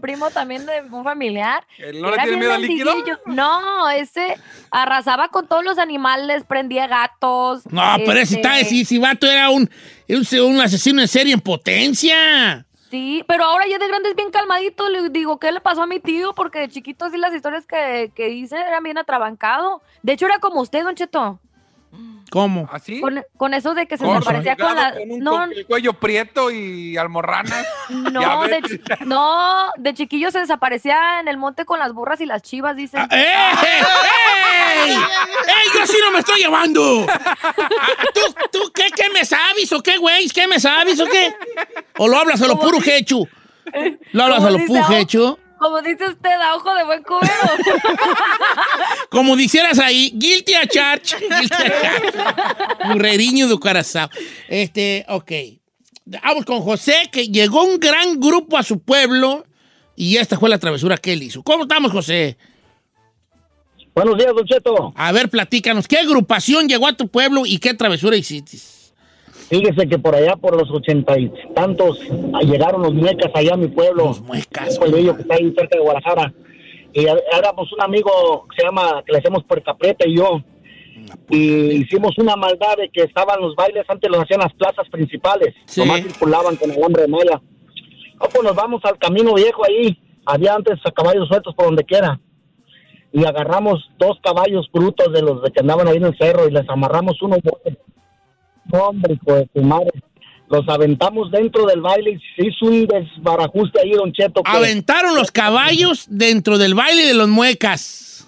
primo 0.00 0.30
también 0.30 0.64
de 0.66 0.82
un 0.90 1.04
familiar. 1.04 1.64
¿Él 1.78 2.00
no 2.00 2.10
le 2.10 2.16
tiene 2.18 2.36
miedo 2.38 2.52
al 2.54 2.62
líquido? 2.62 2.92
No, 3.26 3.88
ese 3.90 4.36
arrasaba 4.70 5.28
con 5.28 5.46
todos 5.46 5.64
los 5.64 5.78
animales, 5.78 6.44
prendía 6.44 6.86
gatos. 6.86 7.62
No, 7.70 7.82
pero 7.98 8.14
ese 8.14 8.36
está, 8.36 8.56
si, 8.64 8.84
si 8.84 8.98
vato 8.98 9.26
era 9.26 9.50
un, 9.50 9.68
un, 10.08 10.40
un 10.40 10.60
asesino 10.60 11.00
en 11.02 11.08
serie 11.08 11.34
en 11.34 11.40
potencia. 11.40 12.66
Sí, 12.92 13.24
pero 13.26 13.44
ahora 13.44 13.66
ya 13.66 13.78
de 13.78 13.88
grande 13.88 14.10
es 14.10 14.14
bien 14.16 14.30
calmadito. 14.30 14.90
Le 14.90 15.08
digo, 15.08 15.38
¿qué 15.38 15.50
le 15.50 15.62
pasó 15.62 15.80
a 15.82 15.86
mi 15.86 15.98
tío? 15.98 16.34
Porque 16.34 16.58
de 16.58 16.68
chiquito 16.68 17.08
sí 17.08 17.16
las 17.16 17.32
historias 17.32 17.66
que, 17.66 18.12
que 18.14 18.26
dice 18.28 18.56
eran 18.60 18.82
bien 18.82 18.98
atrabancado. 18.98 19.80
De 20.02 20.12
hecho, 20.12 20.26
era 20.26 20.40
como 20.40 20.60
usted, 20.60 20.84
Don 20.84 20.94
Cheto. 20.94 21.40
¿Cómo? 22.30 22.66
¿Así? 22.72 22.98
Con, 23.02 23.22
con 23.36 23.52
eso 23.52 23.74
de 23.74 23.86
que 23.86 23.98
se 23.98 24.06
desaparecía 24.06 24.56
con 24.56 24.74
la... 24.74 24.92
con 24.92 25.10
un 25.10 25.18
No, 25.20 25.30
con 25.32 25.52
el 25.52 25.66
cuello 25.66 25.92
prieto 25.92 26.50
y 26.50 26.96
almorranas. 26.96 27.66
No, 27.90 28.42
de, 28.48 28.62
chi- 28.62 28.80
no, 29.04 29.70
de 29.76 29.92
chiquillo 29.92 30.30
se 30.30 30.38
desaparecía 30.38 31.20
en 31.20 31.28
el 31.28 31.36
monte 31.36 31.66
con 31.66 31.78
las 31.78 31.92
burras 31.92 32.22
y 32.22 32.26
las 32.26 32.40
chivas, 32.40 32.74
dicen. 32.74 33.06
¡Ey! 33.10 33.20
¡Ey! 33.20 34.90
¡Ey! 34.92 34.96
¡Yo 35.74 35.82
así 35.82 35.96
no 36.00 36.10
me 36.10 36.20
estoy 36.20 36.40
llevando! 36.40 37.06
Ah, 37.06 37.54
¿Tú, 38.14 38.20
tú 38.50 38.72
qué, 38.74 38.84
qué 38.96 39.10
me 39.10 39.26
sabes 39.26 39.70
o 39.72 39.82
qué, 39.82 39.98
güey? 39.98 40.28
¿Qué 40.30 40.48
me 40.48 40.58
sabes 40.58 40.98
o 41.00 41.04
qué? 41.06 41.34
¿O 41.98 42.08
lo 42.08 42.16
hablas 42.18 42.40
a 42.40 42.46
lo 42.46 42.58
puro 42.58 42.78
hecho? 42.84 43.18
¿Lo 44.12 44.22
hablas 44.24 44.42
a 44.44 44.50
lo 44.50 44.58
puro 44.64 44.90
hecho? 44.92 45.38
Como 45.62 45.80
dice 45.80 46.08
usted, 46.08 46.40
a 46.40 46.56
ojo 46.56 46.74
de 46.74 46.82
buen 46.82 47.02
cubero. 47.04 47.30
Como 49.10 49.36
dijeras 49.36 49.78
ahí, 49.78 50.10
guilty 50.12 50.54
a 50.54 50.66
charge. 50.66 51.16
Guilty 51.16 51.54
a 51.54 51.70
charge. 51.80 52.88
Burreriño 52.88 53.46
de 53.46 53.58
corazón. 53.60 54.10
Este, 54.48 55.06
ok. 55.08 55.32
Vamos 56.04 56.44
con 56.44 56.62
José, 56.62 57.08
que 57.12 57.28
llegó 57.28 57.62
un 57.62 57.78
gran 57.78 58.18
grupo 58.18 58.58
a 58.58 58.64
su 58.64 58.80
pueblo 58.80 59.46
y 59.94 60.16
esta 60.16 60.36
fue 60.36 60.48
la 60.48 60.58
travesura 60.58 60.96
que 60.96 61.12
él 61.12 61.22
hizo. 61.22 61.44
¿Cómo 61.44 61.62
estamos, 61.62 61.92
José? 61.92 62.36
Buenos 63.94 64.18
días, 64.18 64.34
Don 64.34 64.44
Cheto. 64.44 64.92
A 64.96 65.12
ver, 65.12 65.28
platícanos, 65.28 65.86
¿qué 65.86 65.98
agrupación 65.98 66.68
llegó 66.68 66.88
a 66.88 66.96
tu 66.96 67.06
pueblo 67.06 67.46
y 67.46 67.58
qué 67.58 67.72
travesura 67.74 68.16
hiciste? 68.16 68.58
Fíjese 69.52 69.86
que 69.86 69.98
por 69.98 70.14
allá, 70.14 70.34
por 70.36 70.56
los 70.56 70.70
ochenta 70.70 71.18
y 71.18 71.30
tantos, 71.54 72.00
llegaron 72.40 72.80
los 72.80 72.94
muecas 72.94 73.30
allá 73.34 73.52
a 73.52 73.58
mi 73.58 73.68
pueblo. 73.68 74.06
Los 74.06 74.22
muecas. 74.22 74.78
Un 74.78 74.78
pueblillo 74.78 75.14
que 75.14 75.20
está 75.20 75.34
ahí 75.34 75.52
cerca 75.54 75.76
de 75.76 75.82
Guadalajara. 75.82 76.32
Y 76.94 77.04
éramos 77.36 77.70
un 77.70 77.82
amigo 77.82 78.46
que 78.48 78.62
se 78.62 78.66
llama, 78.66 79.02
que 79.04 79.12
le 79.12 79.18
hacemos 79.18 79.44
Puercapreta 79.44 80.08
y 80.08 80.16
yo. 80.16 80.40
Y 81.28 81.82
hicimos 81.82 82.16
una 82.16 82.34
maldad 82.34 82.78
de 82.78 82.88
que 82.88 83.02
estaban 83.02 83.42
los 83.42 83.54
bailes, 83.54 83.84
antes 83.88 84.10
los 84.10 84.22
hacían 84.22 84.40
las 84.40 84.54
plazas 84.54 84.88
principales. 84.88 85.54
Nomás 85.76 86.00
circulaban 86.00 86.56
con 86.56 86.70
el 86.70 86.82
hombre 86.82 87.02
de 87.02 87.08
malla. 87.08 87.42
Pues 88.18 88.42
nos 88.42 88.54
vamos 88.54 88.80
al 88.84 88.96
camino 88.96 89.34
viejo 89.34 89.66
ahí. 89.66 89.98
Había 90.24 90.54
antes 90.54 90.78
caballos 90.94 91.28
sueltos 91.28 91.54
por 91.54 91.66
donde 91.66 91.84
quiera. 91.84 92.18
Y 93.12 93.26
agarramos 93.26 93.86
dos 93.98 94.18
caballos 94.22 94.70
brutos 94.72 95.12
de 95.12 95.20
los 95.20 95.42
de 95.42 95.50
que 95.50 95.60
andaban 95.60 95.88
ahí 95.88 95.98
en 95.98 96.06
el 96.06 96.16
cerro 96.16 96.48
y 96.48 96.52
les 96.52 96.66
amarramos 96.70 97.20
unos 97.20 97.40
botes. 97.42 97.76
No, 97.76 97.91
hombre, 98.70 99.14
hijo 99.14 99.34
de 99.36 99.46
tu 99.46 99.62
madre. 99.62 99.90
Los 100.48 100.68
aventamos 100.68 101.30
dentro 101.30 101.64
del 101.66 101.80
baile 101.80 102.10
y 102.10 102.18
se 102.36 102.48
hizo 102.48 102.66
un 102.66 102.86
desbarajuste 102.86 103.80
ahí, 103.80 103.92
Don 103.92 104.12
Cheto. 104.12 104.42
que- 104.42 104.50
Aventaron 104.50 105.14
los 105.16 105.30
caballos 105.30 106.06
dentro 106.10 106.58
del 106.58 106.74
baile 106.74 107.04
de 107.06 107.14
los 107.14 107.28
muecas. 107.28 108.26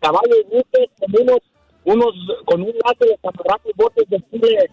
caballos 0.00 0.38
brutos 0.50 0.86
con 0.98 1.22
unos, 1.22 1.38
unos, 1.84 2.14
con 2.44 2.62
un 2.62 2.68
lazo 2.84 2.98
les 3.00 3.18
amarramos 3.22 3.72
botes 3.76 4.08
de 4.08 4.18
chile, 4.30 4.70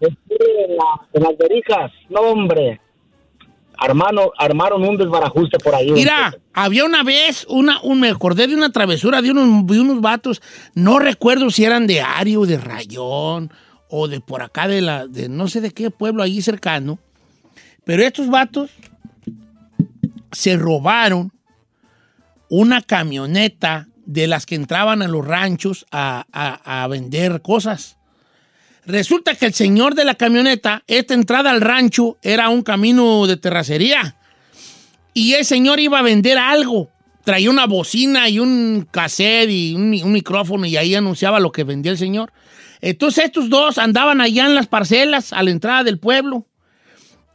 de 0.00 0.08
chile 0.08 0.64
en, 0.68 0.76
la- 0.76 1.08
en 1.12 1.22
las 1.22 1.36
verijas. 1.38 1.92
No, 2.08 2.20
hombre. 2.20 2.80
Armano, 3.82 4.30
armaron 4.38 4.82
un 4.84 4.96
desbarajuste 4.96 5.58
por 5.58 5.74
ahí. 5.74 5.90
Mira, 5.92 6.34
había 6.54 6.84
una 6.84 7.02
vez, 7.02 7.44
una, 7.48 7.80
un, 7.82 8.00
me 8.00 8.08
acordé 8.10 8.46
de 8.46 8.54
una 8.54 8.70
travesura 8.70 9.20
de 9.22 9.30
unos, 9.30 9.66
de 9.66 9.80
unos 9.80 10.00
vatos, 10.00 10.40
no 10.74 10.98
recuerdo 10.98 11.50
si 11.50 11.64
eran 11.64 11.86
de 11.86 12.00
Ario, 12.00 12.46
de 12.46 12.58
Rayón, 12.58 13.52
o 13.88 14.08
de 14.08 14.20
por 14.20 14.42
acá 14.42 14.68
de 14.68 14.80
la, 14.80 15.06
de 15.06 15.28
no 15.28 15.48
sé 15.48 15.60
de 15.60 15.70
qué 15.72 15.90
pueblo 15.90 16.22
allí 16.22 16.40
cercano, 16.42 16.98
pero 17.84 18.02
estos 18.02 18.28
vatos 18.28 18.70
se 20.30 20.56
robaron 20.56 21.32
una 22.48 22.82
camioneta 22.82 23.88
de 24.06 24.26
las 24.26 24.46
que 24.46 24.54
entraban 24.54 25.02
a 25.02 25.08
los 25.08 25.26
ranchos 25.26 25.86
a, 25.90 26.26
a- 26.32 26.82
a 26.82 26.86
vender 26.88 27.42
cosas. 27.42 27.98
Resulta 28.84 29.34
que 29.36 29.46
el 29.46 29.54
señor 29.54 29.94
de 29.94 30.04
la 30.04 30.14
camioneta, 30.16 30.82
esta 30.86 31.14
entrada 31.14 31.50
al 31.50 31.60
rancho 31.60 32.18
era 32.22 32.48
un 32.48 32.62
camino 32.62 33.26
de 33.26 33.36
terracería. 33.36 34.16
Y 35.14 35.34
el 35.34 35.44
señor 35.44 35.78
iba 35.78 35.98
a 36.00 36.02
vender 36.02 36.38
algo. 36.38 36.90
Traía 37.24 37.50
una 37.50 37.66
bocina 37.66 38.28
y 38.28 38.40
un 38.40 38.88
cassette 38.90 39.50
y 39.50 39.74
un, 39.76 39.90
mi- 39.90 40.02
un 40.02 40.10
micrófono 40.12 40.66
y 40.66 40.76
ahí 40.76 40.94
anunciaba 40.96 41.38
lo 41.38 41.52
que 41.52 41.62
vendía 41.62 41.92
el 41.92 41.98
señor. 41.98 42.32
Entonces 42.80 43.26
estos 43.26 43.48
dos 43.48 43.78
andaban 43.78 44.20
allá 44.20 44.46
en 44.46 44.56
las 44.56 44.66
parcelas 44.66 45.32
a 45.32 45.42
la 45.44 45.50
entrada 45.50 45.84
del 45.84 46.00
pueblo. 46.00 46.46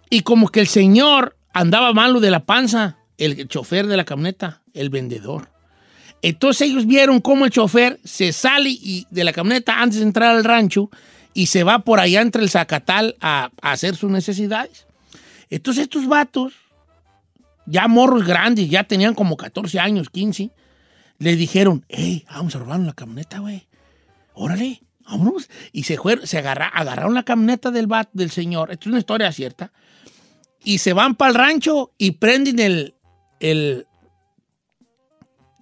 Y 0.10 0.22
como 0.22 0.50
que 0.50 0.60
el 0.60 0.68
señor 0.68 1.38
andaba 1.54 1.94
malo 1.94 2.20
de 2.20 2.32
la 2.32 2.46
panza, 2.46 2.98
el 3.18 3.48
chofer 3.48 3.88
de 3.88 3.96
la 3.96 4.04
camioneta, 4.04 4.62
el 4.74 4.90
vendedor. 4.90 5.50
Entonces 6.22 6.68
ellos 6.70 6.86
vieron 6.86 7.22
cómo 7.22 7.46
el 7.46 7.52
chofer 7.52 8.00
se 8.04 8.34
sale 8.34 8.70
y- 8.72 9.06
de 9.10 9.24
la 9.24 9.32
camioneta 9.32 9.80
antes 9.82 10.00
de 10.00 10.06
entrar 10.06 10.36
al 10.36 10.44
rancho 10.44 10.90
y 11.38 11.46
se 11.46 11.64
va 11.64 11.78
por 11.78 12.00
allá 12.00 12.22
entre 12.22 12.42
el 12.42 12.50
zacatal 12.50 13.16
a, 13.22 13.52
hacer 13.62 13.96
sus 13.96 14.10
necesidades. 14.10 14.88
Entonces 15.52 15.84
estos 15.84 16.08
vatos, 16.08 16.54
ya 17.68 17.88
morros 17.88 18.26
grandes, 18.26 18.72
ya 18.72 18.86
tenían 18.86 19.14
como 19.14 19.38
14 19.38 19.80
años, 19.80 20.10
15, 20.10 20.50
le 21.20 21.36
dijeron, 21.36 21.86
hey, 21.90 22.26
vamos 22.28 22.56
a 22.56 22.60
robar 22.60 22.80
la 22.80 22.94
camioneta, 22.94 23.38
güey. 23.38 23.68
Órale, 24.34 24.82
vámonos. 25.08 25.48
Y 25.72 25.84
se, 25.84 25.98
fueron, 25.98 26.26
se 26.26 26.40
agarra- 26.40 26.70
agarraron 26.74 27.14
la 27.14 27.22
camioneta 27.22 27.70
del, 27.70 27.86
vato, 27.86 28.10
del 28.14 28.32
señor, 28.32 28.72
esto 28.72 28.86
es 28.86 28.94
una 28.94 29.00
historia 29.00 29.32
cierta, 29.32 29.72
y 30.64 30.80
se 30.80 30.94
van 30.94 31.14
para 31.14 31.30
el 31.30 31.36
rancho 31.36 31.92
y 32.00 32.14
prenden 32.14 32.58
el, 32.58 32.96
el, 33.40 33.86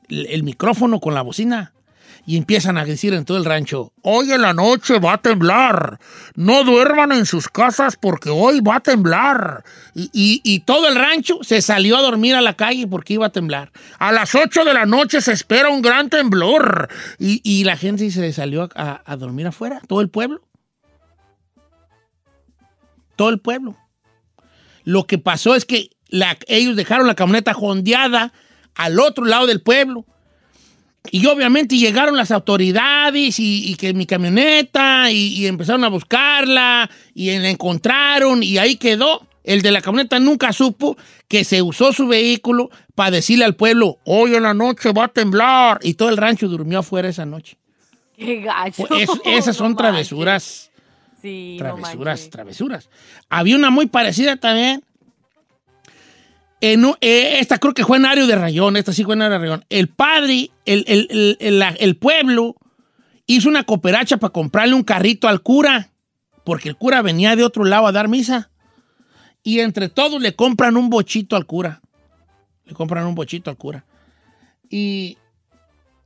el 0.07 0.43
micrófono 0.43 1.01
con 1.01 1.13
la 1.13 1.21
bocina 1.21 1.73
y 2.27 2.37
empiezan 2.37 2.77
a 2.77 2.85
decir 2.85 3.13
en 3.13 3.23
todo 3.23 3.37
el 3.37 3.45
rancho, 3.45 3.93
hoy 4.01 4.31
en 4.31 4.41
la 4.41 4.53
noche 4.53 4.97
va 4.99 5.13
a 5.13 5.21
temblar, 5.21 5.99
no 6.35 6.63
duerman 6.63 7.11
en 7.11 7.25
sus 7.27 7.47
casas 7.47 7.95
porque 7.95 8.29
hoy 8.31 8.61
va 8.61 8.77
a 8.77 8.79
temblar. 8.79 9.63
Y, 9.93 10.41
y- 10.43 10.59
todo 10.61 10.87
el 10.87 10.95
rancho 10.95 11.39
se 11.43 11.61
salió 11.61 11.97
a 11.97 12.01
dormir 12.01 12.33
a 12.35 12.41
la 12.41 12.55
calle 12.55 12.87
porque 12.87 13.13
iba 13.13 13.27
a 13.27 13.31
temblar. 13.31 13.71
A 13.99 14.11
las 14.11 14.33
8 14.33 14.65
de 14.65 14.73
la 14.73 14.85
noche 14.87 15.21
se 15.21 15.33
espera 15.33 15.69
un 15.69 15.81
gran 15.83 16.09
temblor. 16.09 16.89
Y, 17.19 17.41
y 17.43 17.63
la 17.63 17.77
gente 17.77 18.09
se 18.09 18.33
salió 18.33 18.69
a, 18.75 19.01
a 19.05 19.15
dormir 19.17 19.45
afuera, 19.47 19.79
todo 19.87 20.01
el 20.01 20.09
pueblo. 20.09 20.41
Todo 23.15 23.29
el 23.29 23.39
pueblo. 23.39 23.77
Lo 24.83 25.05
que 25.05 25.17
pasó 25.17 25.55
es 25.55 25.65
que 25.65 25.89
la- 26.09 26.37
ellos 26.47 26.75
dejaron 26.75 27.07
la 27.07 27.15
camioneta 27.15 27.53
jondeada 27.53 28.33
al 28.75 28.99
otro 28.99 29.25
lado 29.25 29.45
del 29.47 29.61
pueblo. 29.61 30.05
Y 31.11 31.25
obviamente 31.27 31.77
llegaron 31.77 32.17
las 32.17 32.31
autoridades 32.31 33.39
y, 33.39 33.71
y 33.71 33.75
que 33.75 33.93
mi 33.93 34.05
camioneta 34.05 35.11
y, 35.11 35.35
y 35.35 35.47
empezaron 35.47 35.83
a 35.83 35.89
buscarla 35.89 36.89
y 37.13 37.37
la 37.37 37.49
encontraron 37.49 38.43
y 38.43 38.57
ahí 38.57 38.77
quedó. 38.77 39.27
El 39.43 39.61
de 39.61 39.71
la 39.71 39.81
camioneta 39.81 40.19
nunca 40.19 40.51
supo 40.53 40.97
que 41.27 41.43
se 41.43 41.61
usó 41.61 41.93
su 41.93 42.07
vehículo 42.07 42.71
para 42.95 43.11
decirle 43.11 43.45
al 43.45 43.55
pueblo, 43.55 43.99
hoy 44.03 44.33
en 44.33 44.41
la 44.43 44.55
noche 44.55 44.91
va 44.91 45.03
a 45.05 45.07
temblar. 45.07 45.79
Y 45.83 45.93
todo 45.93 46.09
el 46.09 46.17
rancho 46.17 46.47
durmió 46.47 46.79
afuera 46.79 47.09
esa 47.09 47.25
noche. 47.27 47.55
Qué 48.17 48.41
gacho. 48.41 48.85
Pues, 48.87 49.03
es- 49.03 49.09
esas 49.25 49.55
son 49.57 49.71
No 49.71 49.77
travesuras. 49.77 50.71
manches. 50.71 51.21
Sí, 51.21 51.55
Travesuras, 51.59 52.29
travesuras. 52.29 52.89
Había 53.29 53.55
una 53.55 53.69
muy 53.69 53.85
parecida 53.87 54.35
también. 54.37 54.83
Eh, 56.61 57.39
esta 57.39 57.57
creo 57.59 57.73
que 57.73 57.85
fue 57.85 57.97
en 57.97 58.05
Ario 58.05 58.25
de 58.27 58.35
Rayón, 58.35 58.75
esta 58.77 58.91
sí 58.93 59.03
fue 59.03 59.15
en 59.15 59.21
Ario 59.21 59.33
de 59.39 59.45
Rayón. 59.45 59.65
El 59.69 59.87
padre, 59.89 60.49
el, 60.65 60.83
el- 60.87 61.37
el- 61.39 61.63
el 61.79 61.97
pueblo, 61.97 62.55
hizo 63.27 63.49
una 63.49 63.63
cooperacha 63.63 64.17
para 64.17 64.33
comprarle 64.33 64.73
un 64.73 64.83
carrito 64.83 65.27
al 65.27 65.41
cura, 65.41 65.91
porque 66.43 66.69
el 66.69 66.75
cura 66.75 67.01
venía 67.01 67.35
de 67.35 67.43
otro 67.43 67.65
lado 67.65 67.87
a 67.87 67.91
dar 67.91 68.07
misa. 68.07 68.49
Y 69.43 69.59
entre 69.59 69.89
todos 69.89 70.21
le 70.21 70.35
compran 70.35 70.75
un 70.77 70.89
bochito 70.89 71.35
al 71.35 71.45
cura. 71.45 71.81
Le 72.65 72.73
compran 72.73 73.05
un 73.05 73.13
bochito 73.13 73.51
al 73.51 73.57
cura. 73.57 73.85
Y, 74.69 75.17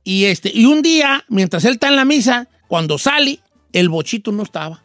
y, 0.04 0.26
este, 0.26 0.50
y 0.52 0.66
un 0.66 0.82
día, 0.82 1.24
mientras 1.28 1.64
él 1.64 1.72
está 1.74 1.88
en 1.88 1.96
la 1.96 2.04
misa, 2.04 2.48
cuando 2.68 2.98
sale, 2.98 3.40
el 3.72 3.88
bochito 3.88 4.30
no 4.30 4.42
estaba. 4.42 4.82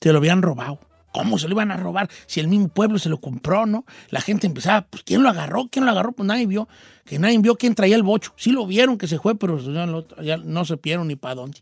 Se 0.00 0.10
lo 0.10 0.18
habían 0.18 0.42
robado. 0.42 0.80
¿Cómo 1.12 1.38
se 1.38 1.48
lo 1.48 1.54
iban 1.54 1.70
a 1.72 1.76
robar? 1.76 2.08
Si 2.26 2.38
el 2.40 2.46
mismo 2.48 2.68
pueblo 2.68 2.98
se 2.98 3.08
lo 3.08 3.20
compró, 3.20 3.66
¿no? 3.66 3.84
La 4.10 4.20
gente 4.20 4.46
empezaba, 4.46 4.82
pues, 4.82 5.02
¿quién 5.02 5.22
lo 5.22 5.28
agarró? 5.28 5.68
¿Quién 5.70 5.84
lo 5.84 5.90
agarró? 5.90 6.12
Pues 6.12 6.26
nadie 6.26 6.46
vio. 6.46 6.68
Que 7.04 7.18
nadie 7.18 7.38
vio 7.38 7.56
quién 7.56 7.74
traía 7.74 7.96
el 7.96 8.02
bocho. 8.04 8.32
Sí 8.36 8.50
lo 8.52 8.66
vieron 8.66 8.96
que 8.96 9.08
se 9.08 9.18
fue, 9.18 9.34
pero 9.36 9.58
ya, 9.58 10.22
ya 10.22 10.36
no 10.36 10.64
se 10.64 10.76
vieron 10.76 11.08
ni 11.08 11.16
para 11.16 11.34
dónde. 11.34 11.58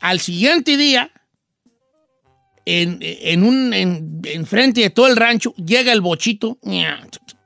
Al 0.00 0.20
siguiente 0.20 0.76
día, 0.76 1.10
en, 2.64 2.98
en 3.00 3.42
un, 3.44 3.74
en, 3.74 4.20
enfrente 4.24 4.80
de 4.80 4.90
todo 4.90 5.08
el 5.08 5.16
rancho, 5.16 5.54
llega 5.56 5.92
el 5.92 6.00
bochito 6.00 6.58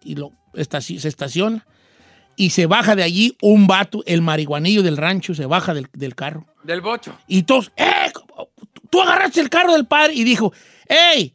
y 0.02 0.14
lo 0.14 0.32
estaci- 0.54 0.98
se 0.98 1.08
estaciona. 1.08 1.66
Y 2.38 2.50
se 2.50 2.66
baja 2.66 2.94
de 2.94 3.02
allí 3.02 3.34
un 3.40 3.66
vato, 3.66 4.02
el 4.04 4.20
marihuanillo 4.20 4.82
del 4.82 4.98
rancho, 4.98 5.34
se 5.34 5.46
baja 5.46 5.72
del, 5.72 5.88
del 5.94 6.14
carro. 6.14 6.44
Del 6.64 6.82
bocho. 6.82 7.16
Y 7.26 7.44
todos, 7.44 7.72
¡eh! 7.76 8.12
Tú 8.90 9.00
agarraste 9.00 9.40
el 9.40 9.48
carro 9.48 9.72
del 9.72 9.86
padre 9.86 10.12
y 10.12 10.22
dijo, 10.24 10.52
¡hey! 10.88 11.34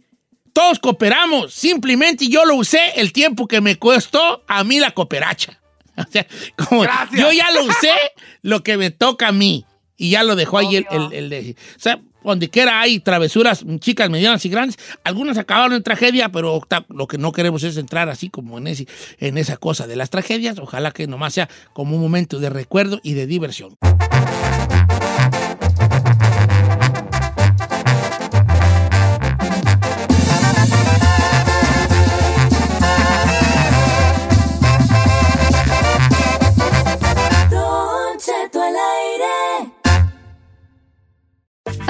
Todos 0.53 0.79
cooperamos. 0.79 1.53
Simplemente 1.53 2.27
yo 2.27 2.45
lo 2.45 2.55
usé 2.55 2.91
el 2.95 3.13
tiempo 3.13 3.47
que 3.47 3.61
me 3.61 3.77
costó 3.77 4.43
a 4.47 4.63
mí 4.63 4.79
la 4.79 4.91
cooperacha. 4.91 5.57
O 5.97 6.05
sea, 6.09 6.25
como 6.55 6.85
yo 7.11 7.31
ya 7.31 7.51
lo 7.51 7.65
usé 7.65 7.93
lo 8.41 8.63
que 8.63 8.77
me 8.77 8.91
toca 8.91 9.27
a 9.27 9.31
mí. 9.31 9.65
Y 9.97 10.11
ya 10.11 10.23
lo 10.23 10.35
dejó 10.35 10.57
ahí 10.57 10.77
el, 10.77 10.87
el, 10.89 11.13
el 11.13 11.29
de. 11.29 11.55
O 11.75 11.79
sea, 11.79 11.99
donde 12.23 12.49
quiera 12.49 12.81
hay 12.81 12.99
travesuras, 12.99 13.65
chicas, 13.79 14.09
medianas 14.09 14.45
y 14.45 14.49
grandes. 14.49 14.77
Algunas 15.03 15.37
acabaron 15.37 15.73
en 15.73 15.83
tragedia, 15.83 16.29
pero 16.29 16.61
lo 16.89 17.07
que 17.07 17.17
no 17.17 17.31
queremos 17.31 17.63
es 17.63 17.77
entrar 17.77 18.09
así 18.09 18.29
como 18.29 18.57
en, 18.57 18.67
ese, 18.67 18.87
en 19.19 19.37
esa 19.37 19.57
cosa 19.57 19.87
de 19.87 19.95
las 19.95 20.09
tragedias. 20.09 20.59
Ojalá 20.59 20.91
que 20.91 21.07
nomás 21.07 21.33
sea 21.33 21.49
como 21.73 21.95
un 21.95 22.01
momento 22.01 22.39
de 22.39 22.49
recuerdo 22.49 22.99
y 23.03 23.13
de 23.13 23.27
diversión. 23.27 23.77